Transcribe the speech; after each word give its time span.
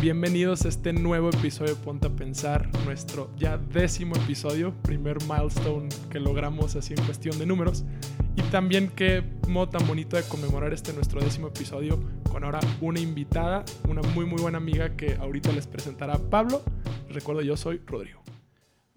Bienvenidos 0.00 0.64
a 0.64 0.68
este 0.68 0.94
nuevo 0.94 1.28
episodio 1.28 1.74
de 1.74 1.82
Ponte 1.82 2.06
a 2.06 2.10
Pensar, 2.10 2.70
nuestro 2.86 3.30
ya 3.36 3.58
décimo 3.58 4.16
episodio, 4.16 4.72
primer 4.80 5.18
milestone 5.24 5.90
que 6.08 6.18
logramos 6.18 6.74
así 6.74 6.94
en 6.94 7.04
cuestión 7.04 7.38
de 7.38 7.44
números. 7.44 7.84
Y 8.34 8.40
también 8.44 8.88
qué 8.88 9.22
modo 9.46 9.68
tan 9.68 9.86
bonito 9.86 10.16
de 10.16 10.22
conmemorar 10.22 10.72
este 10.72 10.94
nuestro 10.94 11.20
décimo 11.20 11.48
episodio 11.48 12.02
con 12.32 12.44
ahora 12.44 12.60
una 12.80 12.98
invitada, 12.98 13.62
una 13.90 14.00
muy 14.00 14.24
muy 14.24 14.40
buena 14.40 14.56
amiga 14.56 14.96
que 14.96 15.16
ahorita 15.16 15.52
les 15.52 15.66
presentará 15.66 16.16
Pablo. 16.16 16.62
Recuerdo, 17.10 17.42
yo 17.42 17.58
soy 17.58 17.82
Rodrigo. 17.84 18.22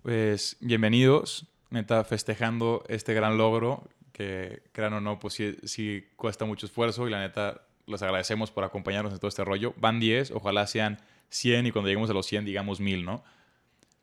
Pues 0.03 0.55
bienvenidos, 0.61 1.47
neta, 1.69 2.05
festejando 2.05 2.85
este 2.87 3.13
gran 3.13 3.37
logro 3.37 3.89
que, 4.13 4.63
crean 4.71 4.93
o 4.93 5.01
no, 5.01 5.19
pues 5.19 5.33
sí, 5.33 5.57
sí 5.65 6.05
cuesta 6.15 6.45
mucho 6.45 6.65
esfuerzo 6.65 7.09
y 7.09 7.11
la 7.11 7.19
neta 7.19 7.61
los 7.85 8.01
agradecemos 8.01 8.51
por 8.51 8.63
acompañarnos 8.63 9.13
en 9.13 9.19
todo 9.19 9.29
este 9.29 9.43
rollo. 9.43 9.73
Van 9.77 9.99
10, 9.99 10.31
ojalá 10.31 10.67
sean 10.67 10.99
100 11.29 11.67
y 11.67 11.71
cuando 11.71 11.89
lleguemos 11.89 12.09
a 12.09 12.13
los 12.13 12.25
100 12.25 12.45
digamos 12.45 12.79
1000, 12.79 13.05
¿no? 13.05 13.23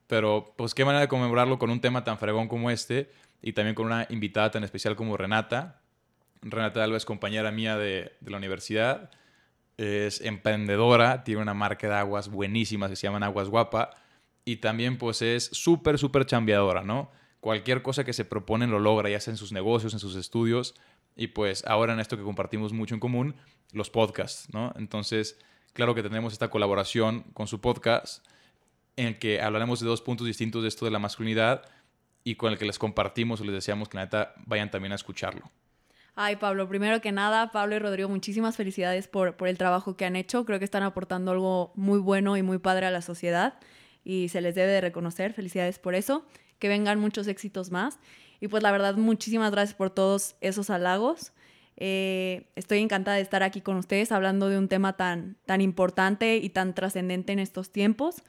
Pero 0.06 0.52
pues 0.56 0.74
qué 0.74 0.84
manera 0.84 1.02
de 1.02 1.08
conmemorarlo 1.08 1.58
con 1.58 1.70
un 1.70 1.80
tema 1.80 2.04
tan 2.04 2.18
fregón 2.18 2.48
como 2.48 2.70
este 2.70 3.10
y 3.42 3.52
también 3.52 3.74
con 3.74 3.86
una 3.86 4.06
invitada 4.10 4.50
tan 4.50 4.64
especial 4.64 4.96
como 4.96 5.16
Renata. 5.16 5.80
Renata 6.42 6.82
Alba 6.82 6.96
es 6.96 7.04
compañera 7.04 7.50
mía 7.50 7.76
de, 7.76 8.16
la 8.24 8.38
universidad, 8.38 9.10
es 9.76 10.20
emprendedora, 10.20 11.22
tiene 11.22 11.42
una 11.42 11.54
marca 11.54 11.86
de 11.88 11.94
aguas 11.94 12.28
buenísimas 12.28 12.90
que 12.90 12.96
se 12.96 13.06
llaman 13.06 13.22
Aguas 13.22 13.48
Guapa 13.48 13.90
y 14.44 14.56
también 14.56 14.98
pues 14.98 15.22
es 15.22 15.44
súper, 15.44 15.98
súper 15.98 16.26
chambeadora, 16.26 16.82
¿no? 16.82 17.10
Cualquier 17.40 17.82
cosa 17.82 18.04
que 18.04 18.12
se 18.12 18.24
propone 18.24 18.66
lo 18.66 18.78
logra, 18.78 19.08
ya 19.08 19.20
sea 19.20 19.32
en 19.32 19.38
sus 19.38 19.52
negocios, 19.52 19.92
en 19.92 20.00
sus 20.00 20.16
estudios 20.16 20.74
y 21.20 21.26
pues 21.26 21.62
ahora 21.66 21.92
en 21.92 22.00
esto 22.00 22.16
que 22.16 22.22
compartimos 22.22 22.72
mucho 22.72 22.94
en 22.94 23.00
común, 23.00 23.34
los 23.74 23.90
podcasts, 23.90 24.48
¿no? 24.54 24.72
Entonces, 24.76 25.38
claro 25.74 25.94
que 25.94 26.02
tenemos 26.02 26.32
esta 26.32 26.48
colaboración 26.48 27.24
con 27.34 27.46
su 27.46 27.60
podcast 27.60 28.26
en 28.96 29.08
el 29.08 29.18
que 29.18 29.42
hablaremos 29.42 29.80
de 29.80 29.86
dos 29.86 30.00
puntos 30.00 30.26
distintos 30.26 30.62
de 30.62 30.68
esto 30.68 30.86
de 30.86 30.90
la 30.90 30.98
masculinidad 30.98 31.66
y 32.24 32.36
con 32.36 32.52
el 32.52 32.58
que 32.58 32.64
les 32.64 32.78
compartimos 32.78 33.38
o 33.42 33.44
les 33.44 33.52
deseamos 33.52 33.90
que 33.90 33.98
la 33.98 34.04
neta 34.04 34.32
vayan 34.46 34.70
también 34.70 34.92
a 34.92 34.94
escucharlo. 34.94 35.50
Ay, 36.14 36.36
Pablo, 36.36 36.66
primero 36.66 37.02
que 37.02 37.12
nada, 37.12 37.50
Pablo 37.50 37.76
y 37.76 37.80
Rodrigo, 37.80 38.08
muchísimas 38.08 38.56
felicidades 38.56 39.06
por, 39.06 39.36
por 39.36 39.48
el 39.48 39.58
trabajo 39.58 39.98
que 39.98 40.06
han 40.06 40.16
hecho. 40.16 40.46
Creo 40.46 40.58
que 40.58 40.64
están 40.64 40.84
aportando 40.84 41.32
algo 41.32 41.74
muy 41.74 41.98
bueno 41.98 42.38
y 42.38 42.42
muy 42.42 42.56
padre 42.56 42.86
a 42.86 42.90
la 42.90 43.02
sociedad 43.02 43.58
y 44.04 44.30
se 44.30 44.40
les 44.40 44.54
debe 44.54 44.72
de 44.72 44.80
reconocer. 44.80 45.34
Felicidades 45.34 45.78
por 45.78 45.94
eso. 45.94 46.24
Que 46.58 46.68
vengan 46.68 46.98
muchos 46.98 47.26
éxitos 47.26 47.70
más. 47.70 47.98
Y 48.40 48.48
pues 48.48 48.62
la 48.62 48.72
verdad, 48.72 48.96
muchísimas 48.96 49.50
gracias 49.52 49.76
por 49.76 49.90
todos 49.90 50.36
esos 50.40 50.70
halagos. 50.70 51.32
Eh, 51.76 52.46
estoy 52.56 52.78
encantada 52.78 53.16
de 53.16 53.22
estar 53.22 53.42
aquí 53.42 53.60
con 53.60 53.76
ustedes 53.76 54.12
hablando 54.12 54.48
de 54.48 54.58
un 54.58 54.68
tema 54.68 54.96
tan, 54.96 55.36
tan 55.46 55.60
importante 55.60 56.36
y 56.36 56.50
tan 56.50 56.74
trascendente 56.74 57.32
en 57.32 57.38
estos 57.38 57.70
tiempos. 57.70 58.22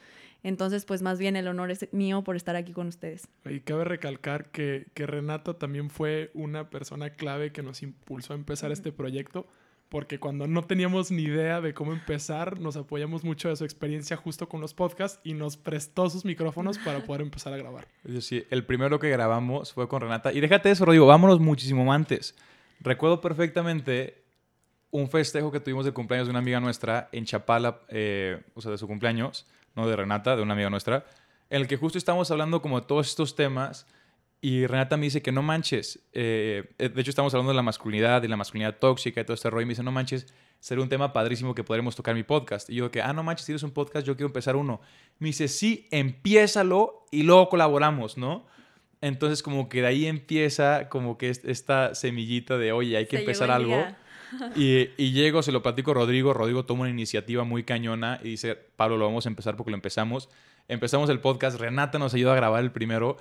Entonces, 0.43 0.85
pues 0.85 1.01
más 1.01 1.19
bien 1.19 1.35
el 1.35 1.47
honor 1.47 1.69
es 1.69 1.87
mío 1.93 2.23
por 2.23 2.35
estar 2.35 2.55
aquí 2.55 2.71
con 2.71 2.87
ustedes. 2.87 3.27
Y 3.45 3.59
cabe 3.59 3.83
recalcar 3.83 4.49
que, 4.49 4.87
que 4.93 5.05
Renata 5.05 5.53
también 5.53 5.89
fue 5.89 6.31
una 6.33 6.69
persona 6.69 7.11
clave 7.11 7.51
que 7.51 7.61
nos 7.61 7.83
impulsó 7.83 8.33
a 8.33 8.37
empezar 8.37 8.71
este 8.71 8.91
proyecto, 8.91 9.47
porque 9.91 10.19
cuando 10.19 10.47
no 10.47 10.63
teníamos 10.63 11.11
ni 11.11 11.23
idea 11.23 11.59
de 11.59 11.73
cómo 11.73 11.91
empezar, 11.91 12.61
nos 12.61 12.77
apoyamos 12.77 13.25
mucho 13.25 13.49
de 13.49 13.57
su 13.57 13.65
experiencia 13.65 14.15
justo 14.15 14.47
con 14.47 14.61
los 14.61 14.73
podcasts 14.73 15.19
y 15.21 15.33
nos 15.33 15.57
prestó 15.57 16.09
sus 16.09 16.23
micrófonos 16.23 16.77
para 16.77 17.01
poder 17.01 17.21
empezar 17.21 17.53
a 17.53 17.57
grabar. 17.57 17.85
Sí, 18.21 18.45
el 18.49 18.63
primero 18.63 18.99
que 18.99 19.09
grabamos 19.09 19.73
fue 19.73 19.89
con 19.89 20.01
Renata. 20.01 20.31
Y 20.31 20.39
déjate 20.39 20.71
eso, 20.71 20.85
Rodrigo, 20.85 21.07
vámonos 21.07 21.41
muchísimo 21.41 21.91
antes. 21.91 22.37
Recuerdo 22.79 23.19
perfectamente 23.19 24.23
un 24.91 25.09
festejo 25.09 25.51
que 25.51 25.59
tuvimos 25.59 25.83
de 25.83 25.91
cumpleaños 25.91 26.27
de 26.27 26.31
una 26.31 26.39
amiga 26.39 26.61
nuestra 26.61 27.09
en 27.11 27.25
Chapala, 27.25 27.81
eh, 27.89 28.41
o 28.53 28.61
sea, 28.61 28.71
de 28.71 28.77
su 28.77 28.87
cumpleaños, 28.87 29.45
no 29.75 29.89
de 29.89 29.97
Renata, 29.97 30.37
de 30.37 30.41
una 30.41 30.53
amiga 30.53 30.69
nuestra, 30.69 31.05
en 31.49 31.61
el 31.61 31.67
que 31.67 31.75
justo 31.75 31.97
estábamos 31.97 32.31
hablando 32.31 32.61
como 32.61 32.79
de 32.79 32.87
todos 32.87 33.09
estos 33.09 33.35
temas 33.35 33.85
y 34.41 34.65
Renata 34.65 34.97
me 34.97 35.05
dice 35.05 35.21
que 35.21 35.31
no 35.31 35.43
manches, 35.43 35.99
eh, 36.13 36.73
de 36.79 36.99
hecho 36.99 37.11
estamos 37.11 37.31
hablando 37.35 37.51
de 37.51 37.55
la 37.55 37.61
masculinidad 37.61 38.23
y 38.23 38.27
la 38.27 38.37
masculinidad 38.37 38.77
tóxica 38.79 39.21
y 39.21 39.23
todo 39.23 39.35
este 39.35 39.51
rollo 39.51 39.61
y 39.61 39.65
me 39.65 39.71
dice, 39.73 39.83
no 39.83 39.91
manches, 39.91 40.25
sería 40.59 40.83
un 40.83 40.89
tema 40.89 41.13
padrísimo 41.13 41.53
que 41.53 41.63
podremos 41.63 41.95
tocar 41.95 42.13
en 42.13 42.17
mi 42.17 42.23
podcast. 42.23 42.67
Y 42.69 42.75
yo 42.75 42.89
que, 42.89 43.03
ah, 43.03 43.13
no 43.13 43.21
manches, 43.21 43.45
si 43.45 43.51
eres 43.51 43.61
un 43.61 43.69
podcast, 43.69 44.05
yo 44.05 44.15
quiero 44.15 44.27
empezar 44.27 44.55
uno. 44.55 44.81
Me 45.19 45.27
dice, 45.27 45.47
sí, 45.47 45.87
empiézalo 45.91 47.05
y 47.11 47.21
luego 47.21 47.49
colaboramos, 47.49 48.17
¿no? 48.17 48.47
Entonces 48.99 49.43
como 49.43 49.69
que 49.69 49.81
de 49.81 49.87
ahí 49.87 50.07
empieza 50.07 50.89
como 50.89 51.19
que 51.19 51.29
esta 51.29 51.93
semillita 51.93 52.57
de, 52.57 52.71
oye, 52.71 52.97
hay 52.97 53.05
que 53.05 53.19
empezar 53.19 53.51
algo. 53.51 53.85
Y, 54.55 54.89
y, 54.97 55.11
llego, 55.11 55.43
se 55.43 55.51
lo 55.51 55.61
platico 55.61 55.91
a 55.91 55.95
Rodrigo, 55.95 56.33
Rodrigo 56.33 56.65
toma 56.65 56.81
una 56.81 56.89
iniciativa 56.89 57.43
muy 57.43 57.63
cañona 57.63 58.19
y 58.23 58.29
dice, 58.29 58.55
Pablo, 58.55 58.97
lo 58.97 59.05
vamos 59.05 59.25
a 59.25 59.29
empezar 59.29 59.57
porque 59.57 59.71
lo 59.71 59.75
empezamos. 59.75 60.29
Empezamos 60.67 61.09
el 61.09 61.19
podcast, 61.19 61.59
Renata 61.59 61.99
nos 61.99 62.13
ayuda 62.13 62.31
a 62.31 62.35
grabar 62.37 62.63
el 62.63 62.71
primero 62.71 63.17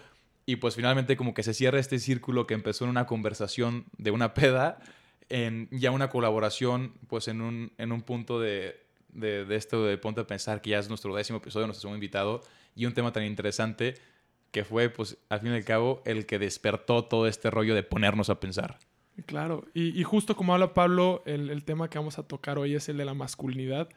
y 0.50 0.56
pues 0.56 0.74
finalmente 0.74 1.16
como 1.16 1.34
que 1.34 1.42
se 1.42 1.54
cierra 1.54 1.78
este 1.78 1.98
círculo 1.98 2.46
que 2.46 2.54
empezó 2.54 2.84
en 2.84 2.90
una 2.90 3.06
conversación 3.06 3.84
de 3.96 4.10
una 4.10 4.34
peda, 4.34 4.80
en 5.28 5.68
ya 5.70 5.90
una 5.92 6.10
colaboración 6.10 6.94
pues 7.06 7.28
en 7.28 7.40
un, 7.40 7.72
en 7.78 7.92
un 7.92 8.02
punto 8.02 8.40
de, 8.40 8.80
de, 9.12 9.44
de 9.44 9.56
esto 9.56 9.84
de 9.84 9.96
Ponte 9.96 10.22
a 10.22 10.26
Pensar, 10.26 10.60
que 10.60 10.70
ya 10.70 10.78
es 10.78 10.88
nuestro 10.88 11.14
décimo 11.14 11.38
episodio, 11.38 11.66
nos 11.66 11.82
hemos 11.84 11.94
invitado 11.94 12.42
y 12.74 12.86
un 12.86 12.94
tema 12.94 13.12
tan 13.12 13.24
interesante 13.24 13.94
que 14.50 14.64
fue, 14.64 14.88
pues, 14.88 15.16
al 15.28 15.40
fin 15.40 15.52
y 15.52 15.54
al 15.54 15.64
cabo, 15.64 16.02
el 16.04 16.26
que 16.26 16.38
despertó 16.38 17.04
todo 17.04 17.28
este 17.28 17.50
rollo 17.50 17.74
de 17.74 17.84
ponernos 17.84 18.30
a 18.30 18.40
pensar. 18.40 18.78
Claro, 19.26 19.66
y, 19.74 20.02
justo 20.02 20.34
como 20.34 20.54
habla 20.54 20.74
Pablo, 20.74 21.22
el, 21.26 21.62
tema 21.64 21.88
que 21.88 21.98
vamos 21.98 22.18
a 22.18 22.22
tocar 22.22 22.58
hoy 22.58 22.74
es 22.74 22.88
el 22.88 22.96
de 22.96 23.04
la 23.04 23.14
masculinidad. 23.14 23.88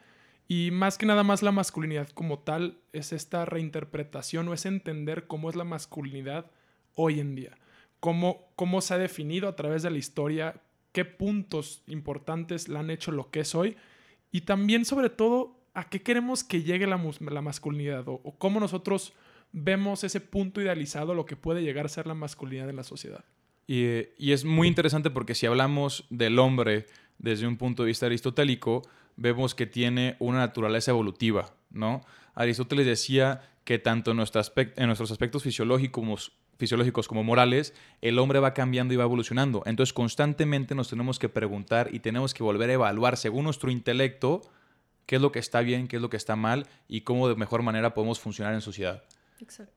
Y 0.48 0.72
más 0.72 0.98
que 0.98 1.06
nada 1.06 1.24
más 1.24 1.42
la 1.42 1.52
masculinidad 1.52 2.09
como 2.09 2.40
tal 2.40 2.78
es 2.92 3.14
esta 3.14 3.46
reinterpretación 3.46 4.48
o 4.48 4.54
es 4.54 4.66
entender 4.66 5.28
cómo 5.28 5.50
es 5.50 5.56
la 5.56 5.64
masculinidad 5.64 6.52
hoy 6.96 7.20
en 7.20 7.36
día. 7.36 7.58
Cómo, 8.00 8.52
cómo 8.56 8.81
se 8.81 8.94
ha 8.94 8.98
definido 8.98 9.48
a 9.48 9.56
través 9.56 9.84
de 9.84 9.90
la 9.90 9.98
historia, 9.98 10.62
qué 10.92 11.06
puntos 11.06 11.84
importantes 11.88 12.68
la 12.68 12.81
han 12.81 12.90
hecho 12.90 13.12
lo 13.12 13.31
que 13.31 13.42
es 13.42 13.56
hoy. 13.56 13.78
Y 14.31 14.42
también, 14.42 14.84
sobre 14.84 15.09
todo, 15.09 15.64
a 15.74 15.90
qué 15.90 16.02
queremos 16.02 16.44
que 16.44 16.64
llegue 16.64 16.88
la, 16.88 17.02
la 17.20 17.42
masculinidad 17.42 18.04
o, 18.08 18.22
cómo 18.38 18.60
nosotros 18.60 19.14
vemos 19.52 20.04
ese 20.04 20.20
punto 20.20 20.62
idealizado, 20.62 21.14
lo 21.14 21.25
que 21.25 21.36
puede 21.36 21.62
llegar 21.62 21.86
a 21.86 21.90
ser 21.90 22.08
la 22.08 22.14
masculinidad 22.14 22.70
en 22.70 22.75
la 22.75 22.84
sociedad. 22.84 23.24
Y, 23.66 23.86
y, 24.18 24.34
es 24.34 24.44
muy 24.44 24.68
interesante 24.68 25.10
porque 25.10 25.36
si 25.36 25.46
hablamos 25.46 26.06
del 26.10 26.38
hombre 26.38 26.88
desde 27.18 27.48
un 27.48 27.58
punto 27.58 27.84
de 27.84 27.88
vista 27.88 28.08
aristotélico, 28.08 28.81
vemos 29.16 29.56
que 29.56 29.66
tiene 29.66 30.16
una 30.19 30.40
naturaleza 30.40 30.91
evolutiva, 30.91 31.53
¿no? 31.72 32.01
Aristóteles 32.35 32.85
decía 32.85 33.41
que 33.63 33.79
tanto 33.79 34.12
en, 34.12 34.18
nuestro 34.18 34.41
aspecto, 34.41 34.81
en 34.81 34.88
nuestros 34.88 35.12
aspectos 35.12 35.44
fisiológicos, 35.44 36.34
fisiológicos 36.57 37.07
como 37.07 37.24
morales, 37.24 37.74
el 38.01 38.19
hombre 38.19 38.40
va 38.40 38.53
cambiando 38.53 38.94
y 38.94 38.97
va 38.97 39.03
evolucionando. 39.03 39.63
Entonces 39.66 39.94
constantemente 39.94 40.75
nos 40.75 40.90
tenemos 40.90 41.19
que 41.19 41.29
preguntar 41.29 41.90
y 41.94 42.00
tenemos 42.00 42.34
que 42.34 42.44
volver 42.44 42.69
a 42.69 42.74
evaluar 42.74 43.18
según 43.18 43.46
nuestro 43.46 43.72
intelecto 43.72 44.41
qué 45.06 45.18
es 45.18 45.22
lo 45.22 45.31
que 45.31 45.40
está 45.40 45.62
bien, 45.62 45.88
qué 45.88 45.97
es 45.97 46.01
lo 46.01 46.09
que 46.09 46.18
está 46.18 46.35
mal 46.35 46.68
y 46.88 47.01
cómo 47.01 47.28
de 47.28 47.35
mejor 47.35 47.62
manera 47.62 47.94
podemos 47.94 48.19
funcionar 48.19 48.53
en 48.53 48.62
sociedad. 48.62 49.03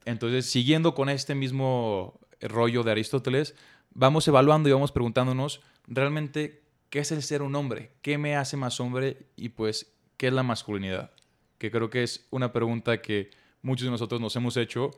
Entonces, 0.04 0.46
siguiendo 0.46 0.94
con 0.94 1.08
este 1.08 1.34
mismo 1.34 2.20
rollo 2.40 2.82
de 2.82 2.92
Aristóteles, 2.92 3.54
vamos 3.90 4.28
evaluando 4.28 4.68
y 4.68 4.72
vamos 4.72 4.92
preguntándonos 4.92 5.60
realmente 5.88 6.62
qué 6.90 7.00
es 7.00 7.12
el 7.12 7.22
ser 7.22 7.42
un 7.42 7.54
hombre, 7.54 7.90
qué 8.02 8.18
me 8.18 8.36
hace 8.36 8.56
más 8.56 8.80
hombre 8.80 9.26
y 9.36 9.50
pues 9.50 9.92
qué 10.16 10.28
es 10.28 10.32
la 10.32 10.42
masculinidad, 10.42 11.12
que 11.58 11.70
creo 11.70 11.90
que 11.90 12.02
es 12.02 12.26
una 12.30 12.52
pregunta 12.52 13.02
que 13.02 13.30
muchos 13.62 13.84
de 13.84 13.90
nosotros 13.90 14.20
nos 14.20 14.34
hemos 14.36 14.56
hecho 14.56 14.90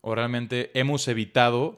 o 0.00 0.14
realmente 0.14 0.70
hemos 0.78 1.06
evitado 1.08 1.76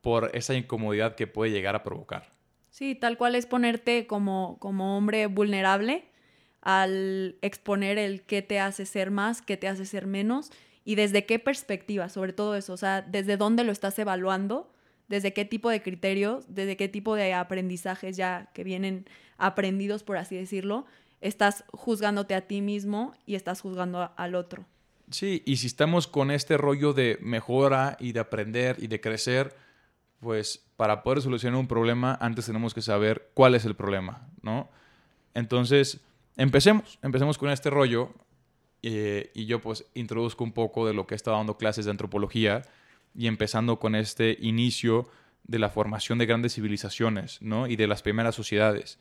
por 0.00 0.30
esa 0.34 0.54
incomodidad 0.54 1.14
que 1.14 1.26
puede 1.26 1.52
llegar 1.52 1.74
a 1.74 1.82
provocar. 1.82 2.30
Sí, 2.70 2.94
tal 2.94 3.18
cual 3.18 3.34
es 3.34 3.46
ponerte 3.46 4.06
como, 4.06 4.58
como 4.60 4.96
hombre 4.96 5.26
vulnerable 5.26 6.04
al 6.62 7.36
exponer 7.42 7.98
el 7.98 8.22
qué 8.22 8.42
te 8.42 8.60
hace 8.60 8.86
ser 8.86 9.10
más, 9.10 9.42
qué 9.42 9.56
te 9.56 9.68
hace 9.68 9.84
ser 9.86 10.06
menos 10.06 10.50
y 10.84 10.94
desde 10.94 11.26
qué 11.26 11.38
perspectiva, 11.38 12.08
sobre 12.08 12.32
todo 12.32 12.56
eso, 12.56 12.72
o 12.72 12.76
sea, 12.76 13.02
desde 13.02 13.36
dónde 13.36 13.64
lo 13.64 13.72
estás 13.72 13.98
evaluando, 13.98 14.72
desde 15.10 15.32
qué 15.32 15.44
tipo 15.44 15.68
de 15.68 15.82
criterios, 15.82 16.44
desde 16.48 16.76
qué 16.76 16.88
tipo 16.88 17.16
de 17.16 17.34
aprendizajes 17.34 18.16
ya 18.16 18.48
que 18.54 18.62
vienen 18.62 19.06
aprendidos, 19.38 20.04
por 20.04 20.16
así 20.16 20.36
decirlo, 20.36 20.86
estás 21.20 21.64
juzgándote 21.72 22.36
a 22.36 22.42
ti 22.42 22.62
mismo 22.62 23.12
y 23.26 23.34
estás 23.34 23.60
juzgando 23.60 24.12
al 24.16 24.36
otro. 24.36 24.64
Sí, 25.10 25.42
y 25.44 25.56
si 25.56 25.66
estamos 25.66 26.06
con 26.06 26.30
este 26.30 26.56
rollo 26.56 26.92
de 26.92 27.18
mejora 27.20 27.96
y 27.98 28.12
de 28.12 28.20
aprender 28.20 28.76
y 28.78 28.86
de 28.86 29.00
crecer, 29.00 29.56
pues 30.20 30.64
para 30.76 31.02
poder 31.02 31.20
solucionar 31.20 31.58
un 31.58 31.66
problema, 31.66 32.16
antes 32.20 32.46
tenemos 32.46 32.72
que 32.72 32.80
saber 32.80 33.32
cuál 33.34 33.56
es 33.56 33.64
el 33.64 33.74
problema, 33.74 34.28
¿no? 34.42 34.70
Entonces, 35.34 35.98
empecemos, 36.36 37.00
empecemos 37.02 37.36
con 37.36 37.50
este 37.50 37.68
rollo 37.68 38.14
eh, 38.82 39.32
y 39.34 39.46
yo 39.46 39.60
pues 39.60 39.84
introduzco 39.94 40.44
un 40.44 40.52
poco 40.52 40.86
de 40.86 40.94
lo 40.94 41.08
que 41.08 41.14
he 41.14 41.16
estado 41.16 41.36
dando 41.36 41.58
clases 41.58 41.86
de 41.86 41.90
antropología 41.90 42.62
y 43.14 43.26
empezando 43.26 43.78
con 43.78 43.94
este 43.94 44.36
inicio 44.40 45.08
de 45.44 45.58
la 45.58 45.70
formación 45.70 46.18
de 46.18 46.26
grandes 46.26 46.54
civilizaciones 46.54 47.40
¿no? 47.42 47.66
y 47.66 47.76
de 47.76 47.86
las 47.86 48.02
primeras 48.02 48.34
sociedades. 48.34 48.98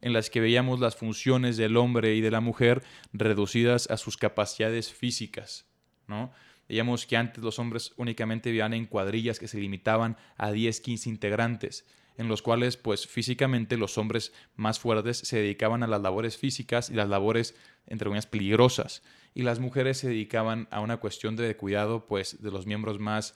en 0.00 0.12
las 0.12 0.30
que 0.30 0.40
veíamos 0.40 0.80
las 0.80 0.96
funciones 0.96 1.56
del 1.56 1.76
hombre 1.76 2.16
y 2.16 2.20
de 2.20 2.32
la 2.32 2.40
mujer 2.40 2.82
reducidas 3.12 3.88
a 3.88 3.96
sus 3.96 4.16
capacidades 4.16 4.92
físicas, 4.92 5.66
¿no? 6.08 6.32
Veíamos 6.68 7.06
que 7.06 7.16
antes 7.16 7.44
los 7.44 7.60
hombres 7.60 7.92
únicamente 7.96 8.50
vivían 8.50 8.74
en 8.74 8.86
cuadrillas 8.86 9.38
que 9.38 9.46
se 9.46 9.60
limitaban 9.60 10.16
a 10.36 10.50
10, 10.50 10.80
15 10.80 11.08
integrantes, 11.08 11.86
en 12.16 12.26
los 12.26 12.42
cuales 12.42 12.76
pues 12.76 13.06
físicamente 13.06 13.76
los 13.76 13.96
hombres 13.96 14.32
más 14.56 14.80
fuertes 14.80 15.18
se 15.18 15.36
dedicaban 15.36 15.84
a 15.84 15.86
las 15.86 16.02
labores 16.02 16.36
físicas 16.36 16.90
y 16.90 16.94
las 16.94 17.08
labores 17.08 17.54
entre 17.86 18.06
comillas 18.06 18.26
peligrosas 18.26 19.02
y 19.34 19.42
las 19.42 19.60
mujeres 19.60 19.98
se 19.98 20.08
dedicaban 20.08 20.68
a 20.70 20.80
una 20.80 20.98
cuestión 20.98 21.36
de 21.36 21.56
cuidado 21.56 22.06
pues 22.06 22.42
de 22.42 22.50
los 22.50 22.66
miembros 22.66 22.98
más 22.98 23.34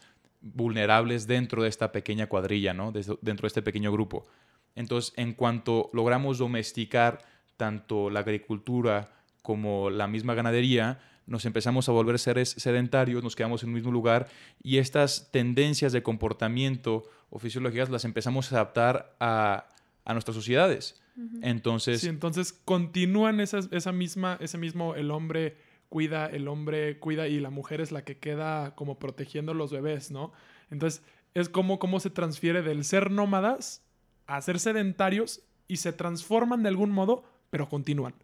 vulnerables 0.55 1.27
dentro 1.27 1.63
de 1.63 1.69
esta 1.69 1.93
pequeña 1.93 2.29
cuadrilla, 2.29 2.75
¿no? 2.75 2.93
dentro 2.93 3.43
de 3.43 3.49
este 3.49 3.63
pequeño 3.63 3.93
grupo. 3.93 4.27
Entonces, 4.75 5.13
en 5.17 5.33
cuanto 5.33 5.91
logramos 5.93 6.39
domesticar 6.39 7.19
tanto 7.57 8.11
la 8.11 8.21
agricultura 8.21 9.11
como 9.43 9.91
la 9.91 10.07
misma 10.07 10.35
ganadería, 10.35 11.01
nos 11.27 11.45
empezamos 11.45 11.89
a 11.89 11.93
volver 11.93 12.19
seres 12.19 12.51
sedentarios, 12.51 13.23
nos 13.23 13.35
quedamos 13.35 13.63
en 13.63 13.71
un 13.71 13.75
mismo 13.75 13.91
lugar 13.91 14.29
y 14.63 14.79
estas 14.79 15.31
tendencias 15.33 15.93
de 15.93 16.03
comportamiento 16.03 17.05
o 17.31 17.39
fisiologías 17.39 17.91
las 17.91 18.05
empezamos 18.05 18.53
a 18.53 18.57
adaptar 18.57 19.17
a, 19.19 19.67
nuestras 20.13 20.37
sociedades. 20.37 21.01
Entonces... 21.43 22.03
Sí, 22.03 22.09
entonces 22.09 22.53
continúan 22.53 23.41
esa 23.41 23.93
misma, 23.93 24.37
ese 24.41 24.59
mismo, 24.59 24.95
el 24.95 25.11
hombre 25.11 25.57
cuida, 25.89 26.27
el 26.27 26.49
hombre 26.49 26.99
cuida 26.99 27.29
y 27.29 27.41
la 27.41 27.51
mujer 27.51 27.81
es 27.81 27.93
la 27.93 28.05
que 28.05 28.19
queda 28.19 28.75
como 28.75 28.99
protegiendo 28.99 29.55
los 29.55 29.73
bebés, 29.73 30.11
¿no? 30.11 30.33
Entonces 30.71 31.03
es 31.35 31.49
como 31.49 31.79
cómo 31.79 32.01
se 32.01 32.11
transfiere 32.11 32.63
del 32.63 32.85
ser 32.85 33.11
nómadas 33.11 33.85
a 34.27 34.41
ser 34.41 34.59
sedentarios 34.59 35.43
y 35.69 35.77
se 35.77 35.93
transforman 35.93 36.63
de 36.63 36.69
algún 36.69 36.91
modo, 36.91 37.25
pero 37.51 37.69
continúan. 37.69 38.15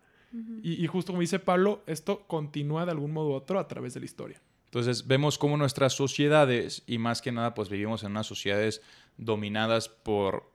y, 0.62 0.86
justo 0.86 1.12
como 1.12 1.20
dice 1.20 1.38
Pablo, 1.38 1.82
esto 1.86 2.26
continúa 2.26 2.86
de 2.86 2.92
algún 2.92 3.12
modo 3.12 3.28
u 3.28 3.32
otro 3.32 3.58
a 3.58 3.68
través 3.68 3.92
de 3.92 4.00
la 4.00 4.06
historia. 4.06 4.40
Entonces 4.64 5.06
vemos 5.06 5.36
cómo 5.36 5.58
nuestras 5.58 5.92
sociedades, 5.92 6.82
y 6.86 6.96
más 6.96 7.20
que 7.20 7.30
nada 7.30 7.52
pues 7.52 7.68
vivimos 7.68 8.02
en 8.02 8.12
unas 8.12 8.26
sociedades 8.26 8.80
dominadas 9.18 9.90
por, 9.90 10.50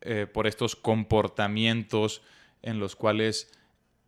eh, 0.00 0.26
por 0.26 0.48
estos 0.48 0.74
comportamientos 0.74 2.22
en 2.62 2.80
los 2.80 2.96
cuales 2.96 3.52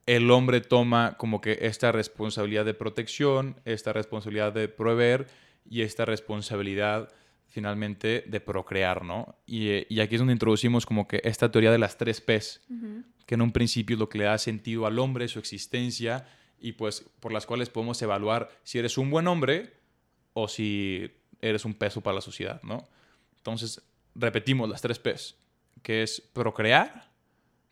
el 0.06 0.31
hombre 0.31 0.61
toma 0.61 1.17
como 1.19 1.41
que 1.41 1.58
esta 1.62 1.91
responsabilidad 1.91 2.64
de 2.64 2.75
protección, 2.75 3.61
esta 3.64 3.93
responsabilidad 3.93 4.53
de 4.53 4.69
proveer 4.69 5.26
y 5.69 5.82
esta 5.82 6.05
responsabilidad 6.05 7.12
finalmente 7.49 8.25
de 8.26 8.41
procrear, 8.41 9.05
¿no? 9.05 9.37
Y, 9.47 9.99
aquí 10.00 10.14
es 10.14 10.20
donde 10.20 10.32
introducimos 10.32 10.87
como 10.87 11.08
que 11.08 11.20
esta 11.25 11.50
teoría 11.50 11.73
de 11.73 11.79
las 11.79 11.97
tres 11.97 12.20
P's, 12.20 12.61
que 13.26 13.35
en 13.35 13.43
un 13.43 13.50
principio 13.50 13.94
es 13.94 14.00
lo 14.00 14.08
que 14.08 14.19
le 14.19 14.25
da 14.25 14.38
sentido 14.38 14.87
al 14.87 14.99
hombre, 14.99 15.26
su 15.26 15.38
existencia, 15.38 16.26
y 16.59 16.73
pues 16.73 17.05
por 17.20 17.32
las 17.32 17.47
cuales 17.47 17.69
podemos 17.69 18.00
evaluar 18.00 18.49
si 18.62 18.79
eres 18.79 18.99
un 18.99 19.11
buen 19.11 19.26
hombre 19.26 19.75
o 20.32 20.49
si 20.49 21.11
eres 21.41 21.64
un 21.64 21.75
peso 21.75 22.00
para 22.00 22.14
la 22.14 22.20
sociedad, 22.20 22.62
¿no? 22.62 22.88
Entonces, 23.37 23.82
repetimos 24.14 24.69
las 24.69 24.82
tres 24.82 24.99
P's, 24.99 25.37
que 25.82 26.02
es 26.02 26.20
procrear, 26.20 27.11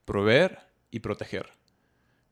proveer 0.04 0.58
y 0.90 1.00
proteger 1.00 1.63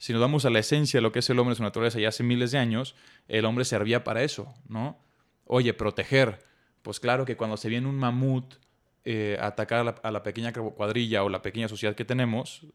si 0.03 0.13
nos 0.13 0.21
vamos 0.21 0.45
a 0.45 0.51
la 0.51 0.59
esencia 0.59 0.99
de 0.99 1.03
lo 1.03 1.13
que 1.13 1.21
es 1.21 1.31
el 1.31 1.39
hombre 1.39 1.53
en 1.53 1.59
su 1.59 1.63
naturaleza 1.63 2.01
ya 2.01 2.09
hace 2.09 2.25
miles 2.25 2.51
de 2.51 2.59
años, 2.59 2.97
el 3.29 3.45
hombre 3.45 3.65
servía 3.65 4.03
para 4.03 4.25
eso, 4.25 4.53
¿no? 4.67 4.99
Oye, 5.45 5.75
proteger. 5.75 6.41
Pues 6.83 6.99
claro 6.99 7.25
que 7.25 7.37
cuando 7.37 7.57
se 7.57 7.69
viene 7.69 7.87
un 7.87 7.95
mamut 7.95 8.57
eh, 9.05 9.37
a 9.41 9.47
atacar 9.47 10.01
a 10.03 10.11
la, 10.11 10.23
pequeña 10.25 10.53
cuadrilla 10.53 11.23
o 11.23 11.29
la 11.29 11.41
pequeña 11.41 11.69
sociedad 11.69 11.95
que 11.95 12.05
tenemos, 12.05 12.67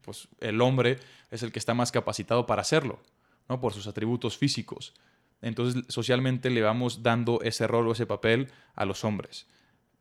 pues 0.00 0.28
el 0.40 0.62
hombre 0.62 0.98
es 1.30 1.42
el 1.42 1.52
que 1.52 1.58
está 1.58 1.74
más 1.74 1.92
capacitado 1.92 2.46
para 2.46 2.62
hacerlo, 2.62 3.02
¿no? 3.46 3.60
Por 3.60 3.74
sus 3.74 3.86
atributos 3.86 4.38
físicos. 4.38 4.94
Entonces, 5.42 5.84
socialmente 5.88 6.48
le 6.48 6.62
vamos 6.62 7.02
dando 7.02 7.42
ese 7.42 7.66
rol 7.66 7.86
o 7.86 7.92
ese 7.92 8.06
papel 8.06 8.48
a 8.74 8.86
los 8.86 9.04
hombres. 9.04 9.46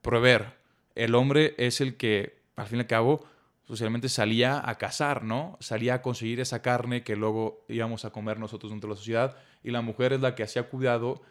Proveer. 0.02 0.54
El 0.96 1.16
hombre 1.16 1.54
es 1.58 1.82
el 1.82 1.98
que, 1.98 2.40
al 2.56 2.68
fin 2.68 2.78
y 2.78 2.82
al 2.84 2.88
cabo, 2.88 3.28
socialmente 3.70 4.10
salía 4.10 4.68
a 4.68 4.80
cazar, 4.80 5.24
¿no? 5.24 5.56
Salía 5.60 5.94
a 5.94 6.02
conseguir 6.02 6.40
esa 6.40 6.64
carne 6.64 7.04
que 7.04 7.16
luego 7.16 7.64
íbamos 7.70 8.04
a 8.04 8.10
comer 8.10 8.40
nosotros 8.40 8.72
dentro 8.72 8.88
de 8.88 8.96
la 8.96 8.98
sociedad 8.98 9.38
y 9.64 9.70
la 9.70 9.82
mujer 9.82 10.12
es 10.12 10.22
la 10.22 10.34
que 10.34 10.42
hacía 10.42 10.64
cuidado 10.64 11.22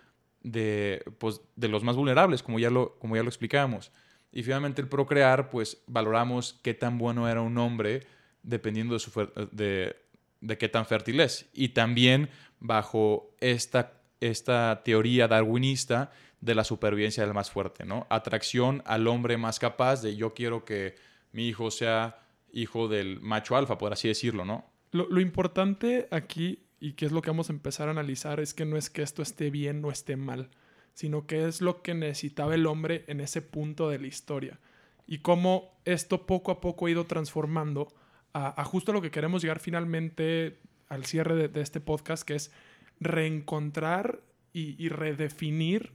de, 0.45 1.03
pues, 1.19 1.41
de 1.57 1.67
los 1.67 1.83
más 1.83 1.97
vulnerables, 1.97 2.45
como 2.45 2.61
ya, 2.61 2.71
lo, 2.71 2.97
como 3.01 3.17
ya 3.17 3.25
lo 3.25 3.29
explicábamos. 3.29 3.91
Y 4.31 4.45
finalmente 4.45 4.81
el 4.81 4.89
procrear, 4.89 5.51
pues 5.51 5.83
valoramos 5.89 6.61
qué 6.63 6.75
tan 6.75 6.97
bueno 6.97 7.29
era 7.29 7.41
un 7.41 7.59
hombre 7.59 8.07
dependiendo 8.45 8.95
de, 8.95 9.01
su 9.01 9.11
de, 9.51 9.97
de 10.41 10.59
qué 10.59 10.69
tan 10.69 10.87
fértil 10.87 11.19
es. 11.19 11.49
Y 11.53 11.71
también 11.71 12.31
bajo 12.61 13.35
esta, 13.41 13.95
esta 14.21 14.83
teoría 14.85 15.27
darwinista 15.27 16.13
de 16.41 16.55
la 16.55 16.63
supervivencia 16.63 17.25
del 17.25 17.35
más 17.35 17.51
fuerte, 17.51 17.85
¿no? 17.85 18.07
Atracción 18.11 18.81
al 18.87 19.09
hombre 19.09 19.37
más 19.39 19.59
capaz 19.59 20.03
de 20.03 20.15
yo 20.15 20.35
quiero 20.35 20.65
que 20.65 20.95
mi 21.33 21.49
hijo 21.49 21.73
sea 21.73 22.21
hijo 22.53 22.89
del 22.89 23.21
macho 23.21 23.57
alfa, 23.57 23.79
por 23.79 23.93
así 23.93 24.09
decirlo, 24.09 24.45
¿no? 24.45 24.65
Lo, 24.91 25.21
importante 25.21 26.09
aquí, 26.11 26.65
y 26.81 26.93
que 26.93 27.07
es 27.07 27.13
lo 27.13 27.21
que 27.21 27.31
vamos 27.31 27.51
a 27.51 27.53
empezar 27.53 27.89
a 27.89 27.91
analizar, 27.91 28.41
es 28.41 28.55
que 28.55 28.65
no 28.65 28.77
es 28.77 28.89
que 28.89 29.03
esto 29.03 29.23
esté 29.23 29.51
bien 29.51 29.85
o 29.85 29.91
esté 29.91 30.17
mal, 30.17 30.51
sino 30.95 31.27
que 31.27 31.47
es 31.47 31.61
lo 31.61 31.83
que 31.83 31.95
necesitaba 31.95 32.55
el 32.55 32.67
hombre 32.67 33.05
en 33.07 33.21
ese 33.21 33.43
punto 33.43 33.91
de 33.91 33.99
la 33.99 34.07
historia. 34.07 34.59
Y 35.07 35.19
cómo 35.19 35.79
esto 35.85 36.27
poco 36.27 36.51
a 36.51 36.61
poco 36.61 36.87
ha 36.87 36.91
ido 36.91 37.05
transformando 37.05 37.93
a, 38.33 38.63
justo 38.65 38.93
lo 38.93 39.03
que 39.03 39.11
queremos 39.11 39.43
llegar 39.43 39.59
finalmente 39.59 40.59
al 40.89 41.05
cierre 41.05 41.49
de, 41.49 41.61
este 41.61 41.81
podcast, 41.81 42.23
que 42.23 42.37
es 42.37 42.53
reencontrar 43.01 44.21
y, 44.53 44.89
redefinir 44.89 45.93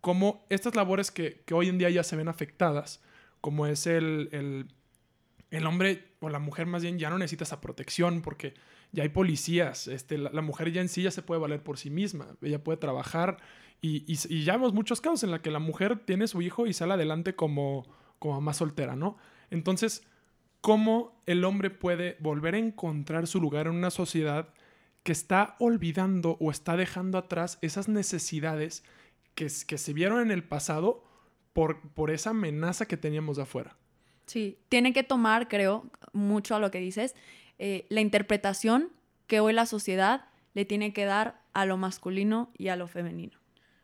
cómo 0.00 0.46
estas 0.48 0.74
labores 0.74 1.10
que, 1.10 1.42
hoy 1.52 1.68
en 1.68 1.78
día 1.78 1.90
ya 1.90 2.04
se 2.04 2.16
ven 2.16 2.28
afectadas, 2.28 3.02
como 3.40 3.66
es 3.66 3.86
el 3.86 4.68
hombre 5.66 6.14
o 6.20 6.28
la 6.28 6.38
mujer 6.38 6.66
más 6.66 6.82
bien 6.82 6.98
ya 6.98 7.10
no 7.10 7.18
necesita 7.18 7.44
esa 7.44 7.60
protección 7.60 8.22
porque 8.22 8.54
ya 8.92 9.02
hay 9.02 9.08
policías, 9.08 9.88
este, 9.88 10.18
la, 10.18 10.42
mujer 10.42 10.72
ya 10.72 10.80
en 10.80 10.88
sí 10.88 11.02
ya 11.02 11.10
se 11.10 11.22
puede 11.22 11.40
valer 11.40 11.62
por 11.62 11.78
sí 11.78 11.90
misma, 11.90 12.36
ella 12.42 12.62
puede 12.62 12.78
trabajar 12.78 13.38
y, 13.80 14.14
ya 14.44 14.54
vemos 14.54 14.74
muchos 14.74 15.00
casos 15.00 15.22
en 15.24 15.30
los 15.30 15.40
que 15.40 15.50
la 15.50 15.58
mujer 15.58 16.04
tiene 16.04 16.26
su 16.28 16.42
hijo 16.42 16.66
y 16.66 16.72
sale 16.72 16.94
adelante 16.94 17.34
como, 17.34 17.86
como 18.18 18.40
más 18.40 18.58
soltera, 18.58 18.94
¿no? 18.94 19.16
Entonces, 19.50 20.06
¿cómo 20.60 21.22
el 21.26 21.44
hombre 21.44 21.70
puede 21.70 22.16
volver 22.20 22.54
a 22.54 22.58
encontrar 22.58 23.26
su 23.26 23.40
lugar 23.40 23.66
en 23.66 23.74
una 23.74 23.90
sociedad 23.90 24.52
que 25.02 25.12
está 25.12 25.56
olvidando 25.60 26.36
o 26.40 26.50
está 26.50 26.76
dejando 26.76 27.16
atrás 27.16 27.58
esas 27.62 27.88
necesidades 27.88 28.84
que, 29.34 29.48
que 29.66 29.78
se 29.78 29.92
vieron 29.94 30.20
en 30.20 30.30
el 30.30 30.44
pasado 30.44 31.04
por, 31.54 31.80
por 31.92 32.10
esa 32.10 32.30
amenaza 32.30 32.86
que 32.86 32.98
teníamos 32.98 33.36
de 33.36 33.44
afuera? 33.44 33.79
Sí, 34.30 34.58
tiene 34.68 34.92
que 34.92 35.02
tomar, 35.02 35.48
creo, 35.48 35.90
mucho 36.12 36.54
a 36.54 36.60
lo 36.60 36.70
que 36.70 36.78
dices, 36.78 37.16
eh, 37.58 37.84
la 37.88 38.00
interpretación 38.00 38.92
que 39.26 39.40
hoy 39.40 39.52
la 39.52 39.66
sociedad 39.66 40.26
le 40.54 40.64
tiene 40.64 40.92
que 40.92 41.04
dar 41.04 41.42
a 41.52 41.66
lo 41.66 41.76
masculino 41.76 42.52
y 42.56 42.68
a 42.68 42.76
lo 42.76 42.86
femenino. 42.86 43.36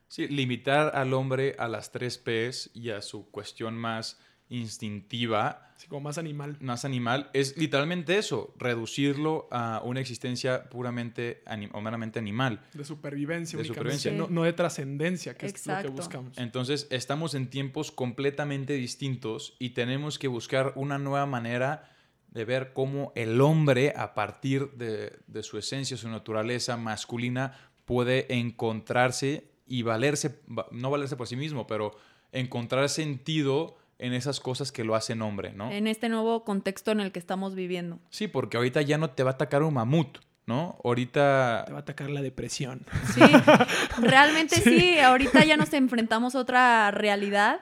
Sí, 0.07 0.29
limitar 0.29 0.95
al 0.95 1.15
hombre 1.15 1.57
a 1.59 1.67
las 1.67 1.91
tres 1.91 2.17
P's 2.19 2.71
y 2.75 2.91
a 2.91 3.03
su 3.03 3.29
cuestión 3.29 3.77
más 3.77 4.21
instintiva. 4.49 5.73
Sí, 5.77 5.89
como 5.89 6.03
más 6.03 6.19
animal. 6.19 6.57
Más 6.61 6.85
animal. 6.85 7.31
Es 7.33 7.57
literalmente 7.57 8.17
eso, 8.17 8.55
reducirlo 8.59 9.49
a 9.51 9.83
una 9.85 10.01
existencia 10.01 10.69
puramente 10.71 11.43
o 11.73 11.81
meramente 11.81 12.19
animal. 12.19 12.61
De 12.73 12.85
supervivencia, 12.85 13.59
de 13.59 13.65
supervivencia. 13.65 14.13
No, 14.13 14.43
de 14.43 14.53
trascendencia, 14.53 15.37
que 15.37 15.47
es 15.47 15.67
lo 15.67 15.83
que 15.83 15.89
buscamos. 15.89 16.39
Entonces, 16.39 16.87
estamos 16.91 17.35
en 17.35 17.49
tiempos 17.49 17.91
completamente 17.91 18.75
distintos 18.75 19.55
y 19.59 19.71
tenemos 19.71 20.19
que 20.19 20.29
buscar 20.29 20.73
una 20.77 20.99
nueva 20.99 21.27
manera 21.27 21.93
de 22.31 22.45
ver 22.45 22.73
cómo 22.73 23.13
el 23.15 23.41
hombre, 23.41 23.95
a 23.97 24.15
partir 24.15 24.71
de, 24.73 25.19
de 25.27 25.43
su 25.43 25.59
esencia, 25.59 25.97
su 25.97 26.09
naturaleza 26.09 26.77
masculina, 26.77 27.55
puede 27.87 28.35
encontrarse 28.35 29.49
y 29.67 29.83
valerse, 29.83 30.41
no 30.71 30.91
valerse 30.91 31.17
por 31.17 31.27
sí 31.27 31.37
mismo, 31.37 31.67
pero 31.67 31.97
encontrar 32.33 32.89
sentido 32.89 33.79
en 33.99 34.13
esas 34.13 34.41
cosas 34.41 34.73
que 34.73 34.85
lo 34.85 34.95
hacen 34.95 35.23
hombre, 35.23 35.53
¿no? 35.53 35.71
En 35.71 35.87
este 35.87 36.09
nuevo 36.09 36.45
contexto 36.45 36.91
en 36.91 37.01
el 37.01 37.13
que 37.13 37.19
estamos 37.19 37.55
viviendo. 37.55 37.99
Sí, 38.11 38.29
porque 38.29 38.57
ahorita 38.57 38.83
ya 38.83 38.99
no 38.99 39.11
te 39.11 39.23
va 39.23 39.31
a 39.31 39.35
atacar 39.35 39.63
un 39.63 39.75
mamut, 39.75 40.19
¿no? 40.47 40.79
Ahorita... 40.85 41.65
Te 41.67 41.73
va 41.73 41.79
a 41.79 41.83
atacar 41.83 42.11
la 42.11 42.23
depresión. 42.23 42.85
Sí, 43.15 43.21
realmente 44.01 44.57
sí. 44.57 44.99
ahorita 44.99 45.45
ya 45.45 45.57
nos 45.57 45.73
enfrentamos 45.73 46.35
a 46.35 46.41
otra 46.41 46.91
realidad. 46.91 47.61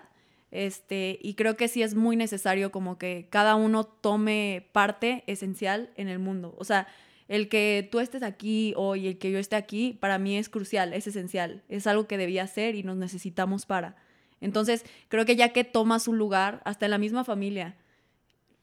Este, 0.51 1.19
y 1.21 1.35
creo 1.35 1.57
que 1.57 1.67
sí 1.67 1.83
es 1.83 1.95
muy 1.95 2.17
necesario 2.17 2.71
como 2.71 2.97
que 2.97 3.27
cada 3.31 3.57
uno 3.57 3.85
tome 3.85 4.69
parte 4.73 5.25
esencial 5.27 5.91
en 5.97 6.09
el 6.09 6.21
mundo. 6.21 6.55
O 6.59 6.65
sea, 6.65 6.87
el 7.27 7.49
que 7.49 7.89
tú 7.91 8.01
estés 8.01 8.23
aquí 8.23 8.73
hoy, 8.77 9.09
el 9.09 9.19
que 9.19 9.31
yo 9.31 9.39
esté 9.39 9.57
aquí, 9.57 9.97
para 10.01 10.19
mí 10.19 10.37
es 10.37 10.49
crucial, 10.49 10.93
es 10.93 11.07
esencial. 11.07 11.63
Es 11.69 11.87
algo 11.87 12.07
que 12.07 12.19
debía 12.19 12.47
ser 12.47 12.75
y 12.75 12.83
nos 12.83 12.97
necesitamos 12.97 13.67
para. 13.67 13.97
Entonces, 14.45 14.85
creo 15.09 15.25
que 15.25 15.37
ya 15.37 15.55
que 15.55 15.65
tomas 15.65 16.07
un 16.07 16.19
lugar, 16.19 16.61
hasta 16.67 16.85
en 16.85 16.91
la 16.91 16.99
misma 16.99 17.25
familia, 17.25 17.77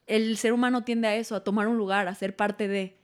el 0.05 0.37
ser 0.37 0.53
humano 0.53 0.83
tiende 0.83 1.07
a 1.07 1.15
eso, 1.15 1.35
a 1.35 1.43
tomar 1.43 1.67
un 1.67 1.77
lugar, 1.77 2.07
a 2.07 2.13
ser 2.13 2.35
parte 2.35 2.67
de. 2.67 2.97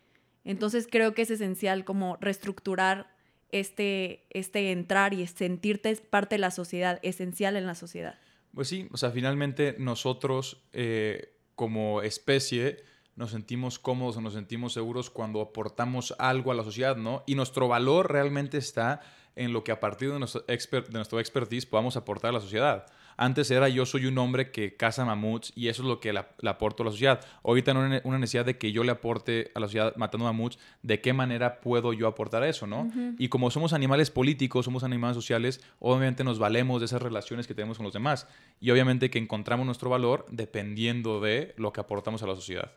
Entonces 0.45 0.87
creo 0.89 1.15
que 1.15 1.23
es 1.23 1.31
esencial 1.31 1.85
como 1.85 2.17
reestructurar 2.21 3.15
este, 3.51 4.27
este 4.29 4.71
entrar 4.71 5.15
y 5.15 5.25
sentirte 5.25 5.95
parte 5.95 6.35
de 6.35 6.39
la 6.39 6.51
sociedad, 6.51 6.99
esencial 7.01 7.55
en 7.55 7.65
la 7.65 7.73
sociedad. 7.73 8.19
Pues 8.53 8.67
sí, 8.67 8.87
o 8.91 8.97
sea, 8.97 9.09
finalmente 9.09 9.75
nosotros 9.79 10.61
eh, 10.71 11.33
como 11.55 12.03
especie 12.03 12.77
nos 13.15 13.31
sentimos 13.31 13.79
cómodos 13.79 14.21
nos 14.21 14.33
sentimos 14.33 14.73
seguros 14.73 15.09
cuando 15.09 15.41
aportamos 15.41 16.13
algo 16.19 16.51
a 16.51 16.55
la 16.55 16.63
sociedad, 16.63 16.95
¿no? 16.95 17.23
Y 17.25 17.33
nuestro 17.33 17.67
valor 17.67 18.11
realmente 18.11 18.59
está 18.59 19.01
en 19.37 19.53
lo 19.53 19.63
que 19.63 19.71
a 19.71 19.79
partir 19.79 20.11
de 20.11 20.19
nuestro, 20.19 20.43
expert, 20.47 20.87
de 20.87 20.93
nuestro 20.93 21.19
expertise 21.19 21.65
podamos 21.65 21.95
aportar 21.95 22.29
a 22.29 22.33
la 22.33 22.41
sociedad. 22.41 22.85
Antes 23.19 23.49
era 23.49 23.67
yo 23.67 23.87
soy 23.87 24.05
un 24.05 24.17
hombre 24.19 24.51
que 24.51 24.75
caza 24.75 25.03
mamuts 25.03 25.51
y 25.55 25.69
eso 25.69 25.81
es 25.81 25.87
lo 25.87 25.99
que 25.99 26.13
le, 26.13 26.23
aporto 26.47 26.83
a 26.83 26.85
la 26.85 26.91
sociedad. 26.91 27.25
Ahorita 27.43 27.73
no 27.73 27.81
hay 27.81 27.99
una 28.03 28.19
necesidad 28.19 28.45
de 28.45 28.59
que 28.59 28.71
yo 28.71 28.83
le 28.83 28.91
aporte 28.91 29.51
a 29.55 29.59
la 29.59 29.65
sociedad 29.65 29.95
matando 29.95 30.25
mamuts, 30.25 30.59
¿de 30.83 31.01
qué 31.01 31.13
manera 31.13 31.59
puedo 31.59 31.93
yo 31.93 32.07
aportar 32.07 32.43
eso, 32.43 32.67
no? 32.67 32.91
Y 33.17 33.29
como 33.29 33.49
somos 33.49 33.73
animales 33.73 34.11
políticos, 34.11 34.65
somos 34.65 34.83
animales 34.83 35.15
sociales, 35.15 35.61
obviamente 35.79 36.23
nos 36.23 36.37
valemos 36.37 36.79
de 36.79 36.85
esas 36.85 37.01
relaciones 37.01 37.47
que 37.47 37.55
tenemos 37.55 37.77
con 37.77 37.85
los 37.85 37.93
demás. 37.93 38.27
Y 38.59 38.69
obviamente 38.69 39.09
que 39.09 39.17
encontramos 39.17 39.65
nuestro 39.65 39.89
valor 39.89 40.27
dependiendo 40.29 41.19
de 41.19 41.55
lo 41.57 41.73
que 41.73 41.81
aportamos 41.81 42.21
a 42.21 42.27
la 42.27 42.35
sociedad. 42.35 42.71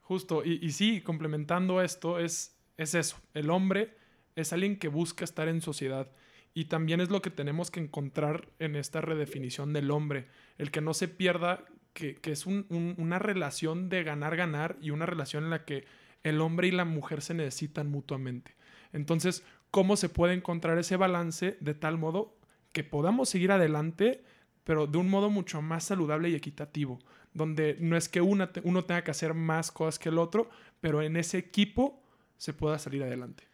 Justo, 0.00 0.42
y, 0.44 0.58
y 0.66 0.72
sí, 0.72 1.00
complementando 1.00 1.80
esto, 1.80 2.18
es, 2.18 2.58
es 2.76 2.94
eso. 2.94 3.18
El 3.34 3.50
hombre 3.50 3.94
es 4.38 4.52
alguien 4.52 4.78
que 4.78 4.88
busca 4.88 5.24
estar 5.24 5.48
en 5.48 5.60
sociedad 5.60 6.10
y 6.54 6.66
también 6.66 7.00
es 7.00 7.10
lo 7.10 7.22
que 7.22 7.30
tenemos 7.30 7.70
que 7.70 7.80
encontrar 7.80 8.48
en 8.58 8.76
esta 8.76 9.00
redefinición 9.00 9.72
del 9.72 9.90
hombre, 9.90 10.26
el 10.56 10.70
que 10.70 10.80
no 10.80 10.94
se 10.94 11.08
pierda 11.08 11.64
que, 11.92 12.18
es 12.24 12.46
una 12.46 13.18
relación 13.18 13.88
de 13.88 14.04
ganar-ganar 14.04 14.76
y 14.80 14.90
una 14.90 15.06
relación 15.06 15.44
en 15.44 15.50
la 15.50 15.64
que 15.64 15.84
el 16.22 16.40
hombre 16.40 16.68
y 16.68 16.70
la 16.70 16.84
mujer 16.84 17.22
se 17.22 17.34
necesitan 17.34 17.90
mutuamente. 17.90 18.54
Entonces, 18.92 19.44
¿cómo 19.70 19.96
se 19.96 20.08
puede 20.08 20.34
encontrar 20.34 20.78
ese 20.78 20.96
balance 20.96 21.56
de 21.60 21.74
tal 21.74 21.98
modo 21.98 22.36
que 22.72 22.84
podamos 22.84 23.28
seguir 23.28 23.50
adelante, 23.50 24.24
pero 24.64 24.86
de 24.86 24.98
un 24.98 25.08
modo 25.08 25.30
mucho 25.30 25.60
más 25.60 25.84
saludable 25.84 26.30
y 26.30 26.34
equitativo? 26.34 27.00
Donde 27.34 27.76
no 27.80 27.96
es 27.96 28.08
que 28.08 28.20
uno 28.20 28.48
tenga 28.48 29.02
que 29.02 29.10
hacer 29.10 29.34
más 29.34 29.72
cosas 29.72 29.98
que 29.98 30.08
el 30.08 30.18
otro, 30.18 30.50
pero 30.80 31.02
en 31.02 31.16
ese 31.16 31.38
equipo 31.38 32.02
se 32.36 32.52
pueda 32.52 32.78
salir 32.78 33.02
adelante. 33.02 33.47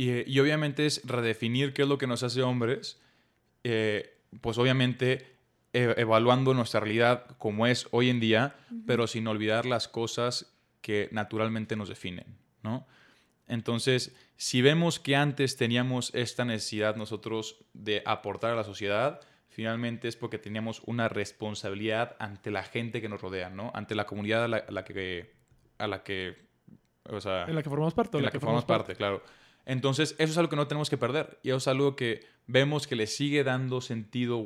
Y, 0.00 0.40
obviamente 0.40 0.86
es 0.86 1.02
redefinir 1.04 1.74
qué 1.74 1.82
es 1.82 1.88
lo 1.88 1.98
que 1.98 2.06
nos 2.06 2.22
hace 2.22 2.40
hombres, 2.40 2.98
eh, 3.64 4.18
pues 4.40 4.56
obviamente 4.56 5.26
e, 5.74 5.94
evaluando 5.98 6.54
nuestra 6.54 6.80
realidad 6.80 7.26
como 7.36 7.66
es 7.66 7.86
hoy 7.90 8.08
en 8.08 8.18
día, 8.18 8.56
pero 8.86 9.06
sin 9.06 9.26
olvidar 9.26 9.66
las 9.66 9.88
cosas 9.88 10.56
que 10.80 11.10
naturalmente 11.12 11.76
nos 11.76 11.90
definen, 11.90 12.38
¿no? 12.62 12.86
Entonces, 13.46 14.16
si 14.38 14.62
vemos 14.62 15.00
que 15.00 15.16
antes 15.16 15.58
teníamos 15.58 16.14
esta 16.14 16.46
necesidad 16.46 16.96
nosotros 16.96 17.58
de 17.74 18.02
aportar 18.06 18.52
a 18.52 18.56
la 18.56 18.64
sociedad, 18.64 19.20
finalmente 19.50 20.08
es 20.08 20.16
porque 20.16 20.38
teníamos 20.38 20.80
una 20.86 21.10
responsabilidad 21.10 22.16
ante 22.18 22.50
la 22.50 22.62
gente 22.62 23.02
que 23.02 23.10
nos 23.10 23.20
rodea, 23.20 23.50
¿no? 23.50 23.70
Ante 23.74 23.94
la 23.94 24.06
comunidad 24.06 24.44
a 24.44 24.48
la, 24.48 24.84
que... 24.84 25.34
A 25.76 25.86
la 25.86 26.02
que 26.02 26.48
o 27.10 27.20
sea, 27.20 27.44
en 27.44 27.54
la 27.54 27.62
que 27.62 27.68
formamos 27.68 27.92
parte. 27.92 28.16
En 28.16 28.24
la, 28.24 28.30
que, 28.30 28.40
formamos 28.40 28.64
parte 28.64 28.94
claro. 28.94 29.22
Entonces, 29.66 30.14
eso 30.18 30.32
es 30.32 30.38
algo 30.38 30.50
que 30.50 30.56
no 30.56 30.66
tenemos 30.66 30.90
que 30.90 30.96
perder 30.96 31.38
y 31.42 31.48
eso 31.48 31.58
es 31.58 31.68
algo 31.68 31.96
que 31.96 32.24
vemos 32.46 32.86
que 32.86 32.96
le 32.96 33.06
sigue 33.06 33.44
dando 33.44 33.80
sentido, 33.80 34.44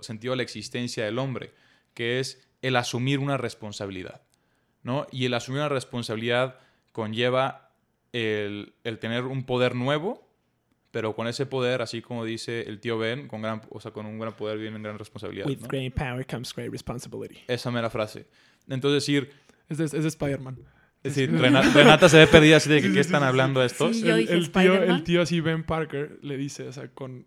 sentido 0.00 0.32
a 0.32 0.36
la 0.36 0.42
existencia 0.42 1.04
del 1.04 1.18
hombre, 1.18 1.52
que 1.94 2.20
es 2.20 2.46
el 2.62 2.76
asumir 2.76 3.18
una 3.18 3.36
responsabilidad. 3.36 4.22
¿no? 4.82 5.06
Y 5.10 5.24
el 5.24 5.34
asumir 5.34 5.60
una 5.60 5.68
responsabilidad 5.68 6.58
conlleva 6.92 7.72
el, 8.12 8.72
tener 9.00 9.24
un 9.24 9.44
poder 9.44 9.74
nuevo, 9.74 10.28
pero 10.90 11.14
con 11.14 11.26
ese 11.26 11.44
poder, 11.44 11.82
así 11.82 12.02
como 12.02 12.24
dice 12.24 12.62
el 12.62 12.80
tío 12.80 12.96
Ben, 12.96 13.28
con, 13.28 13.42
gran, 13.42 13.62
o 13.70 13.80
sea, 13.80 13.90
con 13.90 14.06
un 14.06 14.18
gran 14.18 14.36
poder 14.36 14.58
viene 14.58 14.76
una 14.76 14.88
gran 14.88 14.98
responsabilidad. 14.98 15.46
With 15.46 15.66
great 15.68 15.94
power 15.94 16.26
comes 16.26 16.54
great 16.54 16.70
responsibility. 16.70 17.38
Esa 17.48 17.70
mera 17.70 17.90
frase. 17.90 18.26
Entonces, 18.68 19.02
decir... 19.02 19.32
Es 19.68 19.78
de, 19.78 19.84
es 19.86 19.90
de 19.90 20.08
Spider-Man. 20.08 20.58
Es 21.06 21.14
decir, 21.14 21.38
Renata, 21.38 22.08
se 22.08 22.18
ve 22.18 22.26
perdida 22.26 22.56
así 22.56 22.68
de 22.68 22.82
que 22.82 22.92
qué 22.92 23.00
están 23.00 23.22
hablando 23.22 23.62
estos. 23.62 24.02
el, 24.02 24.50
tío, 24.50 24.74
el 24.74 25.02
tío 25.04 25.22
así, 25.22 25.40
Ben 25.40 25.64
Parker, 25.64 26.18
le 26.22 26.36
dice, 26.36 26.68
o 26.68 26.72
sea, 26.72 26.88
con... 26.88 27.24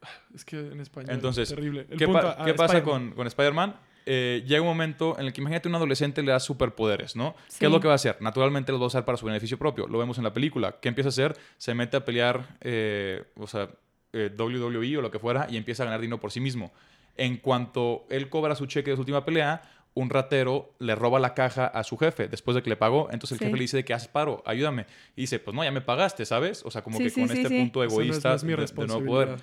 Es 0.34 0.44
que 0.44 0.58
en 0.58 0.80
español 0.80 1.10
Entonces, 1.10 1.50
es 1.50 1.54
terrible. 1.54 1.86
¿qué, 1.86 2.06
¿qué 2.44 2.54
pasa 2.54 2.82
con, 2.82 3.12
con 3.12 3.26
Spider-Man? 3.26 3.76
Eh, 4.04 4.42
llega 4.46 4.60
un 4.62 4.66
momento 4.66 5.16
en 5.18 5.26
el 5.26 5.32
que 5.32 5.40
imagínate 5.40 5.68
un 5.68 5.74
adolescente 5.74 6.22
le 6.22 6.32
da 6.32 6.40
superpoderes, 6.40 7.14
¿no? 7.14 7.36
¿Qué 7.58 7.66
es 7.66 7.72
lo 7.72 7.80
que 7.80 7.86
va 7.86 7.94
a 7.94 7.96
hacer? 7.96 8.16
Naturalmente 8.20 8.72
lo 8.72 8.78
va 8.78 8.84
a 8.84 8.88
usar 8.88 9.04
para 9.04 9.16
su 9.16 9.26
beneficio 9.26 9.58
propio. 9.58 9.86
Lo 9.86 9.98
vemos 9.98 10.18
en 10.18 10.24
la 10.24 10.32
película. 10.32 10.76
¿Qué 10.80 10.88
empieza 10.88 11.08
a 11.08 11.10
hacer? 11.10 11.36
Se 11.56 11.74
mete 11.74 11.96
a 11.96 12.04
pelear, 12.04 12.56
eh, 12.62 13.24
o 13.36 13.46
sea, 13.46 13.70
eh, 14.12 14.30
WWE 14.36 14.98
o 14.98 15.02
lo 15.02 15.10
que 15.10 15.18
fuera 15.18 15.46
y 15.48 15.56
empieza 15.56 15.84
a 15.84 15.86
ganar 15.86 16.00
dinero 16.00 16.20
por 16.20 16.32
sí 16.32 16.40
mismo. 16.40 16.72
En 17.16 17.36
cuanto 17.36 18.06
él 18.10 18.28
cobra 18.28 18.54
su 18.54 18.66
cheque 18.66 18.90
de 18.90 18.96
su 18.96 19.02
última 19.02 19.24
pelea, 19.24 19.62
un 19.94 20.08
ratero 20.10 20.74
le 20.78 20.94
roba 20.94 21.20
la 21.20 21.34
caja 21.34 21.66
a 21.66 21.84
su 21.84 21.98
jefe 21.98 22.28
después 22.28 22.54
de 22.54 22.62
que 22.62 22.70
le 22.70 22.76
pagó. 22.76 23.08
Entonces 23.10 23.32
el 23.32 23.46
jefe 23.46 23.56
le 23.56 23.62
dice 23.62 23.76
de 23.78 23.84
que 23.84 23.92
haces 23.92 24.08
paro, 24.08 24.42
ayúdame. 24.46 24.86
Y 25.16 25.22
dice, 25.22 25.38
pues 25.38 25.54
no, 25.54 25.62
ya 25.62 25.70
me 25.70 25.82
pagaste, 25.82 26.24
¿sabes? 26.24 26.62
O 26.64 26.70
sea, 26.70 26.82
como 26.82 26.98
que 26.98 27.12
con 27.12 27.24
este 27.24 27.48
punto 27.48 27.84
egoísta 27.84 28.36
de, 28.36 28.86
no 28.86 29.04
poder. 29.04 29.36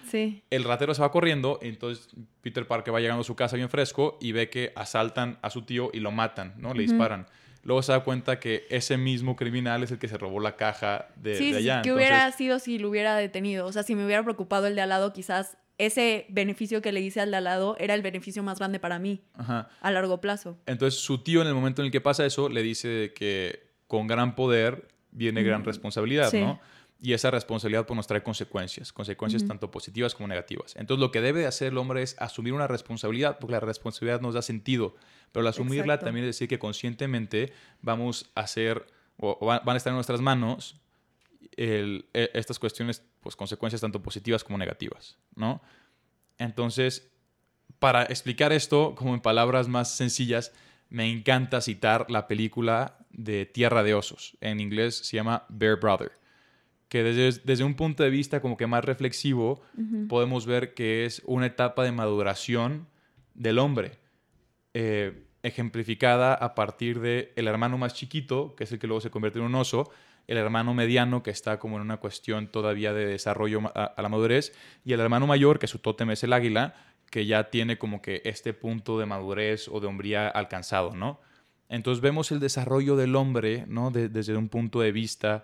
El 0.50 0.63
ratero 0.63 0.94
se 0.94 1.01
va 1.01 1.12
corriendo, 1.12 1.60
entonces 1.62 2.10
Peter 2.41 2.65
Parker 2.65 2.94
va 2.94 3.00
llegando 3.00 3.22
a 3.22 3.25
su 3.25 3.36
casa 3.36 3.56
bien 3.56 3.70
fresco 3.70 4.18
y 4.22 4.32
ve 4.32 4.50
que 4.50 4.74
asaltan 4.75 5.38
a 5.41 5.50
su 5.50 5.63
tío 5.63 5.91
y 5.94 6.00
lo 6.00 6.12
matan, 6.12 6.56
¿no? 6.58 6.74
Le 6.74 6.84
disparan. 6.84 7.27
Luego 7.62 7.84
se 7.84 7.91
da 7.91 8.03
cuenta 8.03 8.39
que 8.39 8.65
ese 8.70 8.98
mismo 8.98 9.36
criminal 9.36 9.84
es 9.84 9.91
el 9.91 10.00
que 10.00 10.08
se 10.08 10.18
robó 10.18 10.39
la 10.39 10.56
caja 10.56 11.10
de, 11.18 11.38
de 11.38 11.58
allá. 11.58 11.84
Sí, 11.84 11.89
que 11.89 11.94
hubiera 11.94 12.32
sido 12.32 12.58
si 12.58 12.79
lo 12.79 12.89
hubiera 12.89 13.15
detenido. 13.15 13.65
O 13.65 13.72
sea, 13.72 13.84
si 13.84 13.96
me 13.96 14.06
hubiera 14.06 14.24
preocupado 14.24 14.65
el 14.68 14.75
de 14.75 14.82
al 14.82 14.89
lado, 14.89 15.12
quizás 15.12 15.58
ese 15.80 16.26
beneficio 16.30 16.82
que 16.82 16.92
le 16.92 17.02
hice 17.02 17.22
al 17.22 17.32
de 17.32 17.38
al 17.38 17.46
lado 17.46 17.76
era 17.80 17.96
el 17.96 18.02
beneficio 18.02 18.44
más 18.44 18.60
grande 18.60 18.80
para 18.80 19.00
mí 19.00 19.22
a 19.36 19.92
largo 19.92 20.22
plazo. 20.22 20.58
Entonces 20.68 21.00
su 21.00 21.24
tío 21.24 21.42
en 21.42 21.48
el 21.48 21.56
momento 21.56 21.82
en 21.82 21.88
el 21.88 21.92
que 21.92 22.02
pasa 22.02 22.26
eso 22.26 22.50
le 22.50 22.62
dice 22.62 23.14
que 23.16 23.64
con 23.88 24.06
gran 24.06 24.36
poder 24.36 24.90
viene 25.12 25.42
gran 25.42 25.64
responsabilidad, 25.64 26.32
¿no? 26.34 26.60
Y 27.02 27.14
esa 27.14 27.32
responsabilidad 27.32 27.86
pues, 27.88 27.96
nos 27.96 28.08
trae 28.08 28.22
consecuencias, 28.22 28.92
consecuencias 28.92 29.48
tanto 29.48 29.72
positivas 29.72 30.14
como 30.14 30.28
negativas. 30.28 30.76
Entonces 30.76 31.00
lo 31.00 31.12
que 31.12 31.22
debe 31.22 31.48
hacer 31.48 31.70
el 31.70 31.78
hombre 31.78 32.04
es 32.04 32.18
asumir 32.20 32.52
una 32.52 32.68
responsabilidad, 32.68 33.40
porque 33.40 33.54
la 33.54 33.62
responsabilidad 33.62 34.20
nos 34.20 34.34
da 34.34 34.42
sentido, 34.42 34.96
pero 35.32 35.42
al 35.42 35.48
asumirla 35.48 36.00
también 36.00 36.26
es 36.26 36.36
decir 36.36 36.50
que 36.50 36.60
conscientemente 36.60 37.54
vamos 37.82 38.30
a 38.36 38.42
hacer, 38.42 38.86
o, 39.18 39.46
van 39.46 39.70
a 39.70 39.78
estar 39.78 39.92
en 39.92 39.96
nuestras 39.96 40.20
manos 40.20 40.76
e, 41.62 42.32
estas 42.34 42.58
cuestiones, 42.58 43.04
pues 43.20 43.36
consecuencias 43.36 43.82
tanto 43.82 44.01
positivas 44.01 44.46
como 44.46 44.58
negativas, 44.58 45.18
¿no? 45.36 45.62
Entonces, 46.38 47.12
para 47.80 48.04
explicar 48.04 48.54
esto 48.54 48.96
como 48.96 49.13
en 49.13 49.20
palabras 49.20 49.68
más 49.68 49.92
sencillas, 49.94 50.54
me 50.89 51.12
encanta 51.12 51.60
citar 51.60 52.10
la 52.10 52.28
película 52.28 52.98
de 53.12 53.46
Tierra 53.46 53.84
de 53.84 53.94
Osos. 53.94 54.38
En 54.39 54.62
inglés 54.62 54.96
se 54.96 55.18
llama 55.18 55.46
Bear 55.50 55.80
Brother. 55.80 56.13
Que 56.88 57.04
desde, 57.04 57.42
desde 57.44 57.63
un 57.66 57.75
punto 57.75 58.04
de 58.04 58.10
vista 58.10 58.42
como 58.42 58.56
que 58.56 58.66
más 58.66 58.84
reflexivo, 58.84 59.62
podemos 60.08 60.46
ver 60.48 60.74
que 60.74 61.06
es 61.06 61.22
una 61.25 61.46
etapa 61.46 61.84
de 61.84 61.92
maduración 61.92 62.88
del 63.36 63.60
hombre. 63.60 64.00
Eh, 64.74 65.25
ejemplificada 65.44 66.34
a 66.34 66.56
partir 66.56 67.00
de 67.00 67.32
el 67.36 67.48
hermano 67.48 67.78
más 67.78 67.94
chiquito, 67.94 68.56
que 68.56 68.63
es 68.63 68.72
el 68.72 68.80
que 68.80 68.88
luego 68.88 69.01
se 69.01 69.12
convierte 69.12 69.39
en 69.39 69.46
un 69.46 69.56
oso, 69.56 69.92
el 70.30 70.38
hermano 70.38 70.76
mediano 70.76 71.24
que 71.24 71.32
está 71.32 71.58
como 71.58 71.78
en 71.78 71.82
una 71.82 71.98
cuestión 71.98 72.48
todavía 72.48 72.94
de 72.94 73.08
desarrollo 73.08 73.62
a, 73.74 74.00
la 74.00 74.10
madurez 74.10 74.54
y 74.86 74.94
el 74.94 75.00
hermano 75.00 75.26
mayor 75.26 75.58
que 75.58 75.66
su 75.66 75.80
tótem 75.80 76.12
es 76.12 76.24
el 76.24 76.34
águila 76.34 76.76
que 77.10 77.26
ya 77.26 77.50
tiene 77.50 77.80
como 77.80 78.00
que 78.04 78.22
este 78.26 78.54
punto 78.54 79.00
de 79.00 79.08
madurez 79.08 79.68
o 79.68 79.80
de 79.80 79.88
hombría 79.88 80.28
alcanzado, 80.28 80.96
¿no? 80.96 81.20
Entonces 81.68 82.00
vemos 82.00 82.32
el 82.32 82.40
desarrollo 82.40 82.96
del 82.96 83.16
hombre, 83.16 83.66
¿no? 83.68 83.90
desde 83.90 84.38
un 84.38 84.50
punto 84.50 84.82
de 84.82 84.92
vista 84.92 85.44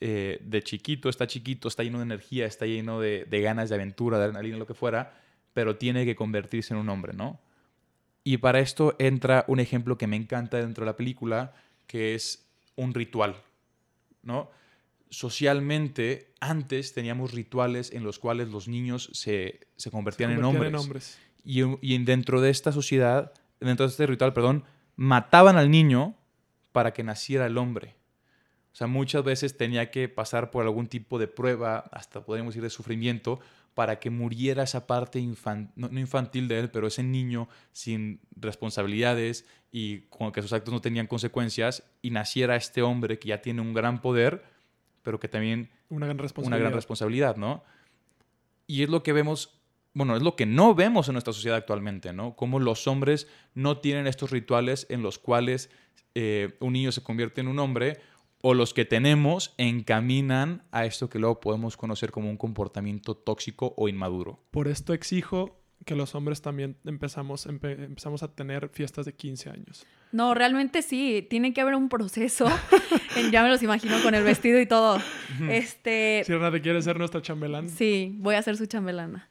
eh, 0.00 0.38
de 0.42 0.62
chiquito, 0.62 1.08
está 1.08 1.26
chiquito, 1.26 1.66
está 1.66 1.82
lleno 1.82 1.98
de 1.98 2.04
energía, 2.04 2.46
está 2.46 2.66
lleno 2.66 3.00
de, 3.00 3.24
de 3.24 3.40
ganas 3.40 3.68
de 3.68 3.74
aventura, 3.74 4.18
de 4.18 4.26
adrenalina, 4.26 4.58
lo 4.58 4.66
que 4.66 4.74
fuera, 4.74 5.12
pero 5.52 5.74
tiene 5.74 6.04
que 6.04 6.14
convertirse 6.14 6.72
en 6.72 6.78
un 6.78 6.88
hombre, 6.88 7.14
¿no? 7.14 7.40
Y 8.22 8.36
para 8.36 8.60
esto 8.60 8.94
entra 9.00 9.44
un 9.48 9.58
ejemplo 9.58 9.98
que 9.98 10.06
me 10.06 10.16
encanta 10.16 10.58
dentro 10.58 10.84
de 10.84 10.92
la 10.92 10.96
película, 10.96 11.52
que 11.88 12.14
es 12.14 12.46
un 12.76 12.94
ritual, 12.94 13.34
¿no? 14.22 14.50
Socialmente, 15.10 16.32
antes 16.40 16.92
teníamos 16.92 17.32
rituales 17.32 17.92
en 17.92 18.04
los 18.04 18.18
cuales 18.18 18.48
los 18.48 18.68
niños 18.68 19.10
se, 19.12 19.60
convertían, 19.90 20.30
en 20.30 20.44
hombres. 20.44 21.18
Y, 21.44 21.62
y, 21.80 21.98
dentro 22.04 22.40
de 22.40 22.50
esta 22.50 22.70
sociedad, 22.70 23.32
dentro 23.60 23.86
de 23.86 23.90
este 23.90 24.06
ritual, 24.06 24.32
perdón, 24.32 24.64
mataban 24.96 25.56
al 25.56 25.70
niño 25.70 26.16
para 26.72 26.92
que 26.92 27.02
naciera 27.02 27.46
el 27.46 27.58
hombre. 27.58 27.96
O 28.72 28.76
sea, 28.76 28.86
muchas 28.86 29.24
veces 29.24 29.56
tenía 29.56 29.90
que 29.90 30.08
pasar 30.08 30.50
por 30.50 30.64
algún 30.64 30.86
tipo 30.86 31.18
de 31.18 31.26
prueba, 31.26 31.78
hasta 31.90 32.24
podríamos 32.24 32.54
decir 32.54 32.62
de 32.62 32.70
sufrimiento, 32.70 33.40
para 33.74 33.98
que 34.00 34.10
muriera 34.10 34.62
esa 34.64 34.86
parte 34.86 35.20
infan- 35.20 35.70
no, 35.76 35.88
no 35.88 36.00
infantil 36.00 36.48
de 36.48 36.58
él, 36.58 36.70
pero 36.70 36.86
ese 36.86 37.02
niño 37.02 37.48
sin 37.72 38.20
responsabilidades 38.36 39.46
y 39.72 40.00
con 40.10 40.32
que 40.32 40.42
sus 40.42 40.52
actos 40.52 40.72
no 40.74 40.80
tenían 40.80 41.06
consecuencias 41.06 41.82
y 42.02 42.10
naciera 42.10 42.56
este 42.56 42.82
hombre 42.82 43.18
que 43.18 43.28
ya 43.28 43.40
tiene 43.42 43.60
un 43.60 43.72
gran 43.74 44.00
poder, 44.00 44.42
pero 45.02 45.18
que 45.20 45.28
también 45.28 45.70
Una 45.88 46.06
gran 46.06 46.16
una 46.16 46.22
responsabilidad. 46.22 46.60
gran 46.60 46.72
responsabilidad, 46.74 47.36
¿no? 47.36 47.62
Y 48.66 48.82
es 48.82 48.88
lo 48.88 49.02
que 49.02 49.12
vemos, 49.12 49.60
bueno, 49.94 50.16
es 50.16 50.22
lo 50.22 50.36
que 50.36 50.46
no 50.46 50.74
vemos 50.74 51.08
en 51.08 51.14
nuestra 51.14 51.32
sociedad 51.32 51.56
actualmente, 51.56 52.12
¿no? 52.12 52.36
Cómo 52.36 52.60
los 52.60 52.86
hombres 52.86 53.26
no 53.54 53.78
tienen 53.78 54.06
estos 54.06 54.30
rituales 54.30 54.86
en 54.90 55.02
los 55.02 55.18
cuales 55.18 55.70
eh, 56.14 56.56
un 56.60 56.72
niño 56.72 56.92
se 56.92 57.02
convierte 57.02 57.40
en 57.40 57.48
un 57.48 57.58
hombre 57.60 57.98
o 58.42 58.54
los 58.54 58.72
que 58.74 58.84
tenemos 58.84 59.54
encaminan 59.58 60.62
a 60.72 60.84
esto 60.86 61.08
que 61.08 61.18
luego 61.18 61.40
podemos 61.40 61.76
conocer 61.76 62.10
como 62.10 62.30
un 62.30 62.36
comportamiento 62.36 63.14
tóxico 63.16 63.74
o 63.76 63.88
inmaduro. 63.88 64.40
Por 64.50 64.68
esto 64.68 64.94
exijo 64.94 65.56
que 65.84 65.94
los 65.94 66.14
hombres 66.14 66.42
también 66.42 66.76
empezamos, 66.84 67.46
empe- 67.46 67.82
empezamos 67.84 68.22
a 68.22 68.28
tener 68.34 68.68
fiestas 68.68 69.06
de 69.06 69.14
15 69.14 69.48
años. 69.50 69.86
No, 70.12 70.34
realmente 70.34 70.82
sí, 70.82 71.26
tiene 71.30 71.54
que 71.54 71.60
haber 71.62 71.74
un 71.74 71.88
proceso. 71.88 72.46
ya 73.32 73.42
me 73.42 73.48
los 73.48 73.62
imagino 73.62 73.96
con 74.02 74.14
el 74.14 74.22
vestido 74.22 74.60
y 74.60 74.66
todo. 74.66 74.98
Este, 75.48 76.22
Si 76.26 76.32
Renate 76.32 76.60
quiere 76.60 76.82
ser 76.82 76.98
nuestra 76.98 77.22
chambelán, 77.22 77.68
Sí, 77.70 78.14
voy 78.18 78.34
a 78.34 78.42
ser 78.42 78.56
su 78.56 78.66
chambelana. 78.66 79.28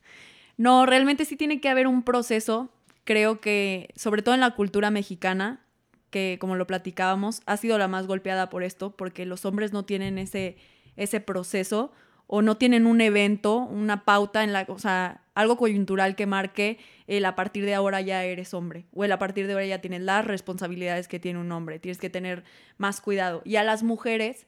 No, 0.57 0.85
realmente 0.85 1.25
sí 1.25 1.35
tiene 1.35 1.61
que 1.61 1.69
haber 1.69 1.85
un 1.87 2.03
proceso. 2.03 2.69
Creo 3.03 3.39
que, 3.39 3.89
sobre 3.95 4.21
todo 4.21 4.33
en 4.35 4.41
la 4.41 4.51
cultura 4.55 4.89
mexicana, 4.91 5.61
que 6.09 6.37
como 6.39 6.55
lo 6.55 6.67
platicábamos, 6.67 7.41
ha 7.45 7.57
sido 7.57 7.77
la 7.77 7.87
más 7.87 8.07
golpeada 8.07 8.49
por 8.49 8.63
esto, 8.63 8.91
porque 8.95 9.25
los 9.25 9.45
hombres 9.45 9.73
no 9.73 9.85
tienen 9.85 10.17
ese, 10.17 10.57
ese 10.95 11.19
proceso 11.19 11.91
o 12.31 12.41
no 12.41 12.57
tienen 12.57 12.85
un 12.85 13.01
evento, 13.01 13.57
una 13.57 14.05
pauta 14.05 14.43
en 14.43 14.53
la, 14.53 14.65
o 14.67 14.77
sea, 14.77 15.23
algo 15.33 15.57
coyuntural 15.57 16.15
que 16.15 16.27
marque 16.27 16.77
el 17.07 17.25
a 17.25 17.35
partir 17.35 17.65
de 17.65 17.73
ahora 17.73 18.01
ya 18.01 18.23
eres 18.23 18.53
hombre 18.53 18.85
o 18.93 19.03
el 19.03 19.11
a 19.11 19.17
partir 19.17 19.47
de 19.47 19.53
ahora 19.53 19.65
ya 19.65 19.81
tienes 19.81 20.01
las 20.01 20.25
responsabilidades 20.25 21.07
que 21.07 21.19
tiene 21.19 21.39
un 21.39 21.51
hombre, 21.51 21.79
tienes 21.79 21.97
que 21.97 22.09
tener 22.09 22.43
más 22.77 23.01
cuidado. 23.01 23.41
Y 23.45 23.55
a 23.55 23.63
las 23.63 23.81
mujeres 23.81 24.45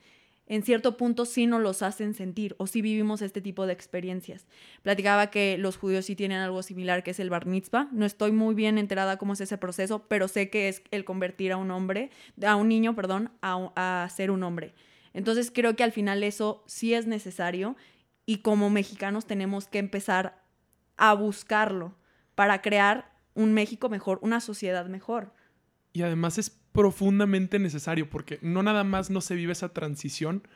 en 0.52 0.64
cierto 0.64 0.98
punto 0.98 1.24
sí 1.24 1.48
nos 1.48 1.62
los 1.62 1.82
hacen 1.82 2.14
sentir 2.14 2.56
o 2.58 2.68
sí 2.68 2.82
vivimos 2.82 3.22
este 3.22 3.40
tipo 3.40 3.66
de 3.66 3.72
experiencias. 3.72 4.48
Platicaba 4.84 5.28
que 5.28 5.58
los 5.58 5.78
judíos 5.78 6.04
sí 6.04 6.18
tienen 6.18 6.40
algo 6.40 6.62
similar 6.62 7.04
que 7.04 7.12
es 7.12 7.22
el 7.22 7.30
bar 7.30 7.46
mitzvah. 7.46 7.88
No 7.94 8.06
estoy 8.06 8.34
muy 8.34 8.54
bien 8.54 8.78
enterada 8.78 9.16
cómo 9.16 9.32
es 9.32 9.40
ese 9.40 9.58
proceso, 9.58 10.10
pero 10.10 10.28
sé 10.28 10.50
que 10.50 10.68
es 10.68 10.84
el 10.92 11.06
convertir 11.06 11.54
a 11.54 11.58
un 11.58 11.72
hombre, 11.72 12.10
a 12.46 12.58
un 12.58 12.68
niño, 12.68 12.98
perdón, 12.98 13.32
a, 13.42 14.04
a 14.04 14.10
ser 14.10 14.30
un 14.30 14.44
hombre. 14.44 14.76
Entonces 15.14 15.52
creo 15.56 15.78
que 15.78 15.86
al 15.86 15.94
final 15.94 16.22
eso 16.22 16.66
sí 16.68 16.94
es 16.94 17.08
necesario 17.08 17.78
y 18.26 18.40
como 18.40 18.70
mexicanos 18.70 19.26
tenemos 19.26 19.68
que 19.68 19.80
empezar 19.80 20.44
a 20.98 21.14
buscarlo 21.14 21.96
para 22.36 22.62
crear 22.62 23.14
un 23.36 23.54
México 23.54 23.88
mejor, 23.88 24.20
una 24.22 24.42
sociedad 24.42 24.88
mejor. 24.88 25.32
Y 25.94 26.04
además 26.04 26.38
es 26.38 26.50
profundamente 26.50 27.60
necesario 27.60 28.10
porque 28.10 28.40
no 28.42 28.64
nada 28.64 28.84
más 28.84 29.10
no 29.10 29.22
se 29.22 29.36
vive 29.36 29.52
esa 29.52 29.70
transición, 29.74 30.48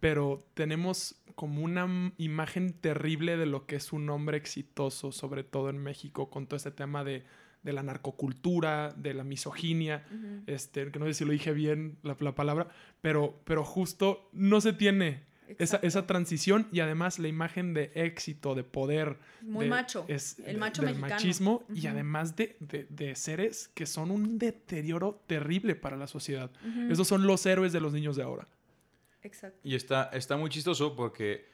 pero 0.00 0.46
tenemos 0.54 1.16
como 1.34 1.62
una 1.62 2.12
imagen 2.18 2.72
terrible 2.72 3.36
de 3.36 3.46
lo 3.46 3.66
que 3.66 3.76
es 3.76 3.92
un 3.92 4.08
hombre 4.10 4.36
exitoso, 4.36 5.12
sobre 5.12 5.44
todo 5.44 5.70
en 5.70 5.78
México, 5.78 6.30
con 6.30 6.46
todo 6.46 6.56
ese 6.56 6.70
tema 6.70 7.04
de, 7.04 7.24
de 7.62 7.72
la 7.72 7.82
narcocultura, 7.82 8.94
de 8.96 9.12
la 9.12 9.24
misoginia, 9.24 10.06
este, 10.46 10.90
que 10.90 10.98
no 10.98 11.06
sé 11.06 11.14
si 11.14 11.24
lo 11.24 11.32
dije 11.32 11.52
bien 11.52 11.98
la, 12.02 12.16
la 12.20 12.34
palabra, 12.34 12.68
pero, 13.00 13.40
pero 13.44 13.64
justo 13.64 14.30
no 14.32 14.60
se 14.60 14.72
tiene 14.72 15.24
esa, 15.58 15.76
esa 15.78 16.06
transición 16.06 16.66
y 16.72 16.80
además 16.80 17.18
la 17.18 17.28
imagen 17.28 17.74
de 17.74 17.90
éxito, 17.94 18.54
de 18.54 18.64
poder. 18.64 19.16
Muy 19.42 19.64
de- 19.64 19.70
macho, 19.70 20.04
es 20.08 20.38
el 20.40 20.44
de- 20.46 20.54
macho 20.58 20.82
del 20.82 20.90
mexicano. 20.92 21.14
machismo 21.14 21.64
y 21.74 21.86
además 21.86 22.36
de, 22.36 22.56
de- 22.60 22.86
de 22.90 23.14
seres 23.16 23.68
que 23.74 23.86
son 23.86 24.10
un 24.10 24.38
deterioro 24.38 25.22
terrible 25.26 25.74
para 25.74 25.96
la 25.96 26.06
sociedad. 26.06 26.50
Esos 26.90 27.06
son 27.08 27.26
los 27.26 27.44
héroes 27.46 27.72
de 27.72 27.80
los 27.80 27.92
niños 27.92 28.16
de 28.16 28.22
ahora. 28.22 28.46
Exacto. 29.22 29.58
Y 29.64 29.74
está, 29.74 30.10
está 30.12 30.36
muy 30.36 30.50
chistoso 30.50 30.94
porque 30.96 31.46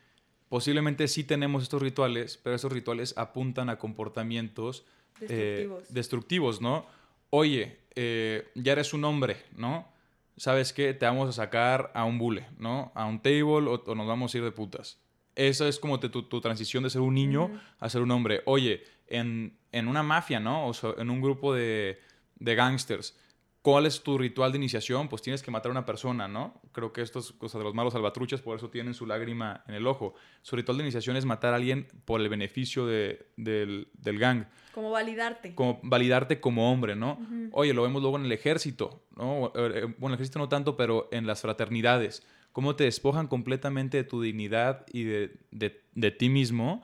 posiblemente 0.48 1.08
sí 1.08 1.24
tenemos 1.24 1.62
estos 1.62 1.80
rituales, 1.80 2.38
pero 2.42 2.54
esos 2.56 2.70
rituales 2.72 3.14
apuntan 3.16 3.70
a 3.70 3.78
comportamientos 3.78 4.84
eh, 5.20 5.26
Destructivos. 5.28 5.94
destructivos, 5.94 6.60
¿no? 6.60 6.86
Oye, 7.30 7.78
eh, 7.94 8.48
ya 8.54 8.72
eres 8.72 8.92
un 8.92 9.04
hombre, 9.04 9.36
¿no? 9.56 9.88
¿Sabes 10.42 10.72
qué? 10.72 10.92
Te 10.92 11.06
vamos 11.06 11.28
a 11.28 11.32
sacar 11.32 11.92
a 11.94 12.02
un 12.04 12.18
bule, 12.18 12.48
¿no? 12.58 12.90
A 12.96 13.04
un 13.06 13.22
table 13.22 13.68
o, 13.68 13.74
o 13.86 13.94
nos 13.94 14.08
vamos 14.08 14.34
a 14.34 14.38
ir 14.38 14.42
de 14.42 14.50
putas. 14.50 14.98
Esa 15.36 15.68
es 15.68 15.78
como 15.78 16.00
te- 16.00 16.08
tu, 16.08 16.24
tu 16.24 16.40
transición 16.40 16.82
de 16.82 16.90
ser 16.90 17.00
un 17.00 17.14
niño 17.14 17.60
a 17.78 17.88
ser 17.88 18.02
un 18.02 18.10
hombre. 18.10 18.42
Oye, 18.46 18.82
en, 19.06 19.56
en 19.70 19.86
una 19.86 20.02
mafia, 20.02 20.40
¿no? 20.40 20.66
O 20.66 20.74
sea, 20.74 20.94
en 20.98 21.10
un 21.10 21.20
grupo 21.20 21.54
de, 21.54 22.00
de 22.40 22.54
gangsters, 22.56 23.16
¿cuál 23.62 23.86
es 23.86 24.02
tu 24.02 24.18
ritual 24.18 24.50
de 24.52 24.58
iniciación? 24.58 25.08
Pues 25.08 25.22
tienes 25.22 25.42
que 25.42 25.50
matar 25.50 25.70
a 25.70 25.72
una 25.72 25.86
persona, 25.86 26.26
¿no? 26.28 26.60
Creo 26.72 26.92
que 26.92 27.00
esto 27.00 27.20
es 27.20 27.32
cosa 27.32 27.58
de 27.58 27.64
los 27.64 27.74
malos 27.74 27.92
salvatruchas, 27.92 28.40
por 28.42 28.56
eso 28.56 28.68
tienen 28.70 28.92
su 28.94 29.06
lágrima 29.06 29.62
en 29.68 29.74
el 29.74 29.86
ojo. 29.86 30.14
Su 30.42 30.56
ritual 30.56 30.78
de 30.78 30.82
iniciación 30.84 31.16
es 31.16 31.24
matar 31.24 31.52
a 31.52 31.56
alguien 31.56 31.86
por 32.04 32.20
el 32.20 32.28
beneficio 32.28 32.86
de- 32.86 33.26
del, 33.36 33.88
del 33.94 34.18
gang 34.18 34.44
Como 34.74 34.90
validarte. 34.90 35.54
como 35.54 35.78
validarte 35.82 36.40
como 36.40 36.72
hombre, 36.72 36.96
¿no? 36.96 37.12
Ujú. 37.22 37.48
Oye, 37.52 37.72
lo 37.72 37.82
vemos 37.82 38.02
luego 38.02 38.18
en 38.18 38.24
el 38.24 38.32
ejército, 38.32 39.02
¿no? 39.16 39.46
Eh, 39.54 39.72
eh, 39.74 39.80
Bueno, 39.84 39.94
en 40.00 40.04
el 40.08 40.14
ejército 40.14 40.38
no 40.40 40.48
tanto, 40.48 40.76
pero 40.76 41.08
en 41.12 41.26
las 41.26 41.40
fraternidades. 41.42 42.26
Cómo 42.52 42.76
te 42.76 42.84
despojan 42.84 43.28
completamente 43.28 43.96
de 43.96 44.04
tu 44.04 44.20
dignidad 44.20 44.84
y 44.92 45.04
de, 45.04 45.36
de- 45.52 45.80
de 45.94 46.10
ti 46.10 46.28
mismo 46.28 46.82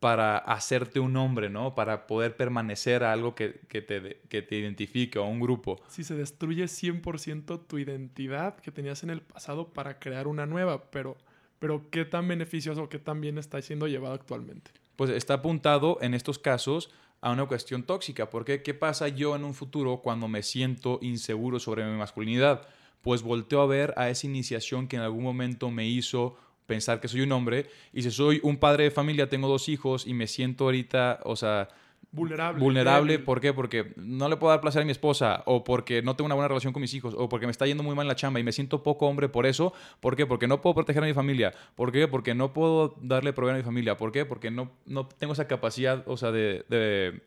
para 0.00 0.38
hacerte 0.38 1.00
un 1.00 1.16
hombre, 1.16 1.50
¿no? 1.50 1.74
Para 1.74 2.06
poder 2.06 2.36
permanecer 2.36 3.04
a 3.04 3.12
algo 3.12 3.34
que, 3.34 3.60
que 3.68 3.82
te, 3.82 4.20
que 4.28 4.42
te 4.42 4.56
identifique 4.56 5.18
o 5.18 5.24
a 5.24 5.26
un 5.26 5.40
grupo. 5.40 5.80
Si 5.88 6.04
se 6.04 6.14
destruye 6.14 6.64
100% 6.64 7.66
tu 7.66 7.78
identidad 7.78 8.56
que 8.56 8.70
tenías 8.70 9.02
en 9.02 9.10
el 9.10 9.22
pasado 9.22 9.68
para 9.68 9.98
crear 9.98 10.26
una 10.26 10.46
nueva, 10.46 10.90
pero, 10.90 11.16
pero 11.58 11.90
qué 11.90 12.04
tan 12.04 12.28
beneficioso, 12.28 12.88
qué 12.88 12.98
tan 12.98 13.20
bien 13.20 13.38
está 13.38 13.60
siendo 13.62 13.88
llevado 13.88 14.14
actualmente. 14.14 14.70
pues 14.96 15.10
está 15.10 15.34
apuntado 15.34 15.98
en 16.00 16.14
estos 16.14 16.38
casos 16.38 16.90
a 17.20 17.30
una 17.30 17.46
cuestión 17.46 17.82
tóxica. 17.82 18.30
Porque 18.30 18.62
¿qué 18.62 18.74
pasa 18.74 19.08
yo 19.08 19.34
en 19.36 19.44
un 19.44 19.54
futuro 19.54 19.98
cuando 20.02 20.28
me 20.28 20.42
siento 20.42 20.98
inseguro 21.02 21.58
sobre 21.58 21.84
mi 21.84 21.96
masculinidad? 21.96 22.68
Pues 23.02 23.22
volteo 23.22 23.60
a 23.62 23.66
ver 23.66 23.94
a 23.96 24.10
esa 24.10 24.26
iniciación 24.26 24.88
que 24.88 24.96
en 24.96 25.02
algún 25.02 25.22
momento 25.22 25.70
me 25.70 25.86
hizo 25.86 26.36
pensar 26.68 27.00
que 27.00 27.08
soy 27.08 27.22
un 27.22 27.32
hombre. 27.32 27.66
Y 27.92 28.02
si 28.02 28.12
soy 28.12 28.38
un 28.44 28.58
padre 28.58 28.84
de 28.84 28.90
familia, 28.92 29.28
tengo 29.28 29.48
dos 29.48 29.68
hijos 29.68 30.06
y 30.06 30.14
me 30.14 30.28
siento 30.28 30.64
ahorita, 30.64 31.18
o 31.24 31.34
sea, 31.34 31.68
Vulnerable. 32.10 32.62
vulnerable. 32.62 33.12
débil. 33.14 33.24
¿Por 33.24 33.40
qué? 33.40 33.52
Porque 33.52 33.92
no 33.96 34.28
le 34.28 34.36
puedo 34.36 34.50
dar 34.50 34.60
placer 34.60 34.80
a 34.82 34.84
mi 34.84 34.92
esposa, 34.92 35.42
o 35.46 35.62
porque 35.64 36.00
no 36.02 36.14
tengo 36.16 36.26
una 36.26 36.34
buena 36.36 36.48
relación 36.48 36.72
con 36.72 36.80
mis 36.80 36.94
hijos, 36.94 37.14
o 37.16 37.28
porque 37.28 37.46
me 37.46 37.50
está 37.50 37.66
yendo 37.66 37.82
muy 37.82 37.94
mal 37.94 38.04
en 38.04 38.08
la 38.08 38.16
chamba 38.16 38.38
y 38.40 38.44
me 38.44 38.52
siento 38.52 38.82
poco 38.82 39.06
hombre 39.06 39.28
por 39.28 39.44
eso. 39.46 39.72
¿Por 40.00 40.14
qué? 40.16 40.24
Porque 40.26 40.46
no 40.46 40.60
puedo 40.62 40.74
proteger 40.74 41.02
a 41.02 41.06
mi 41.06 41.12
familia. 41.14 41.52
¿Por 41.74 41.90
qué? 41.90 42.06
Porque 42.08 42.34
no 42.34 42.52
puedo 42.52 42.94
darle 43.02 43.32
proveer 43.32 43.56
a 43.56 43.58
mi 43.58 43.64
familia. 43.64 43.96
¿Por 43.96 44.12
qué? 44.12 44.24
Porque 44.24 44.50
no, 44.50 44.70
no 44.86 45.06
tengo 45.06 45.32
esa 45.32 45.46
capacidad, 45.48 46.02
o 46.06 46.16
sea, 46.16 46.30
de, 46.32 46.64
de, 46.70 47.22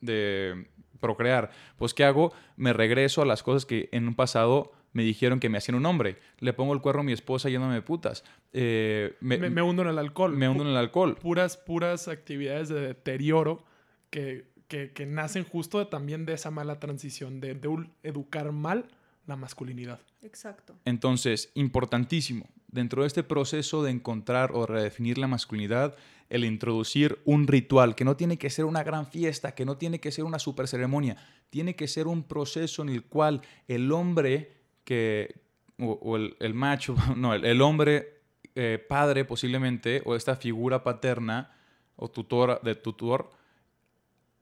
de 0.00 0.66
procrear. 1.00 1.50
Pues, 1.76 1.92
¿qué 1.92 2.04
hago? 2.04 2.32
Me 2.56 2.72
regreso 2.72 3.20
a 3.20 3.26
las 3.26 3.42
cosas 3.42 3.66
que 3.66 3.88
en 3.92 4.06
un 4.08 4.14
pasado 4.14 4.72
me 4.92 5.02
dijeron 5.02 5.40
que 5.40 5.48
me 5.48 5.58
hacían 5.58 5.74
un 5.76 5.86
hombre. 5.86 6.18
Le 6.38 6.52
pongo 6.52 6.72
el 6.74 6.80
cuerno 6.80 7.00
a 7.00 7.04
mi 7.04 7.12
esposa 7.12 7.48
yéndome 7.48 7.74
de 7.74 7.82
putas. 7.82 8.24
Eh, 8.52 9.16
me, 9.20 9.38
Me, 9.38 9.50
me 9.50 9.62
hundo 9.62 9.82
en 9.82 9.88
el 9.88 9.98
alcohol. 9.98 10.36
me 10.36 10.48
hundo 10.48 10.64
en 10.64 10.70
el 10.70 10.76
alcohol. 10.76 11.16
puras, 11.16 11.56
puras 11.56 12.08
actividades 12.08 12.68
de 12.68 12.80
deterioro 12.80 13.64
que, 14.10 14.46
que, 14.68 14.92
que 14.92 15.06
nacen 15.06 15.44
justo 15.44 15.78
de- 15.78 15.86
también 15.86 16.26
de 16.26 16.34
esa 16.34 16.50
mala 16.50 16.78
transición, 16.80 17.40
de, 17.40 17.54
de 17.54 17.68
educar 18.02 18.52
mal 18.52 18.86
la 19.26 19.36
masculinidad. 19.36 20.00
Exacto. 20.22 20.74
Entonces, 20.84 21.50
importantísimo, 21.54 22.46
dentro 22.68 23.02
de 23.02 23.08
este 23.08 23.22
proceso 23.22 23.82
de 23.82 23.90
encontrar 23.92 24.50
o 24.52 24.66
redefinir 24.66 25.16
la 25.18 25.26
masculinidad, 25.28 25.94
el 26.28 26.44
introducir 26.44 27.18
un 27.24 27.46
ritual 27.46 27.94
que 27.94 28.04
no 28.04 28.16
tiene 28.16 28.38
que 28.38 28.50
ser 28.50 28.64
una 28.64 28.82
gran 28.82 29.06
fiesta, 29.06 29.54
que 29.54 29.64
no 29.64 29.76
tiene 29.76 30.00
que 30.00 30.10
ser 30.10 30.24
una 30.24 30.38
super 30.38 30.66
ceremonia, 30.66 31.16
tiene 31.50 31.76
que 31.76 31.86
ser 31.88 32.06
un 32.06 32.22
proceso 32.24 32.82
en 32.82 32.88
el 32.88 33.04
cual 33.04 33.42
el 33.68 33.92
hombre 33.92 34.61
que, 34.84 35.40
o, 35.78 35.92
o 36.02 36.16
el, 36.16 36.36
el 36.40 36.54
macho, 36.54 36.94
no, 37.16 37.34
el, 37.34 37.44
el 37.44 37.60
hombre 37.60 38.20
eh, 38.54 38.84
padre 38.88 39.24
posiblemente, 39.24 40.02
o 40.04 40.14
esta 40.16 40.36
figura 40.36 40.82
paterna 40.84 41.52
o 41.96 42.10
tutor, 42.10 42.60
de 42.62 42.74
tutor, 42.74 43.30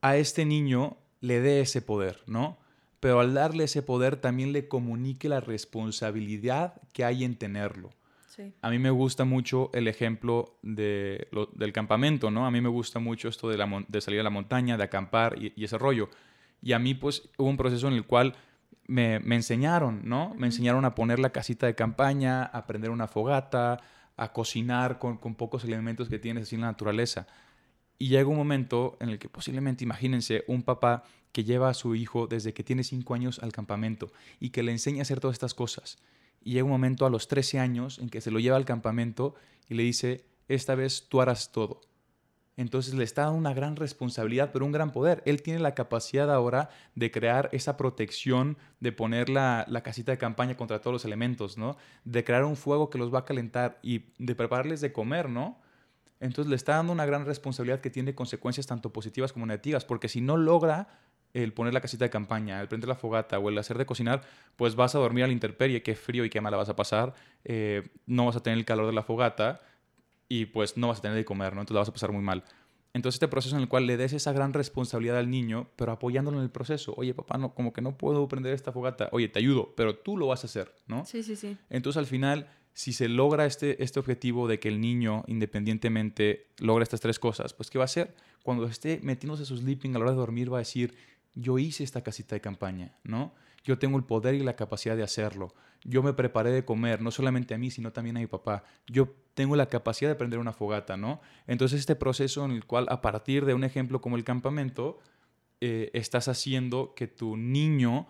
a 0.01 0.17
este 0.17 0.45
niño 0.45 0.97
le 1.21 1.41
dé 1.41 1.61
ese 1.61 1.83
poder, 1.83 2.23
¿no? 2.27 2.59
Pero 3.01 3.21
al 3.21 3.35
darle 3.35 3.65
ese 3.65 3.83
poder 3.83 4.17
también 4.17 4.53
le 4.53 4.69
comunique 4.69 5.29
la 5.29 5.41
responsabilidad 5.41 6.81
que 6.93 7.05
hay 7.05 7.25
en 7.25 7.37
tenerlo. 7.37 7.91
Sí. 8.29 8.53
A 8.63 8.71
mí 8.71 8.79
me 8.79 8.91
gusta 8.91 9.25
mucho 9.25 9.71
el 9.75 9.89
ejemplo 9.89 10.57
de 10.63 11.29
lo- 11.33 11.47
del 11.55 11.73
campamento, 11.73 12.31
¿no? 12.31 12.47
A 12.47 12.51
mí 12.51 12.61
me 12.61 12.69
gusta 12.69 12.99
mucho 12.99 13.29
esto 13.29 13.49
de, 13.49 13.57
la 13.59 13.85
de 13.89 14.01
salir 14.01 14.21
a 14.21 14.23
la 14.23 14.31
montaña, 14.31 14.77
de 14.77 14.85
acampar 14.85 15.37
y, 15.43 15.53
y 15.57 15.65
ese 15.65 15.79
rollo. 15.79 16.09
Y 16.63 16.73
a 16.73 16.79
mí, 16.79 16.95
pues, 16.95 17.29
hubo 17.39 17.49
un 17.49 17.57
proceso 17.57 17.89
en 17.89 17.95
el 17.95 18.05
cual 18.07 18.35
me, 18.91 19.21
me 19.21 19.37
enseñaron, 19.37 20.03
¿no? 20.05 20.35
Me 20.37 20.49
enseñaron 20.49 20.85
a 20.85 20.97
poner 20.97 21.21
la 21.21 21.31
casita 21.31 21.67
de 21.67 21.77
campaña, 21.77 22.43
a 22.43 22.67
prender 22.67 22.91
una 22.91 23.07
fogata, 23.07 23.81
a 24.17 24.33
cocinar 24.33 24.99
con, 24.99 25.17
con 25.17 25.37
pocos 25.37 25.65
elementos 25.65 26.09
que 26.09 26.19
tienes 26.19 26.43
así 26.43 26.57
en 26.57 26.63
la 26.63 26.67
naturaleza. 26.67 27.29
Y 27.99 28.09
llega 28.09 28.29
un 28.29 28.37
momento 28.37 28.97
en 29.01 29.11
el 29.11 29.19
que 29.19 29.29
posiblemente, 29.29 29.85
imagínense, 29.85 30.43
un 30.49 30.63
papá 30.63 31.05
que 31.33 31.45
lleva 31.45 31.69
a 31.69 31.75
su 31.75 31.95
hijo 31.95 32.27
desde 32.27 32.53
que 32.53 32.65
tiene 32.65 32.83
5 32.83 33.15
años 33.15 33.39
al 33.39 33.53
campamento 33.53 34.11
y 34.41 34.51
que 34.51 34.65
le 34.65 34.73
enseña 34.73 35.01
a 35.01 35.03
hacer 35.03 35.21
todas 35.21 35.35
estas 35.35 35.55
cosas. 35.55 35.99
Y 36.43 36.53
llega 36.53 36.65
un 36.65 36.71
momento 36.71 37.07
a 37.07 37.11
los 37.11 37.29
13 37.29 37.61
años 37.61 37.99
en 38.01 38.09
que 38.09 38.21
se 38.21 38.31
lo 38.31 38.41
lleva 38.41 38.57
al 38.57 38.65
campamento 38.65 39.37
y 39.69 39.75
le 39.75 39.85
dice, 39.85 40.25
esta 40.49 40.75
vez 40.75 41.07
tú 41.09 41.21
harás 41.21 41.53
todo. 41.53 41.81
Entonces 42.61 42.93
le 42.93 43.05
está 43.05 43.23
dando 43.23 43.39
una 43.39 43.55
gran 43.55 43.75
responsabilidad, 43.75 44.51
pero 44.53 44.67
un 44.67 44.73
gran 44.73 44.93
poder. 44.93 45.23
Él 45.25 45.41
tiene 45.41 45.61
la 45.61 45.75
capacidad 45.75 46.31
ahora 46.31 46.69
de 46.95 47.11
crear 47.11 47.49
esa 47.53 47.79
protección, 47.79 48.59
de 48.81 48.93
poner 48.93 49.31
la, 49.31 49.65
la, 49.67 49.83
casita 49.83 50.13
de 50.13 50.19
campaña 50.19 50.59
contra 50.59 50.79
todos 50.79 50.93
los 50.93 51.05
elementos, 51.07 51.57
¿no? 51.57 51.79
De 52.05 52.23
crear 52.23 52.45
un 52.45 52.57
fuego 52.57 52.91
que 52.91 52.99
los 52.99 53.15
va 53.15 53.21
a 53.21 53.25
calentar 53.25 53.79
y 53.83 54.13
de 54.19 54.35
prepararles 54.35 54.83
de 54.83 54.93
comer, 54.93 55.31
¿no? 55.31 55.59
Entonces 56.21 56.51
le 56.51 56.57
está 56.57 56.75
dando 56.75 56.93
una 56.93 57.07
gran 57.07 57.25
responsabilidad 57.25 57.81
que 57.81 57.89
tiene 57.89 58.15
consecuencias 58.15 58.67
tanto 58.67 58.93
positivas 58.93 59.33
como 59.33 59.47
negativas, 59.47 59.87
porque 59.87 60.11
si 60.11 60.21
no 60.21 60.37
logra 60.37 60.89
el 61.33 61.55
poner 61.55 61.73
la 61.73 61.81
casita 61.81 62.05
de 62.05 62.11
campaña, 62.11 62.61
el 62.61 62.69
prender 62.69 62.89
la 62.89 62.95
fogata 62.95 63.39
o 63.39 63.49
el 63.49 63.57
hacer 63.57 63.79
de 63.79 63.87
cocinar, 63.87 64.21
pues 64.57 64.75
vas 64.77 64.95
a 64.95 64.99
dormir 64.99 65.25
a 65.25 65.29
la 65.29 65.33
intemperie, 65.33 65.83
qué 65.83 65.95
frío 65.95 66.27
y 66.27 66.29
qué 66.29 66.43
mala 66.43 66.59
vas 66.59 66.69
a 66.69 66.77
pasar, 66.77 67.15
eh, 67.43 67.89
no 68.05 68.27
vas 68.27 68.37
a 68.37 68.43
tener 68.43 68.59
el 68.59 68.67
calor 68.67 68.85
de 68.85 68.93
la 68.93 69.03
fogata 69.03 69.63
y 70.31 70.47
pues 70.47 70.77
no 70.77 70.89
vas 70.89 71.01
a 71.01 71.03
tener 71.03 71.17
de 71.17 71.25
comer, 71.25 71.55
¿no? 71.55 71.61
Entonces 71.61 71.75
la 71.75 71.81
vas 71.81 71.89
a 71.89 71.93
pasar 71.93 72.13
muy 72.13 72.23
mal. 72.23 72.45
Entonces 72.95 73.17
este 73.17 73.29
proceso 73.29 73.57
en 73.57 73.63
el 73.63 73.69
cual 73.69 73.87
le 73.87 73.97
des 73.97 74.13
esa 74.13 74.33
gran 74.33 74.53
responsabilidad 74.53 75.19
al 75.19 75.29
niño, 75.29 75.69
pero 75.75 75.91
apoyándolo 75.93 76.39
en 76.39 76.45
el 76.45 76.51
proceso. 76.51 76.95
Oye, 76.97 77.13
papá, 77.15 77.37
no, 77.37 77.53
como 77.53 77.73
que 77.73 77.83
no 77.83 77.99
puedo 77.99 78.27
prender 78.29 78.55
esta 78.55 78.73
fogata. 78.73 79.09
Oye, 79.13 79.29
te 79.29 79.41
ayudo, 79.41 79.75
pero 79.77 79.97
tú 79.97 80.17
lo 80.17 80.29
vas 80.29 80.45
a 80.45 80.47
hacer, 80.47 80.73
¿no? 80.87 81.05
Sí, 81.05 81.25
sí, 81.25 81.35
sí. 81.35 81.57
Entonces 81.69 81.99
al 81.99 82.07
final, 82.07 82.49
si 82.73 82.93
se 82.93 83.09
logra 83.09 83.45
este, 83.45 83.83
este 83.83 83.99
objetivo 83.99 84.47
de 84.47 84.61
que 84.61 84.69
el 84.69 84.81
niño 84.81 85.25
independientemente 85.27 86.47
logra 86.59 86.85
estas 86.85 87.01
tres 87.01 87.19
cosas, 87.19 87.53
pues 87.53 87.69
¿qué 87.69 87.79
va 87.79 87.85
a 87.85 87.87
hacer? 87.87 88.15
Cuando 88.45 88.67
esté 88.67 89.01
metiéndose 89.03 89.45
su 89.45 89.57
sleeping 89.57 89.97
a 89.97 89.99
la 89.99 90.05
hora 90.05 90.13
de 90.13 90.19
dormir 90.19 90.53
va 90.53 90.59
a 90.59 90.61
decir, 90.61 90.95
yo 91.35 91.59
hice 91.59 91.83
esta 91.83 92.03
casita 92.03 92.37
de 92.37 92.41
campaña, 92.41 92.95
¿no? 93.03 93.35
Yo 93.65 93.79
tengo 93.79 93.99
el 93.99 94.05
poder 94.05 94.35
y 94.35 94.41
la 94.41 94.57
capacidad 94.57 94.97
de 94.97 95.03
hacerlo. 95.03 95.55
Yo 95.85 96.03
me 96.03 96.13
preparé 96.13 96.51
de 96.51 96.65
comer, 96.65 97.01
no 97.01 97.11
solamente 97.11 97.55
a 97.55 97.59
mí, 97.59 97.71
sino 97.71 97.93
también 97.93 98.17
a 98.17 98.21
mi 98.21 98.27
papá. 98.27 98.65
Yo 98.87 99.15
tengo 99.35 99.57
la 99.57 99.67
capacidad 99.67 100.11
de 100.11 100.17
prender 100.17 100.39
una 100.39 100.53
fogata, 100.53 100.97
¿no? 100.97 101.21
Entonces 101.47 101.81
este 101.81 101.97
proceso 101.97 102.45
en 102.45 102.53
el 102.53 102.65
cual 102.65 102.87
a 102.91 103.01
partir 103.01 103.45
de 103.45 103.55
un 103.55 103.65
ejemplo 103.65 104.01
como 104.01 104.17
el 104.17 104.25
campamento, 104.25 104.99
eh, 105.61 105.91
estás 105.93 106.29
haciendo 106.29 106.95
que 106.95 107.07
tu 107.07 107.37
niño 107.37 108.09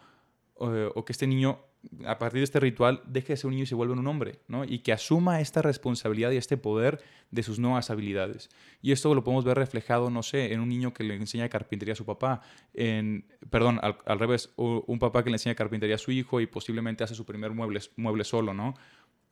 eh, 0.61 0.91
o 0.95 1.05
que 1.05 1.13
este 1.13 1.27
niño 1.27 1.61
a 2.05 2.19
partir 2.19 2.41
de 2.41 2.45
este 2.45 2.61
ritual 2.61 3.03
deje 3.07 3.33
de 3.33 3.37
ser 3.37 3.47
un 3.47 3.53
niño 3.53 3.65
y 3.65 3.67
se 3.67 3.75
vuelva 3.75 3.95
un 3.95 4.07
hombre, 4.07 4.41
¿no? 4.49 4.65
Y 4.65 4.81
que 4.81 4.93
asuma 4.93 5.41
esta 5.41 5.63
responsabilidad 5.63 6.31
y 6.31 6.37
este 6.37 6.57
poder 6.57 7.01
de 7.31 7.43
sus 7.43 7.59
nuevas 7.59 7.91
habilidades. 7.91 8.51
Y 8.83 8.93
esto 8.93 9.15
lo 9.15 9.25
podemos 9.25 9.45
ver 9.45 9.57
reflejado, 9.57 10.11
no 10.11 10.23
sé, 10.23 10.53
en 10.53 10.61
un 10.61 10.69
niño 10.69 10.93
que 10.93 11.05
le 11.05 11.15
enseña 11.15 11.49
carpintería 11.49 11.95
a 11.95 11.97
su 11.97 12.05
papá, 12.05 12.43
en, 12.75 13.25
perdón, 13.51 13.81
al, 13.83 14.19
revés, 14.19 14.53
un 14.57 14.99
papá 14.99 15.25
que 15.25 15.31
le 15.31 15.37
enseña 15.37 15.55
carpintería 15.55 15.95
a 15.97 15.99
su 15.99 16.11
hijo 16.13 16.41
y 16.41 16.47
posiblemente 16.47 17.05
hace 17.05 17.15
su 17.15 17.25
primer 17.25 17.53
mueble, 17.53 17.81
mueble 17.97 18.25
solo, 18.25 18.53
¿no? 18.53 18.75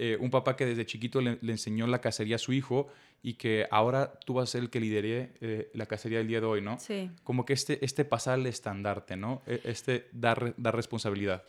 Eh, 0.00 0.16
un 0.20 0.30
papá 0.30 0.54
que 0.54 0.64
desde 0.64 0.86
chiquito 0.86 1.20
le, 1.20 1.38
enseñó 1.42 1.88
la 1.88 2.00
cacería 2.00 2.36
a 2.36 2.38
su 2.38 2.52
hijo 2.52 2.86
y 3.20 3.34
que 3.34 3.66
ahora 3.70 4.12
tú 4.24 4.34
vas 4.34 4.48
a 4.48 4.52
ser 4.52 4.62
el 4.62 4.70
que 4.70 4.78
lidere 4.78 5.32
eh, 5.40 5.70
la 5.74 5.86
cacería 5.86 6.18
del 6.18 6.28
día 6.28 6.40
de 6.40 6.46
hoy, 6.46 6.62
¿no? 6.62 6.78
Sí. 6.78 7.10
Como 7.24 7.44
que 7.44 7.52
este, 7.52 7.84
este 7.84 8.04
pasar 8.04 8.38
estandarte, 8.46 9.16
¿no? 9.16 9.42
E, 9.44 9.60
este 9.64 10.08
dar, 10.12 10.54
dar 10.56 10.76
responsabilidad. 10.76 11.42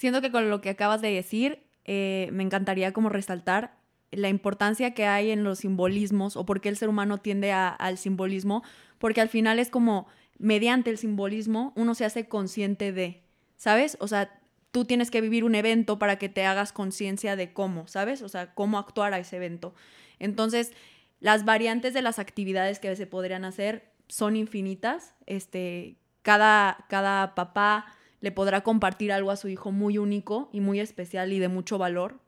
Siento 0.00 0.22
que 0.22 0.30
con 0.30 0.48
lo 0.48 0.62
que 0.62 0.70
acabas 0.70 1.02
de 1.02 1.12
decir, 1.12 1.62
eh, 1.84 2.30
me 2.32 2.42
encantaría 2.42 2.90
como 2.94 3.10
resaltar 3.10 3.76
la 4.10 4.30
importancia 4.30 4.94
que 4.94 5.04
hay 5.04 5.30
en 5.30 5.44
los 5.44 5.58
simbolismos 5.58 6.38
o 6.38 6.46
por 6.46 6.62
qué 6.62 6.70
el 6.70 6.78
ser 6.78 6.88
humano 6.88 7.18
tiende 7.18 7.52
al 7.52 7.98
simbolismo, 7.98 8.62
porque 8.96 9.20
al 9.20 9.28
final 9.28 9.58
es 9.58 9.68
como 9.68 10.06
mediante 10.38 10.88
el 10.88 10.96
simbolismo 10.96 11.74
uno 11.76 11.94
se 11.94 12.06
hace 12.06 12.28
consciente 12.28 12.92
de, 12.92 13.24
¿sabes? 13.56 13.98
O 14.00 14.08
sea, 14.08 14.40
tú 14.70 14.86
tienes 14.86 15.10
que 15.10 15.20
vivir 15.20 15.44
un 15.44 15.54
evento 15.54 15.98
para 15.98 16.16
que 16.16 16.30
te 16.30 16.46
hagas 16.46 16.72
conciencia 16.72 17.36
de 17.36 17.52
cómo, 17.52 17.86
¿sabes? 17.86 18.22
O 18.22 18.30
sea, 18.30 18.54
cómo 18.54 18.78
actuar 18.78 19.12
a 19.12 19.18
ese 19.18 19.36
evento. 19.36 19.74
Entonces, 20.18 20.72
las 21.18 21.44
variantes 21.44 21.92
de 21.92 22.00
las 22.00 22.18
actividades 22.18 22.78
que 22.78 22.96
se 22.96 23.06
podrían 23.06 23.44
hacer 23.44 23.92
son 24.08 24.34
infinitas. 24.36 25.14
Este, 25.26 25.98
cada, 26.22 26.86
cada 26.88 27.34
papá 27.34 27.98
le 28.20 28.32
podrá 28.32 28.62
compartir 28.62 29.12
algo 29.12 29.30
a 29.30 29.36
su 29.36 29.48
hijo 29.48 29.72
muy 29.72 29.98
único 29.98 30.50
y 30.52 30.60
muy 30.60 30.80
especial 30.80 31.32
y 31.32 31.38
de 31.38 31.48
mucho 31.48 31.78
valor. 31.78 32.20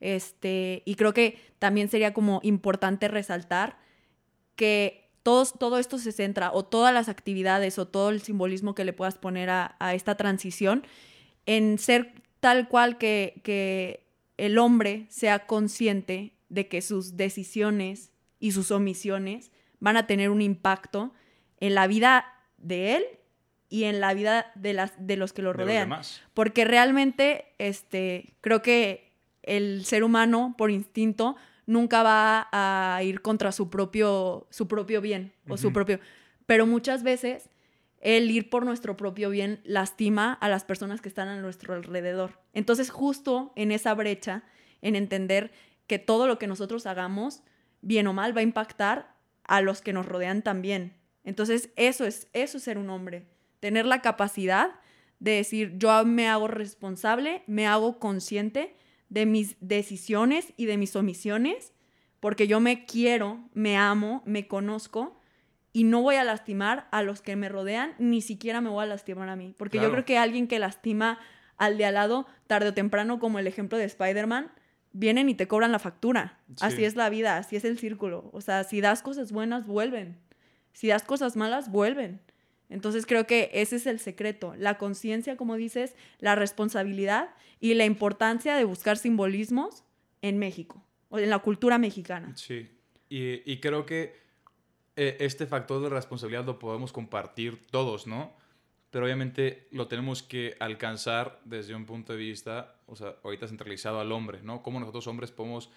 Este, 0.00 0.82
y 0.86 0.94
creo 0.94 1.12
que 1.12 1.38
también 1.58 1.88
sería 1.88 2.14
como 2.14 2.40
importante 2.42 3.08
resaltar 3.08 3.78
que 4.56 5.10
todos, 5.22 5.58
todo 5.58 5.78
esto 5.78 5.98
se 5.98 6.12
centra, 6.12 6.50
o 6.52 6.64
todas 6.64 6.94
las 6.94 7.08
actividades, 7.08 7.78
o 7.78 7.86
todo 7.86 8.10
el 8.10 8.22
simbolismo 8.22 8.74
que 8.74 8.84
le 8.84 8.92
puedas 8.92 9.18
poner 9.18 9.50
a, 9.50 9.76
esta 9.92 10.16
transición, 10.16 10.86
en 11.44 11.78
ser 11.78 12.14
tal 12.40 12.68
cual 12.68 12.96
que, 12.96 13.40
que 13.44 14.06
el 14.38 14.56
hombre 14.56 15.06
sea 15.10 15.46
consciente 15.46 16.32
de 16.48 16.68
que 16.68 16.80
sus 16.80 17.16
decisiones 17.18 18.12
y 18.38 18.52
sus 18.52 18.70
omisiones 18.70 19.50
van 19.78 19.98
a 19.98 20.06
tener 20.06 20.30
un 20.30 20.40
impacto 20.40 21.12
en 21.58 21.74
la 21.74 21.86
vida 21.86 22.24
de 22.56 22.96
él 22.96 23.04
y 23.70 23.84
en 23.84 24.00
la 24.00 24.12
vida 24.12 24.50
de, 24.56 24.74
las, 24.74 24.92
de 24.98 25.16
los 25.16 25.32
que 25.32 25.42
lo 25.42 25.52
rodean. 25.52 25.90
Porque 26.34 26.64
realmente 26.64 27.46
este, 27.58 28.34
creo 28.40 28.60
que 28.60 29.12
el 29.42 29.84
ser 29.84 30.02
humano, 30.02 30.56
por 30.58 30.72
instinto, 30.72 31.36
nunca 31.66 32.02
va 32.02 32.48
a 32.50 33.02
ir 33.04 33.22
contra 33.22 33.52
su 33.52 33.70
propio, 33.70 34.48
su 34.50 34.68
propio 34.68 35.00
bien 35.00 35.32
o 35.48 35.56
su 35.56 35.72
propio... 35.72 36.00
Pero 36.46 36.66
muchas 36.66 37.04
veces 37.04 37.48
el 38.00 38.28
ir 38.28 38.50
por 38.50 38.64
nuestro 38.64 38.96
propio 38.96 39.30
bien 39.30 39.60
lastima 39.62 40.32
a 40.32 40.48
las 40.48 40.64
personas 40.64 41.00
que 41.00 41.08
están 41.08 41.28
a 41.28 41.40
nuestro 41.40 41.74
alrededor. 41.74 42.40
Entonces, 42.52 42.90
justo 42.90 43.52
en 43.54 43.70
esa 43.70 43.94
brecha, 43.94 44.42
en 44.82 44.96
entender 44.96 45.52
que 45.86 46.00
todo 46.00 46.26
lo 46.26 46.40
que 46.40 46.48
nosotros 46.48 46.86
hagamos, 46.86 47.44
bien 47.82 48.08
o 48.08 48.12
mal, 48.12 48.36
va 48.36 48.40
a 48.40 48.42
impactar 48.42 49.14
a 49.44 49.60
los 49.60 49.80
que 49.80 49.92
nos 49.92 50.06
rodean 50.06 50.42
también. 50.42 50.96
Entonces, 51.22 51.70
eso 51.76 52.04
es, 52.04 52.26
eso 52.32 52.56
es 52.56 52.64
ser 52.64 52.78
un 52.78 52.90
hombre 52.90 53.26
tener 53.60 53.86
la 53.86 54.02
capacidad 54.02 54.72
de 55.18 55.32
decir, 55.32 55.74
yo 55.76 56.04
me 56.04 56.28
hago 56.28 56.48
responsable, 56.48 57.42
me 57.46 57.66
hago 57.66 57.98
consciente 57.98 58.74
de 59.10 59.26
mis 59.26 59.56
decisiones 59.60 60.52
y 60.56 60.66
de 60.66 60.78
mis 60.78 60.96
omisiones, 60.96 61.72
porque 62.20 62.46
yo 62.46 62.60
me 62.60 62.84
quiero, 62.84 63.48
me 63.52 63.76
amo, 63.76 64.22
me 64.24 64.48
conozco 64.48 65.20
y 65.72 65.84
no 65.84 66.02
voy 66.02 66.16
a 66.16 66.24
lastimar 66.24 66.88
a 66.90 67.02
los 67.02 67.22
que 67.22 67.36
me 67.36 67.48
rodean, 67.48 67.94
ni 67.98 68.22
siquiera 68.22 68.60
me 68.60 68.70
voy 68.70 68.82
a 68.82 68.86
lastimar 68.86 69.28
a 69.28 69.36
mí, 69.36 69.54
porque 69.56 69.78
yo 69.78 69.90
creo 69.90 70.04
que 70.04 70.18
alguien 70.18 70.48
que 70.48 70.58
lastima 70.58 71.18
al 71.56 71.76
de 71.76 71.84
al 71.84 71.94
lado, 71.94 72.26
tarde 72.46 72.70
o 72.70 72.74
temprano, 72.74 73.18
como 73.18 73.38
el 73.38 73.46
ejemplo 73.46 73.78
de 73.78 73.84
Spider-Man, 73.84 74.50
vienen 74.92 75.28
y 75.28 75.34
te 75.34 75.46
cobran 75.46 75.72
la 75.72 75.78
factura. 75.78 76.38
Así 76.60 76.84
es 76.84 76.96
la 76.96 77.10
vida, 77.10 77.36
así 77.36 77.56
es 77.56 77.64
el 77.64 77.78
círculo. 77.78 78.30
O 78.32 78.40
sea, 78.40 78.64
si 78.64 78.80
das 78.80 79.02
cosas 79.02 79.30
buenas, 79.30 79.66
vuelven. 79.66 80.18
Si 80.72 80.88
das 80.88 81.02
cosas 81.02 81.36
malas, 81.36 81.70
vuelven. 81.70 82.20
Entonces 82.70 83.04
creo 83.04 83.26
que 83.26 83.50
ese 83.52 83.76
es 83.76 83.86
el 83.86 83.98
secreto, 83.98 84.54
la 84.56 84.78
conciencia, 84.78 85.36
como 85.36 85.56
dices, 85.56 85.94
la 86.20 86.36
responsabilidad 86.36 87.34
y 87.58 87.74
la 87.74 87.84
importancia 87.84 88.54
de 88.54 88.64
buscar 88.64 88.96
simbolismos 88.96 89.84
en 90.22 90.38
México 90.38 90.82
o 91.08 91.18
en 91.18 91.28
la 91.28 91.40
cultura 91.40 91.78
mexicana. 91.78 92.32
Sí, 92.36 92.68
y, 93.08 93.58
creo 93.58 93.84
que 93.84 94.14
eh, 94.94 95.16
este 95.20 95.46
factor 95.46 95.82
de 95.82 95.88
responsabilidad 95.88 96.44
lo 96.46 96.60
podemos 96.60 96.92
compartir 96.92 97.60
todos, 97.70 98.06
¿no? 98.06 98.36
Pero 98.90 99.04
obviamente 99.04 99.66
lo 99.72 99.88
tenemos 99.88 100.22
que 100.22 100.56
alcanzar 100.60 101.40
desde 101.44 101.74
un 101.74 101.86
punto 101.86 102.12
de 102.12 102.18
vista, 102.20 102.76
o 102.86 102.94
sea, 102.94 103.16
ahorita 103.24 103.48
centralizado 103.48 104.00
al 104.00 104.12
hombre, 104.12 104.42
¿no? 104.42 104.62
Cómo 104.62 104.78
nosotros 104.78 105.08
hombres 105.08 105.32
podemos 105.32 105.70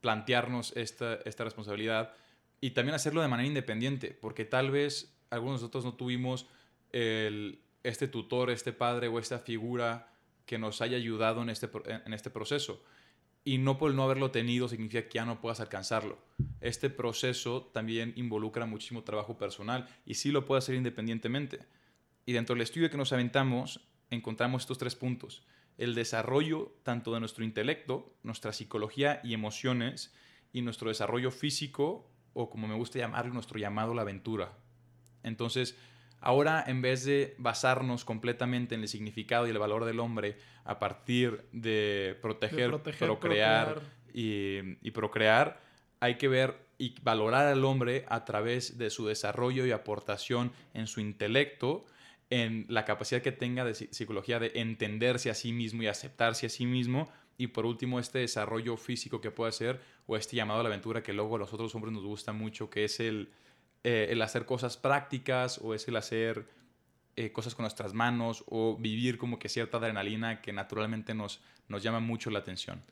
plantearnos 0.00 0.76
esta, 0.76 1.20
esta 1.24 1.44
responsabilidad 1.44 2.14
y 2.60 2.70
también 2.70 2.94
hacerlo 2.96 3.22
de 3.22 3.28
manera 3.28 3.46
independiente, 3.46 4.16
porque 4.20 4.44
tal 4.44 4.70
vez 4.70 5.15
algunos 5.30 5.60
de 5.60 5.64
nosotros 5.64 5.84
no 5.84 5.94
tuvimos 5.94 6.46
este 6.92 8.08
tutor, 8.08 8.50
este 8.50 8.72
padre 8.72 9.08
o 9.08 9.18
esta 9.18 9.38
figura 9.38 10.12
que 10.46 10.58
nos 10.58 10.80
haya 10.80 10.96
ayudado 10.96 11.42
en 11.42 11.50
este, 11.50 11.68
en 12.04 12.12
este 12.14 12.30
proceso. 12.30 12.82
Y 13.44 13.58
no 13.58 13.78
por 13.78 13.94
no 13.94 14.02
haberlo 14.02 14.30
tenido 14.30 14.68
significa 14.68 15.08
que 15.08 15.18
ya 15.18 15.24
no 15.24 15.40
puedas 15.40 15.60
alcanzarlo. 15.60 16.18
Este 16.60 16.90
proceso 16.90 17.70
también 17.72 18.12
involucra 18.16 18.66
muchísimo 18.66 19.04
trabajo 19.04 19.38
personal 19.38 19.86
y 20.04 20.14
sí 20.14 20.32
lo 20.32 20.46
puede 20.46 20.58
hacer 20.58 20.74
independientemente. 20.74 21.60
Y 22.24 22.32
dentro 22.32 22.54
del 22.54 22.62
estudio 22.62 22.90
que 22.90 22.96
nos 22.96 23.12
aventamos, 23.12 23.86
encontramos 24.10 24.62
estos 24.62 24.78
tres 24.78 24.96
puntos. 24.96 25.44
El 25.78 25.94
desarrollo 25.94 26.74
tanto 26.82 27.14
de 27.14 27.20
nuestro 27.20 27.44
intelecto, 27.44 28.16
nuestra 28.22 28.52
psicología 28.52 29.20
y 29.22 29.34
emociones, 29.34 30.12
y 30.52 30.62
nuestro 30.62 30.88
desarrollo 30.88 31.30
físico, 31.30 32.10
o 32.32 32.50
como 32.50 32.66
me 32.66 32.74
gusta 32.74 32.98
llamarlo, 32.98 33.34
nuestro 33.34 33.58
llamado 33.58 33.92
a 33.92 33.94
la 33.94 34.02
aventura, 34.02 34.56
entonces, 35.26 35.76
ahora 36.20 36.64
en 36.66 36.80
vez 36.80 37.04
de 37.04 37.34
basarnos 37.38 38.04
completamente 38.04 38.74
en 38.74 38.82
el 38.82 38.88
significado 38.88 39.46
y 39.46 39.50
el 39.50 39.58
valor 39.58 39.84
del 39.84 40.00
hombre 40.00 40.38
a 40.64 40.78
partir 40.78 41.44
de 41.52 42.16
proteger, 42.22 42.80
procrear 42.98 43.82
Y, 44.12 44.90
procrear, 44.92 45.60
hay 46.00 46.16
que 46.16 46.28
ver 46.28 46.66
y 46.78 46.94
valorar 47.02 47.46
al 47.46 47.64
hombre 47.64 48.04
a 48.08 48.24
través 48.24 48.78
de 48.78 48.88
su 48.90 49.06
desarrollo 49.06 49.66
y 49.66 49.72
aportación 49.72 50.52
en 50.74 50.86
su 50.86 51.00
intelecto, 51.00 51.84
en 52.30 52.66
la 52.68 52.84
capacidad 52.84 53.20
que 53.20 53.32
tenga 53.32 53.64
de 53.64 53.74
psicología 53.74 54.38
de 54.38 54.52
entenderse 54.54 55.30
a 55.30 55.34
sí 55.34 55.52
mismo 55.52 55.82
y 55.82 55.88
aceptarse 55.88 56.46
a 56.46 56.48
sí 56.48 56.66
mismo, 56.66 57.10
y 57.36 57.48
por 57.48 57.66
último 57.66 57.98
este 57.98 58.20
desarrollo 58.20 58.76
físico 58.76 59.20
que 59.20 59.30
puede 59.30 59.50
hacer, 59.50 59.80
o 60.06 60.16
este 60.16 60.36
llamado 60.36 60.60
a 60.60 60.62
la 60.62 60.68
aventura 60.68 61.02
que 61.02 61.12
luego 61.12 61.36
a 61.36 61.38
los 61.38 61.52
otros 61.52 61.74
hombres 61.74 61.92
nos 61.92 62.04
gusta 62.04 62.32
mucho, 62.32 62.70
que 62.70 62.84
es 62.84 63.00
el, 63.00 63.30
eh, 63.88 64.08
el 64.10 64.20
hacer 64.20 64.46
cosas 64.46 64.76
prácticas 64.76 65.60
o 65.62 65.72
es 65.72 65.86
el 65.86 65.94
hacer 65.94 66.48
eh, 67.14 67.30
cosas 67.30 67.54
con 67.54 67.62
nuestras 67.62 67.94
manos 67.94 68.42
o 68.48 68.76
vivir 68.76 69.16
como 69.16 69.38
que 69.38 69.48
cierta 69.48 69.76
adrenalina 69.76 70.40
que 70.42 70.52
naturalmente 70.52 71.14
nos, 71.14 71.40
nos 71.68 71.84
llama 71.84 72.00
mucho 72.00 72.30
la 72.30 72.40
atención. 72.40 72.82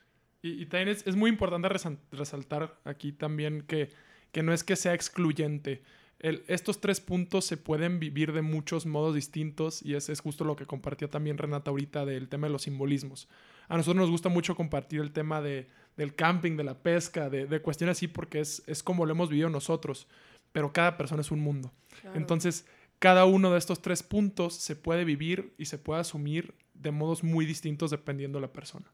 Y, 0.41 0.67
también 0.67 0.97
es, 1.05 1.17
muy 1.17 1.31
importante 1.31 1.69
resaltar 2.13 2.79
aquí 2.85 3.11
también 3.11 3.63
que, 3.63 3.91
que 4.31 4.45
no 4.45 4.53
es 4.53 4.63
que 4.63 4.77
sea 4.77 4.95
excluyente. 4.95 5.83
estos 6.21 6.81
tres 6.81 7.01
puntos 7.01 7.45
se 7.45 7.57
pueden 7.57 7.99
vivir 7.99 8.33
de 8.33 8.43
muchos 8.43 8.87
modos 8.87 9.17
distintos 9.17 9.83
y 9.83 9.97
ese 9.97 10.13
es 10.13 10.21
justo 10.21 10.45
lo 10.45 10.55
que 10.55 10.65
compartía 10.65 11.11
también 11.11 11.39
Renata 11.39 11.73
ahorita 11.73 12.07
del 12.07 12.29
tema 12.29 12.47
de 12.47 12.53
los 12.53 12.63
simbolismos. 12.63 13.27
A 13.67 13.77
nosotros 13.77 14.01
nos 14.01 14.11
gusta 14.13 14.29
mucho 14.29 14.55
compartir 14.55 15.01
el 15.01 15.11
tema 15.11 15.43
de, 15.43 15.67
del 15.97 16.15
camping, 16.15 16.57
de 16.57 16.65
la 16.65 16.79
pesca, 16.79 17.29
de, 17.31 17.47
de 17.47 17.61
cuestiones 17.63 17.99
así 17.99 18.07
porque 18.07 18.39
es, 18.39 18.63
es, 18.69 18.85
como 18.85 19.07
lo 19.07 19.13
hemos 19.13 19.29
vivido 19.29 19.49
nosotros, 19.49 20.07
pero 20.55 20.73
cada 20.73 20.97
persona 20.97 21.21
es 21.21 21.33
un 21.33 21.41
mundo. 21.41 21.73
Entonces, 22.15 22.65
cada 23.01 23.25
uno 23.25 23.51
de 23.51 23.59
estos 23.59 23.83
tres 23.83 24.05
puntos 24.05 24.55
se 24.55 24.77
puede 24.77 25.05
vivir 25.05 25.53
y 25.59 25.65
se 25.65 25.79
puede 25.79 26.01
asumir 26.01 26.55
de 26.75 26.93
modos 26.93 27.25
muy 27.25 27.45
distintos 27.45 27.91
dependiendo 27.91 28.39
de 28.39 28.43
la 28.43 28.53
persona. 28.53 28.87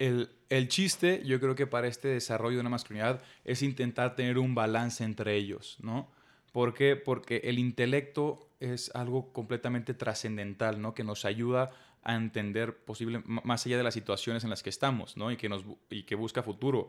El, 0.00 0.30
el, 0.48 0.66
chiste, 0.66 1.22
yo 1.24 1.38
creo 1.38 1.54
que 1.54 1.68
para 1.68 1.86
este 1.86 2.08
desarrollo 2.08 2.56
de 2.56 2.62
una 2.62 2.70
masculinidad 2.70 3.22
es 3.44 3.62
intentar 3.62 4.16
tener 4.16 4.38
un 4.38 4.56
balance 4.56 5.04
entre 5.04 5.36
ellos, 5.36 5.78
¿no? 5.80 6.10
¿Por 6.50 6.74
qué? 6.74 6.96
Porque 6.96 7.42
el 7.44 7.60
intelecto 7.60 8.50
es 8.58 8.90
algo 8.92 9.32
completamente 9.32 9.94
trascendental, 9.94 10.82
¿no? 10.82 10.94
Que 10.94 11.04
nos 11.04 11.24
ayuda 11.24 11.70
a 12.02 12.16
entender 12.16 12.76
posible, 12.84 13.22
más 13.24 13.64
allá 13.66 13.76
de 13.76 13.84
las 13.84 13.94
situaciones 13.94 14.42
en 14.42 14.50
las 14.50 14.64
que 14.64 14.70
estamos, 14.70 15.16
¿no? 15.16 15.30
Y 15.30 15.36
que, 15.36 15.48
nos, 15.48 15.64
y 15.90 16.02
que 16.02 16.16
busca 16.16 16.42
futuro. 16.42 16.88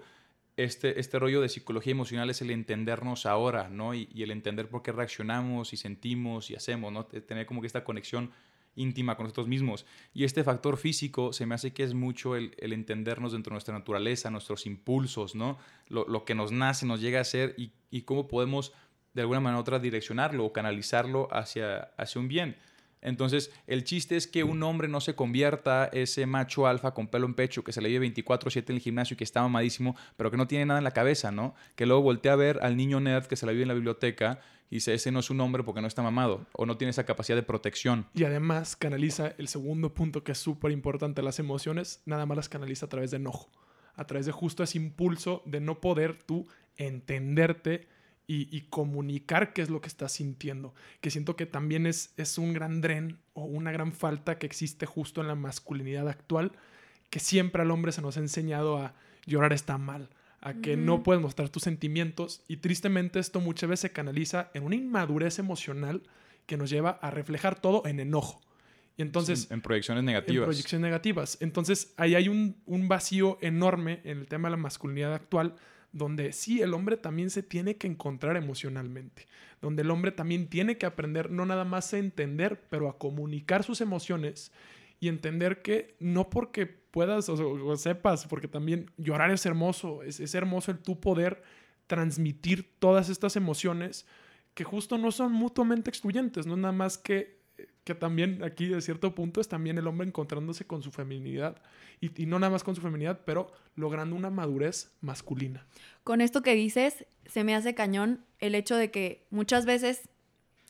Este, 0.58 1.02
este 1.02 1.20
rollo 1.20 1.42
de 1.42 1.50
psicología 1.50 1.92
emocional 1.92 2.30
es 2.30 2.42
el 2.42 2.50
entendernos 2.50 3.26
ahora, 3.26 3.68
¿no? 3.68 3.94
Y, 3.94 4.08
el 4.16 4.32
entender 4.32 4.70
por 4.70 4.84
qué 4.84 4.94
reaccionamos 4.94 5.74
y 5.74 5.78
sentimos 5.78 6.50
y 6.50 6.56
hacemos, 6.56 6.94
¿no? 6.94 7.06
Tener 7.06 7.46
como 7.46 7.60
que 7.60 7.68
esta 7.68 7.84
conexión 7.84 8.32
íntima 8.76 9.18
con 9.18 9.26
nosotros 9.26 9.48
mismos. 9.48 9.86
Y 10.14 10.24
este 10.24 10.44
factor 10.44 10.78
físico 10.78 11.34
se 11.34 11.46
me 11.46 11.56
hace 11.56 11.74
que 11.74 11.84
es 11.84 11.94
mucho 11.94 12.36
el, 12.38 12.54
entendernos 12.58 13.34
dentro 13.34 13.52
de 13.52 13.56
nuestra 13.56 13.78
naturaleza, 13.78 14.32
nuestros 14.32 14.66
impulsos, 14.66 15.36
¿no? 15.36 15.58
Lo, 15.90 16.24
que 16.24 16.36
nos 16.36 16.54
nace, 16.54 16.86
nos 16.86 17.02
llega 17.02 17.20
a 17.20 17.26
ser 17.26 17.54
y, 17.58 17.74
y, 17.92 18.04
cómo 18.04 18.28
podemos 18.28 18.72
de 19.14 19.22
alguna 19.22 19.42
manera 19.42 19.58
u 19.58 19.62
otra 19.62 19.80
direccionarlo 19.80 20.46
o 20.46 20.54
canalizarlo 20.54 21.28
hacia, 21.32 21.92
hacia 21.98 22.22
un 22.22 22.28
bien. 22.30 22.56
Entonces, 23.06 23.52
el 23.68 23.84
chiste 23.84 24.18
es 24.18 24.26
que 24.26 24.44
un 24.44 24.62
hombre 24.64 24.88
no 24.88 25.00
se 25.00 25.14
convierta 25.14 25.86
ese 25.94 26.26
macho 26.26 26.66
alfa 26.66 26.96
con 26.96 27.08
pelo 27.08 27.28
en 27.28 27.36
pecho 27.36 27.64
que 27.64 27.72
se 27.72 27.80
le 27.80 27.88
vive 27.88 28.08
24/7 28.08 28.72
en 28.72 28.76
el 28.78 28.82
gimnasio 28.82 29.14
y 29.14 29.18
que 29.18 29.24
está 29.24 29.44
mamadísimo, 29.44 29.96
pero 30.18 30.32
que 30.32 30.38
no 30.38 30.48
tiene 30.48 30.66
nada 30.66 30.80
en 30.80 30.84
la 30.84 30.92
cabeza, 30.92 31.32
¿no? 31.32 31.54
Que 31.76 31.86
luego 31.86 32.02
voltea 32.02 32.34
a 32.34 32.36
ver 32.36 32.60
al 32.64 32.76
niño 32.76 33.00
nerd 33.00 33.28
que 33.28 33.36
se 33.36 33.46
la 33.46 33.52
vive 33.52 33.62
en 33.62 33.68
la 33.68 33.76
biblioteca 33.76 34.40
y 34.72 34.78
dice, 34.78 34.96
ese 34.96 35.12
no 35.12 35.20
es 35.20 35.30
un 35.30 35.40
hombre 35.40 35.64
porque 35.64 35.82
no 35.82 35.88
está 35.88 36.02
mamado 36.02 36.48
o 36.54 36.66
no 36.66 36.78
tiene 36.78 36.90
esa 36.90 37.06
capacidad 37.06 37.38
de 37.38 37.44
protección. 37.44 38.08
Y 38.16 38.24
además 38.24 38.76
canaliza 38.76 39.36
el 39.38 39.48
segundo 39.48 39.94
punto 39.94 40.24
que 40.24 40.32
es 40.32 40.40
súper 40.40 40.72
importante, 40.72 41.22
las 41.22 41.38
emociones, 41.38 42.02
nada 42.06 42.26
más 42.26 42.36
las 42.36 42.50
canaliza 42.50 42.88
a 42.88 42.90
través 42.90 43.12
de 43.12 43.18
enojo, 43.18 43.52
a 43.94 44.08
través 44.08 44.26
de 44.26 44.32
justo 44.32 44.64
ese 44.64 44.80
impulso 44.80 45.44
de 45.46 45.60
no 45.60 45.80
poder 45.80 46.24
tú 46.24 46.48
entenderte 46.78 47.88
y, 48.28 48.62
comunicar 48.70 49.54
qué 49.54 49.62
es 49.62 49.70
lo 49.70 49.82
que 49.82 49.88
estás 49.88 50.14
sintiendo. 50.14 50.74
Que 51.02 51.12
siento 51.12 51.36
que 51.36 51.46
también 51.46 51.86
es, 51.86 52.14
es 52.18 52.38
un 52.38 52.54
gran 52.54 52.82
dren 52.82 53.20
o 53.34 53.46
una 53.46 53.72
gran 53.72 53.94
falta 53.94 54.38
que 54.40 54.46
existe 54.46 54.86
justo 54.86 55.22
en 55.22 55.28
la 55.28 55.36
masculinidad 55.36 56.10
actual, 56.10 56.52
que 57.10 57.20
siempre 57.20 57.62
al 57.62 57.72
hombre 57.72 57.92
se 57.92 58.02
nos 58.02 58.18
ha 58.18 58.22
enseñado 58.22 58.78
a 58.78 58.96
llorar 59.26 59.54
está 59.54 59.78
mal, 59.78 60.10
a 60.42 60.56
que 60.56 60.76
no 60.78 61.04
puedes 61.04 61.22
mostrar 61.22 61.50
tus 61.50 61.64
sentimientos 61.64 62.44
y 62.48 62.58
tristemente 62.58 63.20
esto 63.20 63.40
muchas 63.42 63.70
veces 63.70 63.82
se 63.82 63.92
canaliza 63.92 64.50
en 64.54 64.64
una 64.64 64.76
inmadurez 64.76 65.40
emocional 65.40 66.04
que 66.46 66.58
nos 66.58 66.70
lleva 66.70 66.92
a 67.02 67.12
reflejar 67.12 67.60
todo 67.60 67.86
en 67.86 68.00
enojo. 68.00 68.42
Y 68.98 69.02
entonces... 69.02 69.52
en 69.52 69.62
proyecciones 69.62 70.04
negativas. 70.04 70.44
En 70.44 70.46
proyecciones 70.46 70.84
negativas. 70.84 71.38
Entonces 71.42 71.94
ahí 71.98 72.16
hay 72.16 72.30
un, 72.30 72.58
un 72.66 72.88
vacío 72.88 73.38
enorme 73.42 74.02
en 74.04 74.20
el 74.20 74.28
tema 74.28 74.48
de 74.48 74.52
la 74.52 74.58
masculinidad 74.58 75.14
actual 75.14 75.56
donde 75.96 76.34
sí, 76.34 76.62
el 76.62 76.74
hombre 76.74 76.98
también 76.98 77.30
se 77.30 77.42
tiene 77.42 77.78
que 77.78 77.88
encontrar 77.88 78.36
emocionalmente, 78.36 79.28
donde 79.62 79.82
el 79.82 79.90
hombre 79.92 80.12
también 80.12 80.50
tiene 80.50 80.78
que 80.78 80.86
aprender 80.86 81.32
no 81.32 81.46
nada 81.46 81.64
más 81.64 81.94
a 81.94 82.00
entender, 82.00 82.68
pero 82.70 82.90
a 82.90 82.98
comunicar 82.98 83.64
sus 83.64 83.80
emociones 83.80 84.52
y 85.00 85.08
entender 85.08 85.62
que 85.62 85.96
no 86.02 86.30
porque 86.30 86.66
puedas 86.66 87.30
o, 87.30 87.78
sepas, 87.78 88.28
porque 88.28 88.50
también 88.50 88.92
llorar 88.98 89.32
es 89.32 89.46
hermoso, 89.46 90.04
es, 90.04 90.20
es 90.20 90.36
hermoso 90.36 90.72
el 90.72 90.80
tu 90.80 91.00
poder 91.00 91.42
transmitir 91.88 92.78
todas 92.78 93.08
estas 93.08 93.38
emociones 93.38 94.06
que 94.54 94.66
justo 94.66 94.98
no 94.98 95.14
son 95.14 95.32
mutuamente 95.32 95.90
excluyentes, 95.90 96.46
no 96.46 96.58
nada 96.58 96.74
más 96.74 96.98
que 96.98 97.40
que 97.86 97.96
también 97.96 98.44
aquí 98.44 98.68
de 98.68 98.82
cierto 98.82 99.14
punto 99.14 99.40
es 99.40 99.48
también 99.48 99.78
el 99.78 99.88
hombre 99.88 100.08
encontrándose 100.08 100.66
con 100.66 100.82
su 100.82 100.92
feminidad 100.92 101.62
y, 102.02 102.26
no 102.26 102.40
nada 102.40 102.52
más 102.52 102.64
con 102.64 102.76
su 102.76 102.82
feminidad, 102.82 103.22
pero 103.26 103.52
logrando 103.76 104.16
una 104.16 104.30
madurez 104.30 104.92
masculina. 105.02 105.66
Con 106.04 106.20
esto 106.20 106.42
que 106.42 106.56
dices, 106.56 107.06
se 107.26 107.44
me 107.44 107.56
hace 107.56 107.76
cañón 107.76 108.26
el 108.40 108.56
hecho 108.56 108.76
de 108.76 108.92
que 108.92 109.26
muchas 109.30 109.66
veces, 109.66 110.10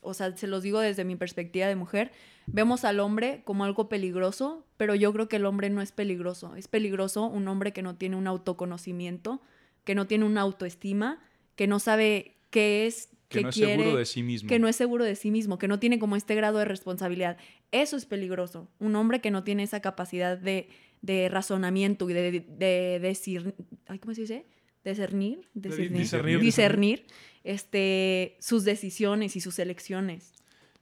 o 0.02 0.13
sea, 0.13 0.36
se 0.36 0.48
los 0.48 0.62
digo 0.62 0.80
desde 0.80 1.06
mi 1.06 1.15
perspectiva 1.15 1.67
de 1.67 1.76
mujer, 1.76 2.12
vemos 2.48 2.84
al 2.84 3.00
hombre 3.00 3.41
como 3.45 3.63
algo 3.63 3.89
peligroso, 3.89 4.65
pero 4.78 4.93
yo 4.93 5.12
creo 5.13 5.28
que 5.28 5.38
el 5.38 5.45
hombre 5.45 5.69
no 5.69 5.82
es 5.82 5.91
peligroso. 5.91 6.56
Es 6.56 6.67
peligroso 6.67 7.26
un 7.26 7.48
hombre 7.48 7.71
que 7.71 7.82
no 7.82 7.95
tiene 7.95 8.17
un 8.17 8.28
autoconocimiento, 8.28 9.41
que 9.84 9.95
no 9.95 10.06
tiene 10.06 10.26
una 10.26 10.41
autoestima, 10.41 11.19
que 11.56 11.67
no 11.67 11.80
sabe 11.80 12.36
qué 12.50 12.88
es, 12.88 13.10
que, 13.36 13.43
no 13.43 13.50
es 13.50 13.56
seguro 13.56 13.95
de 13.95 14.06
sí 14.06 14.24
mismo. 14.24 14.50
Que 14.50 14.60
no 14.60 14.67
es 14.67 14.76
seguro 14.76 15.04
de 15.06 15.15
sí 15.15 15.32
mismo, 15.32 15.58
que 15.58 15.67
no 15.67 15.80
tiene 15.80 16.00
como 16.00 16.15
este 16.15 16.36
grado 16.36 16.60
de 16.60 16.65
responsabilidad. 16.65 17.38
Eso 17.71 17.98
es 17.98 18.06
peligroso. 18.06 18.69
Un 18.80 18.95
hombre 18.95 19.21
que 19.21 19.32
no 19.32 19.43
tiene 19.43 19.63
esa 19.63 19.82
capacidad 19.82 20.38
de, 20.38 20.69
de 21.02 21.30
razonamiento 21.30 22.10
y 22.10 22.13
de, 22.13 22.45
de, 22.48 23.00
decir, 23.02 23.56
¿cómo 24.02 24.13
se 24.13 24.21
dice? 24.21 24.45
Discernir, 24.84 25.50
discernir, 25.54 26.39
discernir, 26.39 27.06
este, 27.43 28.38
sus 28.39 28.63
decisiones 28.63 29.36
y 29.36 29.41
sus 29.41 29.58
elecciones. 29.60 30.34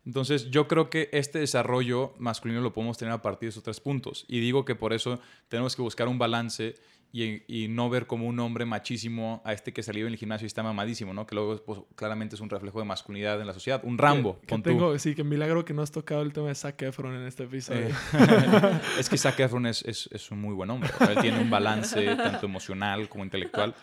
Entonces, 0.05 0.49
yo 0.49 0.67
creo 0.67 0.89
que 0.89 1.09
este 1.13 1.39
desarrollo 1.39 2.13
masculino 2.17 2.61
lo 2.61 2.73
podemos 2.73 2.97
tener 2.97 3.13
a 3.13 3.21
partir 3.21 3.47
de 3.47 3.51
esos 3.51 3.63
tres 3.63 3.79
puntos. 3.79 4.25
Y 4.27 4.41
digo 4.41 4.65
que 4.65 4.75
por 4.75 4.91
eso 4.91 5.19
tenemos 5.47 5.75
que 5.75 5.81
buscar 5.81 6.07
un 6.09 6.17
balance 6.17 6.75
y, 7.15 7.67
no 7.69 7.91
ver 7.91 8.07
como 8.07 8.25
un 8.25 8.39
hombre 8.39 8.65
machísimo 8.65 9.43
a 9.45 9.53
este 9.53 9.71
que 9.71 9.83
salió 9.83 10.07
en 10.07 10.13
el 10.13 10.17
gimnasio 10.17 10.45
y 10.45 10.47
está 10.47 10.63
mamadísimo, 10.63 11.13
¿no? 11.13 11.27
Que 11.27 11.35
luego 11.35 11.63
pues, 11.63 11.79
claramente 11.95 12.33
es 12.33 12.41
un 12.41 12.49
reflejo 12.49 12.79
de 12.79 12.85
masculinidad 12.85 13.39
en 13.39 13.45
la 13.45 13.53
sociedad. 13.53 13.81
Un 13.83 13.99
Rambo. 13.99 14.39
Que, 14.47 14.57
tengo, 14.57 14.97
sí, 14.97 15.13
que 15.13 15.23
milagro 15.23 15.63
que 15.63 15.75
no 15.75 15.83
has 15.83 15.91
tocado 15.91 16.23
el 16.23 16.33
tema 16.33 16.47
de 16.47 16.55
Zac 16.55 16.81
Efron 16.81 17.13
en 17.13 17.27
este 17.27 17.43
episodio. 17.43 17.89
Eh, 17.89 18.79
es 18.99 19.09
que 19.09 19.17
Zac 19.19 19.39
Efron 19.39 19.67
es, 19.67 19.83
es, 19.83 20.09
es, 20.11 20.31
un 20.31 20.41
muy 20.41 20.55
buen 20.55 20.71
hombre. 20.71 20.89
Él 21.07 21.17
tiene 21.21 21.39
un 21.39 21.51
balance 21.51 22.03
tanto 22.15 22.47
emocional 22.47 23.07
como 23.07 23.23
intelectual. 23.23 23.75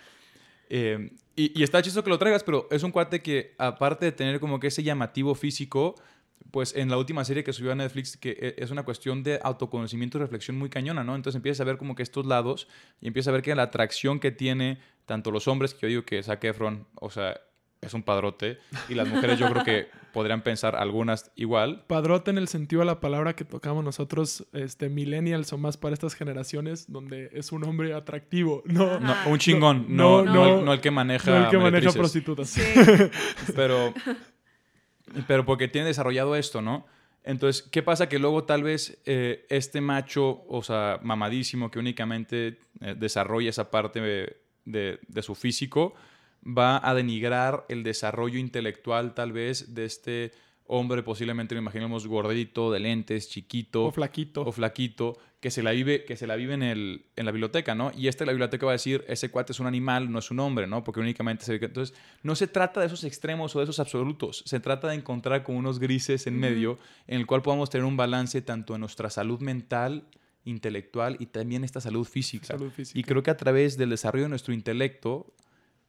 Eh, 0.69 1.12
y, 1.37 1.59
y, 1.59 1.62
está 1.62 1.81
chistoso 1.83 2.03
que 2.03 2.11
lo 2.11 2.19
traigas, 2.19 2.43
pero 2.43 2.66
es 2.73 2.83
un 2.83 2.90
cuate 2.90 3.23
que, 3.23 3.55
aparte 3.59 4.07
de 4.07 4.12
tener 4.12 4.40
como 4.40 4.59
que 4.59 4.66
ese 4.66 4.83
llamativo 4.83 5.37
físico, 5.37 5.95
pues 6.50 6.74
en 6.74 6.88
la 6.88 6.98
última 6.98 7.24
serie 7.24 7.44
que 7.44 7.53
subió 7.53 7.72
a 7.72 7.74
Netflix, 7.74 8.16
que 8.16 8.31
e, 8.31 8.55
es 8.62 8.70
una 8.70 8.83
cuestión 8.83 9.22
de 9.22 9.40
autoconocimiento 9.42 10.18
y 10.18 10.20
reflexión 10.20 10.59
muy 10.59 10.68
cañona, 10.68 11.05
¿no? 11.05 11.14
Entonces 11.14 11.37
empiezas 11.37 11.61
a 11.61 11.64
ver 11.64 11.76
como 11.76 11.94
que 11.94 12.03
estos 12.03 12.26
lados 12.26 12.68
y 13.00 13.07
empiezas 13.07 13.29
a 13.29 13.33
ver 13.33 13.42
que 13.42 13.55
la 13.55 13.64
atracción 13.64 14.20
que 14.20 14.31
tiene 14.31 14.79
tanto 15.07 15.31
los 15.31 15.48
hombres, 15.48 15.74
que 15.74 15.81
yo 15.83 15.88
digo 15.88 16.03
que 16.05 16.22
Zac 16.22 16.44
Efron, 16.44 16.87
o 16.94 17.11
sea, 17.11 17.40
es 17.81 17.94
un 17.94 18.03
padrote, 18.03 18.59
y 18.88 18.94
las 18.94 19.09
mujeres 19.09 19.38
yo 19.38 19.50
creo 19.50 19.64
que 19.64 19.88
podrían 20.12 20.42
pensar 20.42 20.76
algunas 20.76 21.31
igual. 21.35 21.85
Padrote 21.87 22.31
en 22.31 22.38
el 22.38 22.46
sentido 22.46 22.81
de 22.81 22.87
la 22.87 23.00
palabra 23.00 23.35
que 23.35 23.44
tocamos 23.44 23.83
nosotros, 23.83 24.46
este, 24.53 24.88
millennials 24.88 25.53
o 25.53 25.59
más 25.59 25.76
para 25.76 25.94
estas 25.94 26.14
generaciones, 26.14 26.90
donde 26.92 27.31
es 27.33 27.53
un 27.53 27.64
hombre 27.64 27.94
atractivo, 27.94 28.62
no... 28.66 29.00
no 29.00 29.14
un 29.26 29.38
chingón, 29.38 29.87
no, 29.88 30.22
no, 30.22 30.61
no, 30.61 30.72
el, 30.72 30.81
que 30.81 30.90
maneja... 30.90 31.31
No 31.31 31.44
el 31.44 31.50
que 31.50 31.59
maneja 31.59 31.92
prostitutas. 31.92 32.50
Sí. 32.50 32.62
Pero 33.57 33.94
pero 35.27 35.44
porque 35.44 35.68
tiene 35.68 35.88
desarrollado 35.88 36.37
esto, 36.37 36.62
¿no? 36.62 36.87
Entonces, 37.23 37.62
¿qué 37.62 37.83
pasa? 37.83 38.09
Que 38.09 38.18
luego 38.18 38.44
tal 38.44 38.62
vez 38.62 39.01
eh, 39.05 39.46
este 39.51 39.81
macho, 39.81 40.44
o 40.49 40.62
sea, 40.62 40.99
mamadísimo, 41.03 41.70
que 41.70 41.79
únicamente 41.79 42.59
eh, 42.81 42.94
desarrolla 42.96 43.51
esa 43.51 43.70
parte 43.70 44.01
de, 44.01 44.37
de, 44.64 45.23
su 45.23 45.35
físico, 45.35 45.94
va 46.46 46.81
a 46.83 46.94
denigrar 46.94 47.66
el 47.68 47.83
desarrollo 47.83 48.38
intelectual 48.38 49.14
tal 49.14 49.33
vez 49.33 49.75
de 49.75 49.85
este 49.85 50.33
hombre 50.70 51.02
posiblemente 51.02 51.54
lo 51.54 51.61
imaginemos 51.61 52.06
gordito, 52.06 52.70
de 52.70 52.78
lentes, 52.78 53.28
chiquito. 53.28 53.87
O 53.87 53.90
flaquito. 53.90 54.42
O 54.42 54.52
flaquito, 54.52 55.18
que 55.40 55.50
se 55.50 55.62
la 55.62 55.72
vive, 55.72 56.04
que 56.04 56.16
se 56.16 56.28
la 56.28 56.37
vive 56.37 56.54
en, 56.54 56.62
el, 56.62 57.06
en 57.16 57.26
la 57.26 57.33
biblioteca, 57.33 57.74
¿no? 57.74 57.90
Y 57.96 58.06
este 58.06 58.24
la 58.24 58.33
biblioteca 58.33 58.66
va 58.66 58.72
a 58.72 58.74
decir, 58.74 59.04
ese 59.09 59.30
cuate 59.30 59.52
es 59.52 59.59
un 59.59 59.66
animal, 59.66 60.12
no 60.12 60.20
es 60.20 60.30
un 60.30 60.38
hombre, 60.38 60.68
¿no? 60.68 60.85
Porque 60.85 61.00
únicamente 61.00 61.44
se... 61.44 61.56
Entonces, 61.56 61.96
no 62.22 62.37
se 62.37 62.46
trata 62.46 62.80
de 62.80 62.87
esos 62.87 63.02
extremos 63.02 63.54
o 63.56 63.59
de 63.59 63.64
esos 63.64 63.80
absolutos. 63.80 64.44
Se 64.46 64.61
trata 64.61 64.88
de 64.88 64.94
encontrar 64.94 65.42
como 65.42 65.59
unos 65.59 65.80
grises 65.80 66.26
en 66.28 66.38
medio 66.38 66.78
en 67.09 67.18
el 67.18 67.26
cual 67.26 67.42
podamos 67.42 67.68
tener 67.68 67.85
un 67.85 67.96
balance 67.96 68.40
tanto 68.40 68.74
en 68.76 68.80
nuestra 68.80 69.11
salud 69.11 69.40
mental, 69.40 70.04
intelectual 70.44 71.16
y 71.18 71.26
también 71.26 71.64
esta 71.64 71.80
salud 71.80 72.06
física. 72.06 72.46
Salud 72.46 72.70
física. 72.70 72.98
Y 72.98 73.02
creo 73.02 73.24
que 73.24 73.30
a 73.33 73.37
través 73.37 73.76
del 73.76 73.90
desarrollo 73.90 74.24
de 74.24 74.30
nuestro 74.30 74.54
intelecto, 74.54 75.35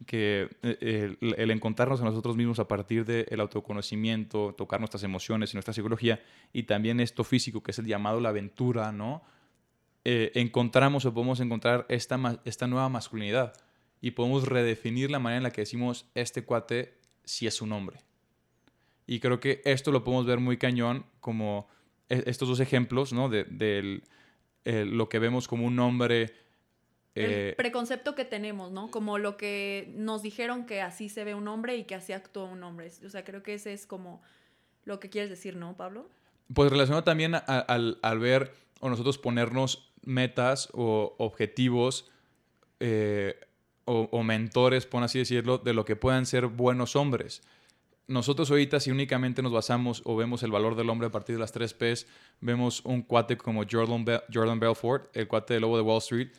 que 0.06 0.50
eh, 0.64 1.16
el, 1.38 1.52
encontrarnos 1.52 2.02
a 2.02 2.06
nosotros 2.06 2.36
mismos 2.36 2.60
a 2.60 2.68
partir 2.68 3.06
del 3.06 3.40
autoconocimiento, 3.40 4.54
tocar 4.58 4.80
nuestras 4.80 5.04
emociones 5.04 5.54
y 5.54 5.56
nuestra 5.56 5.74
psicología, 5.74 6.24
y 6.54 6.64
también 6.64 7.00
esto 7.00 7.24
físico, 7.24 7.62
que 7.62 7.72
es 7.72 7.80
el 7.80 7.86
llamado 7.86 8.20
la 8.20 8.30
aventura, 8.30 8.92
¿no? 8.92 9.22
Eh, 10.04 10.32
encontramos 10.36 11.06
o 11.06 11.14
podemos 11.14 11.40
encontrar 11.40 11.86
esta, 11.90 12.42
esta 12.46 12.66
nueva 12.68 12.90
masculinidad 12.90 13.54
y 14.02 14.12
podemos 14.12 14.48
redefinir 14.48 15.12
la 15.12 15.20
manera 15.20 15.38
en 15.38 15.44
la 15.44 15.52
que 15.52 15.62
decimos 15.62 16.10
este 16.16 16.44
cuate 16.44 16.98
si 17.24 17.46
es 17.46 17.62
un 17.62 17.72
hombre. 17.72 18.00
Y 19.06 19.20
creo 19.20 19.40
que 19.40 19.62
esto 19.64 19.92
lo 19.92 20.04
podemos 20.04 20.26
ver 20.26 20.40
muy 20.40 20.58
cañón 20.58 21.06
como 21.20 21.68
e- 22.10 22.24
estos 22.26 22.48
dos 22.50 22.60
ejemplos, 22.60 23.14
¿no? 23.14 23.30
De, 23.30 23.44
del, 23.44 24.04
eh, 24.66 24.86
lo 24.86 25.10
que 25.10 25.20
vemos 25.20 25.48
como 25.48 25.66
un 25.66 25.78
hombre... 25.80 26.34
eh, 27.15 27.50
el 27.50 27.56
preconcepto 27.56 28.15
que 28.15 28.26
tenemos, 28.26 28.71
¿no? 28.71 28.89
Como 28.91 29.17
lo 29.17 29.36
que 29.38 29.91
nos 29.95 30.21
dijeron 30.21 30.65
que 30.65 30.82
así 30.82 31.10
se 31.10 31.24
ve 31.24 31.36
un 31.36 31.47
hombre 31.47 31.76
y 31.76 31.84
que 31.84 31.95
así 31.95 32.13
actúa 32.13 32.45
un 32.45 32.63
hombre. 32.63 32.91
O 33.06 33.10
sea, 33.10 33.24
creo 33.24 33.43
que 33.43 33.54
ese 33.56 33.74
es 33.74 33.86
como 33.86 34.21
lo 34.86 35.00
que 35.00 35.10
quieres 35.10 35.30
decir, 35.30 35.56
¿no, 35.56 35.76
Pablo? 35.76 36.08
Pues 36.54 36.69
relacionado 36.71 37.04
también 37.04 37.36
a- 37.36 37.39
al, 37.39 38.00
al 38.02 38.19
ver 38.19 38.54
o 38.80 38.89
nosotros 38.89 39.17
ponernos 39.17 39.91
metas 40.04 40.69
o 40.74 41.15
objetivos 41.19 42.10
eh, 42.80 43.39
o, 43.86 44.08
o 44.12 44.24
mentores, 44.24 44.86
por 44.86 45.04
así 45.04 45.19
decirlo, 45.19 45.58
de 45.58 45.74
lo 45.74 45.86
que 45.86 45.95
puedan 45.95 46.26
ser 46.26 46.47
buenos 46.47 46.95
hombres. 46.95 47.41
Nosotros 48.08 48.50
ahorita 48.52 48.80
si 48.80 48.91
únicamente 48.91 49.41
nos 49.41 49.52
basamos 49.54 50.02
o 50.06 50.15
vemos 50.15 50.43
el 50.43 50.52
valor 50.52 50.76
del 50.76 50.89
hombre 50.89 51.08
a 51.08 51.12
partir 51.12 51.36
de 51.36 51.39
las 51.39 51.52
tres 51.52 51.74
Ps, 51.74 52.08
vemos 52.41 52.82
un 52.84 53.02
cuate 53.04 53.38
como 53.38 53.63
Jordan, 53.69 54.04
Be- 54.04 54.21
Jordan 54.34 54.60
Belfort, 54.60 55.15
el 55.15 55.28
cuate 55.28 55.54
del 55.54 55.62
lobo 55.62 55.78
de 55.78 55.84
Wall 55.84 56.00
Street, 56.00 56.30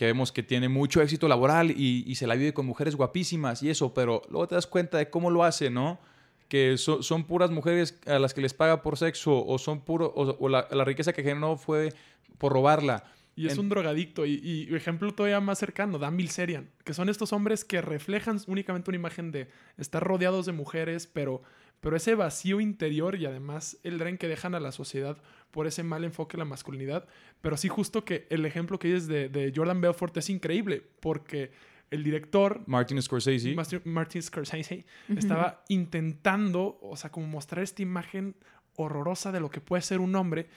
que 0.00 0.06
vemos 0.06 0.32
que 0.32 0.42
tiene 0.42 0.70
mucho 0.70 1.02
éxito 1.02 1.28
laboral 1.28 1.72
y, 1.72 2.04
y 2.06 2.14
se 2.14 2.26
la 2.26 2.34
vive 2.34 2.54
con 2.54 2.64
mujeres 2.64 2.96
guapísimas 2.96 3.62
y 3.62 3.68
eso, 3.68 3.92
pero 3.92 4.22
luego 4.30 4.48
te 4.48 4.54
das 4.54 4.66
cuenta 4.66 4.96
de 4.96 5.10
cómo 5.10 5.30
lo 5.30 5.44
hace, 5.44 5.68
¿no? 5.68 6.00
Que 6.48 6.78
so- 6.78 7.02
son 7.02 7.24
puras 7.24 7.50
mujeres 7.50 8.00
a 8.06 8.18
las 8.18 8.32
que 8.32 8.40
les 8.40 8.54
paga 8.54 8.80
por 8.80 8.96
sexo 8.96 9.44
o 9.46 9.58
son 9.58 9.82
puro 9.82 10.06
o, 10.16 10.38
o 10.42 10.48
la, 10.48 10.66
la 10.70 10.86
riqueza 10.86 11.12
que 11.12 11.22
generó 11.22 11.58
fue 11.58 11.92
por 12.38 12.50
robarla. 12.54 13.04
Y 13.36 13.46
es 13.46 13.52
En- 13.52 13.60
un 13.60 13.68
drogadicto. 13.68 14.24
Y, 14.24 14.40
y 14.42 14.74
ejemplo 14.74 15.12
todavía 15.12 15.38
más 15.40 15.58
cercano, 15.58 15.98
Dan 15.98 16.16
Bilzerian, 16.16 16.70
que 16.82 16.94
son 16.94 17.10
estos 17.10 17.34
hombres 17.34 17.66
que 17.66 17.82
reflejan 17.82 18.40
únicamente 18.46 18.90
una 18.90 18.96
imagen 18.96 19.30
de 19.32 19.48
estar 19.76 20.02
rodeados 20.02 20.46
de 20.46 20.52
mujeres, 20.52 21.06
pero, 21.06 21.42
pero 21.80 21.94
ese 21.94 22.14
vacío 22.14 22.62
interior 22.62 23.16
y 23.16 23.26
además 23.26 23.76
el 23.84 23.98
dren 23.98 24.16
que 24.16 24.28
dejan 24.28 24.54
a 24.54 24.60
la 24.60 24.72
sociedad 24.72 25.18
por 25.50 25.66
ese 25.66 25.82
mal 25.82 26.04
enfoque 26.04 26.36
de 26.36 26.38
la 26.38 26.44
masculinidad. 26.44 27.06
Pero 27.40 27.56
sí, 27.56 27.68
justo 27.68 28.04
que 28.04 28.26
el 28.30 28.44
ejemplo 28.46 28.78
que 28.78 28.88
dices 28.88 29.06
de, 29.08 29.28
de 29.28 29.52
Jordan 29.54 29.80
Belfort 29.80 30.16
es 30.16 30.30
increíble, 30.30 30.82
porque 31.00 31.50
el 31.90 32.04
director 32.04 32.62
Martin 32.66 33.00
Scorsese. 33.02 33.54
Master- 33.54 33.82
Martin 33.84 34.22
Scorsese 34.22 34.84
estaba 35.16 35.64
intentando, 35.68 36.78
o 36.82 36.96
sea, 36.96 37.10
como 37.10 37.26
mostrar 37.26 37.64
esta 37.64 37.82
imagen 37.82 38.36
horrorosa 38.76 39.32
de 39.32 39.40
lo 39.40 39.50
que 39.50 39.60
puede 39.60 39.82
ser 39.82 39.98
un 40.00 40.14
hombre. 40.14 40.48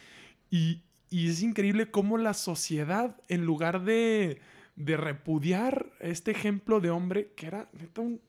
Y, 0.52 0.82
y 1.10 1.30
es 1.30 1.42
increíble 1.42 1.90
cómo 1.90 2.18
la 2.20 2.34
sociedad, 2.36 3.18
en 3.30 3.46
lugar 3.46 3.84
de, 3.84 4.40
de 4.76 4.98
repudiar 4.98 5.88
este 6.00 6.30
ejemplo 6.32 6.80
de 6.80 6.92
hombre, 6.92 7.32
que 7.36 7.48
era 7.48 7.68
neta 7.74 8.02
un 8.02 8.22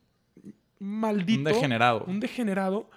maldito, 0.79 1.39
un 1.41 1.45
degenerado. 1.45 2.05
un 2.07 2.21
degenerado, 2.21 2.91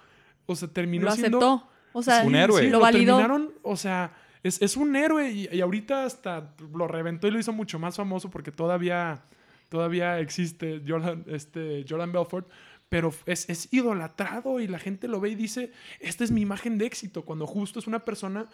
o 0.46 0.56
sea, 0.56 0.68
terminó 0.68 1.04
Lo 1.06 1.12
siendo 1.12 1.38
aceptó. 1.38 1.68
O 1.98 2.02
sea, 2.02 2.22
Un 2.24 2.34
héroe. 2.34 2.68
lo 2.70 2.80
validó. 2.80 3.16
terminaron, 3.18 3.52
o 3.62 3.76
sea, 3.76 4.12
es, 4.42 4.60
es 4.62 4.76
un 4.76 4.94
héroe 4.96 5.30
y, 5.30 5.48
y 5.52 5.60
ahorita 5.60 6.04
hasta 6.04 6.54
lo 6.74 6.86
reventó 6.88 7.26
y 7.28 7.30
lo 7.30 7.38
hizo 7.38 7.52
mucho 7.52 7.78
más 7.78 7.96
famoso 7.96 8.30
porque 8.30 8.52
todavía, 8.52 9.22
todavía 9.68 10.18
existe 10.20 10.82
Jordan, 10.86 11.24
este, 11.28 11.84
Jordan 11.88 12.12
Belfort, 12.12 12.48
pero 12.88 13.12
es, 13.26 13.48
es 13.50 13.72
idolatrado 13.72 14.60
y 14.60 14.66
la 14.66 14.78
gente 14.78 15.08
lo 15.08 15.20
ve 15.20 15.30
y 15.30 15.34
dice, 15.34 15.72
esta 16.00 16.24
es 16.24 16.30
mi 16.30 16.40
imagen 16.40 16.78
de 16.78 16.86
éxito, 16.86 17.22
cuando 17.24 17.46
justo 17.46 17.78
es 17.78 17.86
una 17.86 18.04
persona 18.04 18.46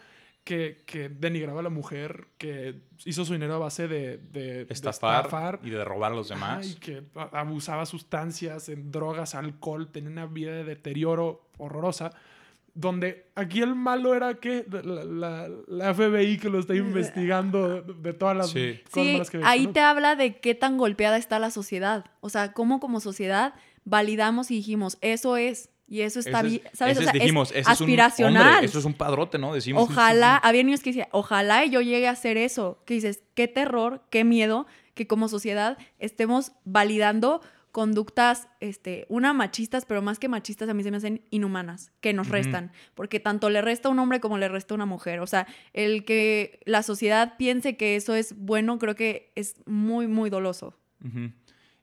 que, 0.43 0.83
que 0.87 1.09
denigraba 1.09 1.61
a 1.61 1.63
la 1.63 1.71
mujer, 1.71 2.27
que 2.37 2.81
hizo 3.07 3.25
su 3.25 3.33
dinero 3.33 3.55
a 3.55 3.59
base 3.59 3.89
de, 3.89 4.19
de- 4.19 4.65
de 4.67 4.75
estafar, 4.75 5.61
y 5.63 5.71
de 5.71 5.83
robar 5.85 6.13
a 6.13 6.15
los 6.17 6.29
demás. 6.29 6.67
Ay, 6.67 6.75
que 6.81 7.03
abusaba 7.33 7.87
sustancias, 7.87 8.69
en 8.69 8.91
drogas, 8.91 9.35
alcohol, 9.35 9.91
tenía 9.91 10.11
una 10.11 10.27
vida 10.27 10.53
de 10.53 10.65
deterioro 10.65 11.49
horrorosa. 11.57 12.13
Donde 12.77 13.31
aquí 13.37 13.63
el 13.63 13.75
malo 13.77 14.15
era 14.15 14.35
que 14.35 14.67
la, 14.69 15.05
la- 15.05 15.49
la 15.69 15.95
FBI 15.95 16.39
que 16.39 16.49
lo 16.51 16.59
está 16.59 16.75
investigando 16.75 17.83
de, 17.83 17.95
de 17.95 18.13
todas 18.13 18.37
las 18.37 18.51
Sí. 18.51 18.81
cosas 18.91 19.29
Sí, 19.29 19.39
que 19.39 19.45
ahí 19.45 19.67
¿no? 19.69 19.73
te 19.73 19.81
habla 19.81 20.17
de 20.17 20.39
qué 20.41 20.55
tan 20.57 20.77
golpeada 20.77 21.17
está 21.17 21.39
la 21.39 21.51
sociedad. 21.51 22.05
O 22.21 22.29
sea, 22.31 22.53
cómo 22.53 22.81
como 22.81 22.99
sociedad 23.01 23.55
validamos 23.85 24.51
y 24.51 24.57
dijimos, 24.57 24.99
eso 25.03 25.37
es, 25.37 25.71
y 25.87 26.01
eso 26.01 26.19
está 26.19 26.41
es- 26.41 26.47
bien, 26.51 26.63
¿sabes? 26.73 26.97
Ese 26.97 27.05
sea, 27.05 27.13
dijimos, 27.13 27.51
es 27.53 27.59
ese 27.59 27.61
es 27.61 27.81
un 27.81 27.85
aspiracional. 27.85 28.53
hombre, 28.55 28.67
eso 28.67 28.79
es 28.81 28.85
un 28.87 28.95
padrote, 28.95 29.39
¿no? 29.39 29.55
Decimos. 29.55 29.83
Ojalá, 29.83 30.37
había 30.39 30.63
niños 30.65 30.81
que 30.83 30.91
decían, 30.91 31.09
ojalá 31.13 31.65
yo 31.67 31.81
llegue 31.81 32.09
a 32.09 32.13
hacer 32.13 32.37
eso. 32.39 32.83
Que 32.87 32.95
dices, 32.95 33.23
qué 33.35 33.47
terror, 33.47 34.03
qué 34.11 34.25
miedo 34.25 34.67
que 34.95 35.07
como 35.07 35.29
sociedad 35.29 35.77
estemos 35.99 36.53
validando 36.65 37.41
conductas, 37.75 38.47
este, 38.61 39.05
una 39.09 39.33
machistas, 39.33 39.85
pero 39.85 40.01
más 40.01 40.21
que 40.21 40.29
machistas 40.29 40.69
a 40.69 40.75
mí 40.75 40.85
se 40.85 40.93
me 40.93 40.99
hacen 40.99 41.23
inhumanas, 41.31 41.91
que 42.01 42.13
nos 42.13 42.29
restan, 42.29 42.71
porque 42.95 43.19
tanto 43.19 43.51
le 43.51 43.61
resta 43.63 43.89
a 43.89 43.91
un 43.91 43.99
hombre 43.99 44.21
como 44.21 44.39
le 44.39 44.47
resta 44.49 44.75
a 44.75 44.77
una 44.77 44.87
mujer. 44.87 45.19
O 45.19 45.27
sea, 45.27 45.49
el 45.73 46.05
que 46.05 46.61
la 46.67 46.85
sociedad 46.85 47.35
piense 47.37 47.77
que 47.77 47.97
eso 47.97 48.15
es 48.15 48.37
bueno, 48.39 48.79
creo 48.79 48.95
que 48.95 49.33
es 49.35 49.57
muy, 49.67 50.07
muy 50.07 50.31
doloso. 50.31 50.79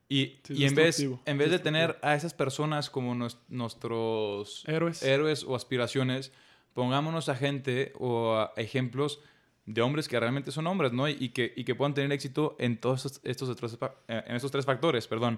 Y, 0.07 0.39
Sí, 0.43 0.53
es 0.53 0.59
y 0.59 0.65
en 0.65 0.75
vez, 0.75 1.05
en 1.25 1.37
vez 1.37 1.51
de 1.51 1.59
tener 1.59 1.99
a 2.01 2.15
esas 2.15 2.33
personas 2.33 2.89
como 2.89 3.13
nos- 3.13 3.37
nuestros 3.49 4.63
Héroes. 4.67 5.03
héroes 5.03 5.43
o 5.43 5.55
aspiraciones, 5.57 6.31
pongámonos 6.73 7.27
a 7.27 7.35
gente 7.35 7.91
o 7.99 8.35
a 8.37 8.53
ejemplos 8.55 9.19
de 9.65 9.81
hombres 9.81 10.07
que 10.07 10.17
realmente 10.19 10.51
son 10.51 10.67
hombres, 10.67 10.93
¿no? 10.93 11.07
Y, 11.09 11.17
y 11.19 11.29
que, 11.29 11.53
y 11.55 11.65
que 11.65 11.75
puedan 11.75 11.93
tener 11.93 12.11
éxito 12.13 12.55
en 12.59 12.77
todos 12.79 13.05
estos, 13.05 13.21
estos 13.49 13.77
eh, 14.07 14.23
en 14.25 14.35
estos 14.37 14.51
tres 14.51 14.65
factores, 14.65 15.05
perdón. 15.07 15.37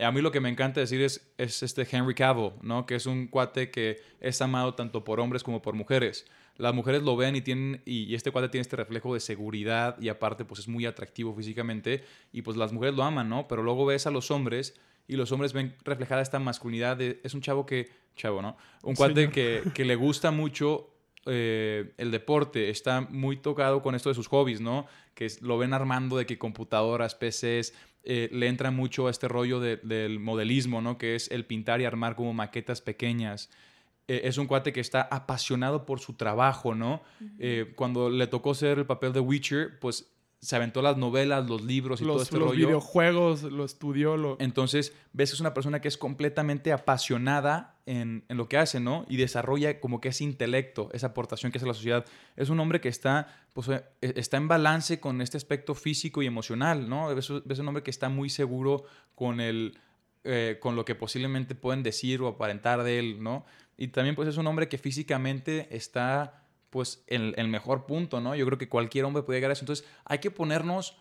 A 0.00 0.10
mí 0.10 0.20
lo 0.20 0.32
que 0.32 0.40
me 0.40 0.48
encanta 0.48 0.80
decir 0.80 1.00
es, 1.00 1.32
es 1.38 1.62
este 1.62 1.86
Henry 1.90 2.14
Cavill, 2.14 2.52
¿no? 2.62 2.84
Que 2.84 2.96
es 2.96 3.06
un 3.06 3.28
cuate 3.28 3.70
que 3.70 4.00
es 4.20 4.42
amado 4.42 4.74
tanto 4.74 5.04
por 5.04 5.20
hombres 5.20 5.44
como 5.44 5.62
por 5.62 5.74
mujeres. 5.74 6.26
Las 6.56 6.74
mujeres 6.74 7.02
lo 7.02 7.16
ven 7.16 7.36
y 7.36 7.40
tienen 7.42 7.82
y, 7.84 8.04
y 8.04 8.14
este 8.14 8.30
cuate 8.30 8.48
tiene 8.48 8.62
este 8.62 8.76
reflejo 8.76 9.14
de 9.14 9.20
seguridad 9.20 9.96
y 10.00 10.08
aparte 10.08 10.44
pues 10.44 10.60
es 10.60 10.68
muy 10.68 10.86
atractivo 10.86 11.34
físicamente 11.34 12.04
y 12.32 12.42
pues 12.42 12.56
las 12.56 12.72
mujeres 12.72 12.96
lo 12.96 13.04
aman, 13.04 13.28
¿no? 13.28 13.46
Pero 13.46 13.62
luego 13.62 13.86
ves 13.86 14.06
a 14.06 14.10
los 14.10 14.30
hombres 14.30 14.74
y 15.06 15.16
los 15.16 15.30
hombres 15.32 15.52
ven 15.52 15.76
reflejada 15.84 16.22
esta 16.22 16.38
masculinidad 16.38 16.96
de, 16.96 17.20
es 17.22 17.34
un 17.34 17.40
chavo 17.40 17.66
que 17.66 17.90
chavo, 18.16 18.42
¿no? 18.42 18.56
Un 18.82 18.94
cuate 18.94 19.30
que, 19.30 19.62
que 19.74 19.84
le 19.84 19.96
gusta 19.96 20.30
mucho 20.30 20.90
eh, 21.26 21.94
el 21.96 22.10
deporte, 22.10 22.70
está 22.70 23.00
muy 23.00 23.36
tocado 23.36 23.82
con 23.82 23.94
esto 23.94 24.08
de 24.08 24.14
sus 24.14 24.28
hobbies, 24.28 24.60
¿no? 24.60 24.86
Que 25.14 25.28
lo 25.40 25.56
ven 25.58 25.72
armando 25.72 26.16
de 26.16 26.26
que 26.26 26.38
computadoras, 26.38 27.14
PCs, 27.14 27.72
eh, 28.04 28.28
le 28.32 28.48
entra 28.48 28.70
mucho 28.70 29.06
a 29.06 29.10
este 29.10 29.28
rollo 29.28 29.60
de- 29.60 29.76
del 29.78 30.20
modelismo, 30.20 30.80
¿no? 30.80 30.98
Que 30.98 31.14
es 31.14 31.30
el 31.30 31.44
pintar 31.46 31.80
y 31.80 31.84
armar 31.84 32.16
como 32.16 32.32
maquetas 32.34 32.80
pequeñas. 32.80 33.50
Eh, 34.08 34.22
es 34.24 34.36
un 34.38 34.46
cuate 34.46 34.72
que 34.72 34.80
está 34.80 35.02
apasionado 35.10 35.86
por 35.86 35.98
su 36.00 36.12
trabajo, 36.12 36.74
¿no? 36.74 37.02
Eh, 37.38 37.72
cuando 37.76 38.10
le 38.10 38.26
tocó 38.26 38.54
ser 38.54 38.78
el 38.78 38.86
papel 38.86 39.12
de 39.14 39.20
Witcher, 39.20 39.78
pues 39.80 40.10
se 40.40 40.56
aventó 40.56 40.82
las 40.82 40.98
novelas, 40.98 41.48
los 41.48 41.62
libros 41.62 42.02
y 42.02 42.04
todo 42.04 42.14
los, 42.14 42.22
este 42.24 42.36
los 42.38 42.48
rollo. 42.50 42.66
videojuegos, 42.66 43.44
lo 43.44 43.64
estudió, 43.64 44.18
lo... 44.18 44.36
Entonces, 44.40 44.92
ves 45.14 45.30
que 45.30 45.34
es 45.36 45.40
una 45.40 45.54
persona 45.54 45.80
que 45.80 45.88
es 45.88 45.96
completamente 45.96 46.70
apasionada 46.70 47.73
en, 47.86 48.24
en 48.28 48.36
lo 48.36 48.48
que 48.48 48.56
hace, 48.56 48.80
¿no? 48.80 49.04
Y 49.08 49.16
desarrolla 49.16 49.80
como 49.80 50.00
que 50.00 50.08
ese 50.08 50.24
intelecto, 50.24 50.88
esa 50.92 51.08
aportación 51.08 51.52
que 51.52 51.58
hace 51.58 51.66
a 51.66 51.68
la 51.68 51.74
sociedad. 51.74 52.06
Es 52.36 52.48
un 52.48 52.58
hombre 52.60 52.80
que 52.80 52.88
está, 52.88 53.26
pues, 53.52 53.68
eh, 53.68 53.84
está 54.00 54.36
en 54.36 54.48
balance 54.48 55.00
con 55.00 55.20
este 55.20 55.36
aspecto 55.36 55.74
físico 55.74 56.22
y 56.22 56.26
emocional, 56.26 56.88
¿no? 56.88 57.14
Ves, 57.14 57.30
ves 57.44 57.58
un 57.58 57.68
hombre 57.68 57.82
que 57.82 57.90
está 57.90 58.08
muy 58.08 58.30
seguro 58.30 58.84
con, 59.14 59.40
el, 59.40 59.78
eh, 60.24 60.58
con 60.60 60.76
lo 60.76 60.84
que 60.84 60.94
posiblemente 60.94 61.54
pueden 61.54 61.82
decir 61.82 62.22
o 62.22 62.28
aparentar 62.28 62.82
de 62.82 62.98
él, 62.98 63.22
¿no? 63.22 63.44
Y 63.76 63.88
también, 63.88 64.14
pues, 64.14 64.28
es 64.28 64.36
un 64.36 64.46
hombre 64.46 64.68
que 64.68 64.78
físicamente 64.78 65.68
está, 65.70 66.44
pues, 66.70 67.04
en 67.06 67.34
el 67.36 67.48
mejor 67.48 67.86
punto, 67.86 68.20
¿no? 68.20 68.34
Yo 68.34 68.46
creo 68.46 68.58
que 68.58 68.68
cualquier 68.68 69.04
hombre 69.04 69.22
puede 69.22 69.38
llegar 69.38 69.50
a 69.50 69.52
eso. 69.52 69.62
Entonces, 69.62 69.86
hay 70.04 70.18
que 70.18 70.30
ponernos, 70.30 70.96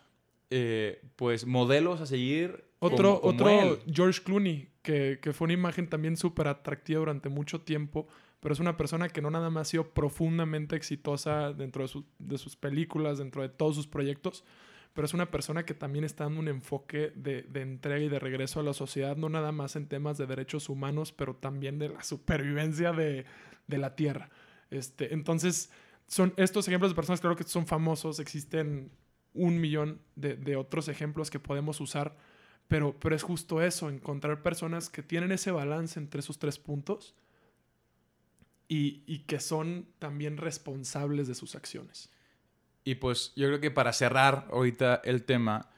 eh, 0.50 1.02
pues, 1.16 1.46
modelos 1.46 2.02
a 2.02 2.06
seguir. 2.06 2.66
Otro, 2.86 3.20
como- 3.20 3.22
como 3.22 3.34
otro 3.34 3.50
él. 3.50 3.80
George 3.92 4.22
Clooney, 4.24 4.70
que, 4.82 5.20
que 5.22 5.34
fue 5.34 5.46
una 5.46 5.54
imagen 5.54 5.88
también 5.88 6.18
súper 6.18 6.48
atractiva 6.48 7.00
durante 7.00 7.30
mucho 7.30 7.62
tiempo, 7.62 8.08
pero 8.40 8.54
es 8.54 8.60
una 8.60 8.76
persona 8.78 9.08
que 9.10 9.22
no 9.22 9.32
nada 9.32 9.50
más 9.50 9.68
ha 9.68 9.72
sido 9.72 9.90
profundamente 9.94 10.76
exitosa 10.76 11.54
dentro 11.54 11.86
de, 11.88 12.04
de 12.20 12.38
sus 12.38 12.56
películas, 12.56 13.18
dentro 13.18 13.42
de 13.42 13.50
todos 13.50 13.76
sus 13.76 13.88
proyectos, 13.88 14.44
pero 14.94 15.06
es 15.06 15.14
una 15.14 15.32
persona 15.32 15.66
que 15.66 15.74
también 15.74 16.04
está 16.04 16.26
dando 16.26 16.40
un 16.42 16.48
enfoque 16.50 17.12
de, 17.16 17.44
de, 17.44 17.62
entrega 17.62 18.04
y 18.04 18.10
de 18.10 18.20
regreso 18.20 18.60
a 18.60 18.64
la 18.64 18.74
sociedad, 18.74 19.16
no 19.18 19.30
nada 19.30 19.52
más 19.52 19.76
en 19.76 19.88
temas 19.88 20.18
de 20.18 20.28
derechos 20.28 20.70
humanos, 20.70 21.12
pero 21.14 21.36
también 21.36 21.80
de 21.80 21.90
la 21.90 22.04
supervivencia 22.04 22.92
de, 22.92 23.26
de 23.68 23.78
la 23.78 23.96
tierra. 23.96 24.30
Este, 24.70 25.14
entonces, 25.14 25.72
son 26.08 26.34
estos 26.38 26.68
ejemplos 26.68 26.92
de 26.92 26.96
personas, 26.96 27.22
creo 27.22 27.36
que 27.36 27.44
son 27.44 27.66
famosos, 27.66 28.20
existen 28.20 28.92
un 29.34 29.60
millón 29.60 30.00
de, 30.16 30.36
de 30.36 30.58
otros 30.58 30.90
ejemplos 30.90 31.32
que 31.32 31.40
podemos 31.40 31.80
usar, 31.82 32.16
pero, 32.68 32.99
pero 32.99 33.16
es 33.16 33.24
justo 33.24 33.61
eso, 33.61 33.89
encontrar 33.89 34.41
personas 34.41 34.89
que 34.89 35.03
tienen 35.03 35.32
ese 35.32 35.51
balance 35.51 35.99
entre 35.99 36.20
esos 36.20 36.39
tres 36.39 36.57
puntos 36.57 37.16
y, 38.68 39.03
y 39.05 39.20
que 39.20 39.39
son 39.39 39.88
también 39.99 40.38
responsables 40.38 41.28
de 41.28 41.36
sus 41.36 41.55
acciones. 41.55 42.09
Y 42.84 42.95
pues 42.95 43.34
yo 43.36 43.47
creo 43.47 43.61
que 43.61 43.72
para 43.72 43.93
cerrar 43.93 44.47
ahorita 44.51 45.01
el 45.03 45.24
tema 45.24 45.70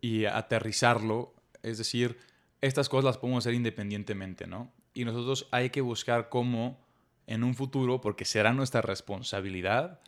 y 0.00 0.24
aterrizarlo, 0.24 1.34
es 1.62 1.78
decir, 1.78 2.18
estas 2.60 2.88
cosas 2.88 3.04
las 3.04 3.18
podemos 3.18 3.44
hacer 3.44 3.54
independientemente, 3.54 4.46
¿no? 4.46 4.72
Y 4.94 5.04
nosotros 5.04 5.48
hay 5.50 5.70
que 5.70 5.80
buscar 5.80 6.28
cómo 6.28 6.80
en 7.26 7.44
un 7.44 7.54
futuro, 7.54 8.00
porque 8.00 8.24
será 8.24 8.52
nuestra 8.52 8.82
responsabilidad, 8.82 10.00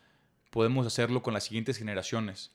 podemos 0.51 0.87
hacerlo 0.87 1.23
con 1.23 1.35
las 1.35 1.45
siguientes 1.45 1.79
generaciones. 1.79 2.55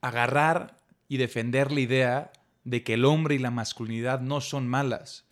Agarrar 0.00 0.76
y 1.10 1.16
defender 1.16 1.72
la 1.72 1.80
idea 1.80 2.32
de 2.62 2.84
que 2.84 2.94
el 2.94 3.04
hombre 3.04 3.34
y 3.34 3.38
la 3.38 3.50
masculinidad 3.50 4.20
no 4.20 4.40
son 4.40 4.68
malas 4.68 5.26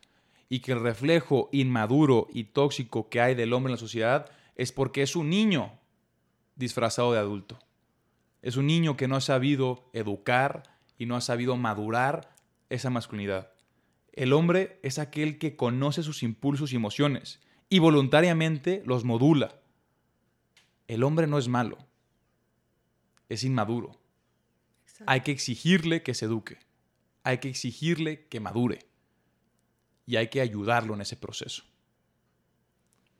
y 0.49 0.59
que 0.59 0.73
el 0.73 0.81
reflejo 0.81 1.49
inmaduro 1.53 2.27
y 2.33 2.45
tóxico 2.45 3.09
que 3.09 3.21
hay 3.21 3.37
del 3.37 3.53
hombre 3.53 3.71
en 3.71 3.77
la 3.77 3.81
sociedad 3.81 4.29
es 4.57 4.73
porque 4.73 5.03
es 5.03 5.15
un 5.15 5.31
niño 5.31 5.79
disfrazado 6.57 7.13
de 7.13 7.21
adulto. 7.21 7.61
Es 8.43 8.57
un 8.57 8.67
niño 8.67 8.97
que 8.97 9.07
no 9.07 9.15
ha 9.15 9.21
sabido 9.21 9.89
educar 9.93 10.65
y 10.99 11.07
no 11.07 11.15
ha 11.15 11.21
sabido 11.21 11.57
madurar 11.57 12.35
esa 12.71 12.91
masculinidad. 12.91 13.53
El 14.13 14.33
hombre 14.33 14.81
es 14.83 14.99
aquel 14.99 15.39
que 15.39 15.55
conoce 15.55 16.03
sus 16.03 16.25
impulsos 16.25 16.73
y 16.73 16.77
emociones 16.77 17.39
y 17.69 17.79
voluntariamente 17.79 18.83
los 18.85 19.05
modula. 19.05 19.61
El 20.89 21.05
hombre 21.05 21.29
no 21.29 21.39
es 21.39 21.47
malo, 21.47 21.79
es 23.29 23.45
inmaduro. 23.45 23.98
Exacto. 24.99 25.13
Hay 25.13 25.21
que 25.21 25.31
exigirle 25.31 26.03
que 26.03 26.13
se 26.13 26.25
eduque, 26.25 26.59
hay 27.23 27.39
que 27.39 27.49
exigirle 27.49 28.27
que 28.27 28.41
madure 28.41 28.81
y 30.07 30.17
hay 30.17 30.27
que 30.27 30.41
ayudarlo 30.41 30.95
en 30.95 31.03
ese 31.03 31.17
proceso. 31.17 31.63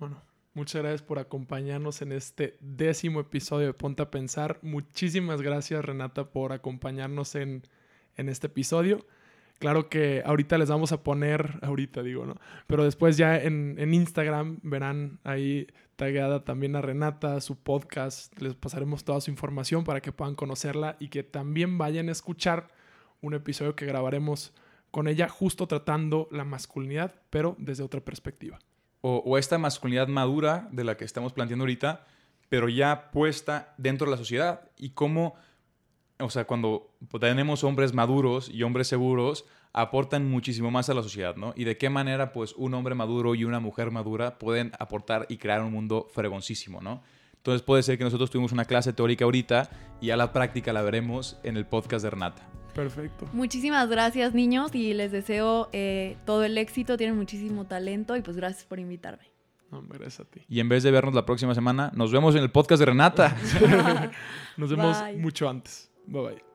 Bueno, 0.01 0.21
muchas 0.55 0.83
gracias 0.83 1.03
por 1.03 1.21
acompañarnos 1.21 2.03
en 2.03 2.11
este 2.11 2.57
décimo 2.61 3.21
episodio 3.21 3.69
de 3.69 3.75
Ponte 3.75 4.03
a 4.03 4.11
Pensar. 4.11 4.59
Muchísimas 4.63 5.41
gracias 5.41 5.85
Renata 5.85 6.33
por 6.33 6.53
acompañarnos 6.53 7.37
en, 7.37 7.63
en 8.17 8.29
este 8.29 8.49
episodio. 8.49 9.07
Claro 9.59 9.89
que 9.89 10.23
ahorita 10.25 10.57
les 10.57 10.71
vamos 10.71 10.93
a 10.93 11.03
poner, 11.03 11.59
ahorita 11.63 12.03
digo, 12.03 12.27
¿no? 12.27 12.37
Pero 12.67 12.85
después 12.85 13.17
ya 13.17 13.37
en, 13.37 13.75
en 13.79 13.93
Instagram 13.93 14.61
verán 14.63 15.19
ahí 15.25 15.67
tagueada 15.97 16.45
también 16.45 16.77
a 16.77 16.81
Renata, 16.81 17.41
su 17.41 17.57
podcast. 17.57 18.41
Les 18.41 18.55
pasaremos 18.55 19.05
toda 19.05 19.21
su 19.21 19.33
información 19.33 19.83
para 19.83 20.01
que 20.01 20.13
puedan 20.13 20.37
conocerla 20.37 20.97
y 21.01 21.09
que 21.09 21.25
también 21.25 21.77
vayan 21.77 22.09
a 22.09 22.13
escuchar 22.13 22.69
un 23.21 23.35
episodio 23.35 23.75
que 23.75 23.85
grabaremos 23.85 24.53
con 24.93 25.09
ella 25.09 25.29
justo 25.29 25.67
tratando 25.67 26.29
la 26.31 26.45
masculinidad, 26.45 27.15
pero 27.31 27.57
desde 27.59 27.83
otra 27.83 28.01
perspectiva. 28.01 28.61
O, 29.01 29.23
o 29.27 29.39
esta 29.39 29.59
masculinidad 29.59 30.07
madura 30.07 30.69
de 30.71 30.85
la 30.85 30.97
que 30.97 31.05
estamos 31.05 31.33
planteando 31.33 31.65
ahorita, 31.65 32.07
pero 32.49 32.69
ya 32.69 33.11
puesta 33.11 33.75
dentro 33.77 34.07
de 34.07 34.13
la 34.13 34.17
sociedad 34.19 34.71
y 34.77 34.91
cómo 34.91 35.35
o 36.21 36.31
sea, 36.31 36.45
cuando 36.47 36.91
tenemos 37.21 37.65
hombres 37.65 37.95
maduros 37.95 38.49
y 38.49 38.63
hombres 38.63 38.89
seguros, 38.89 39.45
aportan 39.73 40.29
muchísimo 40.29 40.71
más 40.71 40.89
a 40.89 40.95
la 40.95 41.03
sociedad, 41.03 41.37
¿no? 41.37 41.53
Y 41.57 41.65
de 41.65 41.77
qué 41.77 41.91
manera, 41.91 42.33
pues, 42.33 42.55
un 42.57 42.75
hombre 42.75 42.95
maduro 42.95 43.35
y 43.35 43.45
una 43.45 43.61
mujer 43.61 43.91
madura 43.91 44.39
pueden 44.39 44.73
aportar 44.79 45.27
y 45.29 45.37
crear 45.37 45.63
un 45.63 45.73
mundo 45.73 46.09
fregoncísimo, 46.13 46.81
¿no? 46.81 47.03
Entonces 47.37 47.63
puede 47.63 47.83
ser 47.83 47.97
que 47.97 48.05
nosotros 48.05 48.31
tuvimos 48.31 48.53
una 48.53 48.65
clase 48.65 48.93
teórica 48.93 49.25
ahorita 49.25 49.71
y 50.01 50.11
a 50.11 50.17
la 50.17 50.33
práctica 50.33 50.73
la 50.73 50.83
veremos 50.83 51.39
en 51.45 51.57
el 51.57 51.67
podcast 51.67 52.03
de 52.03 52.11
Renata. 52.11 52.49
Perfecto. 52.75 53.29
Muchísimas 53.33 53.89
gracias, 53.89 54.35
niños, 54.35 54.75
y 54.75 54.93
les 54.95 55.13
deseo 55.13 55.69
eh, 55.73 56.17
todo 56.27 56.45
el 56.45 56.59
éxito. 56.59 56.97
Tienen 56.97 57.17
muchísimo 57.17 57.65
talento 57.65 58.17
y 58.17 58.23
pues 58.23 58.37
gracias 58.37 58.65
por 58.65 58.79
invitarme. 58.79 59.33
No, 59.71 59.83
gracias 59.83 60.21
a 60.21 60.25
ti. 60.25 60.41
Y 60.49 60.61
en 60.61 60.69
vez 60.69 60.83
de 60.83 60.91
vernos 60.91 61.15
la 61.15 61.27
próxima 61.27 61.55
semana, 61.55 61.93
nos 61.95 62.13
vemos 62.13 62.35
en 62.35 62.43
el 62.43 62.51
podcast 62.51 62.81
de 62.81 62.87
Renata. 62.87 63.37
nos 64.57 64.71
vemos 64.71 65.01
Bye. 65.03 65.17
mucho 65.17 65.49
antes. 65.49 65.91
Bye 66.09 66.23
bye. 66.23 66.48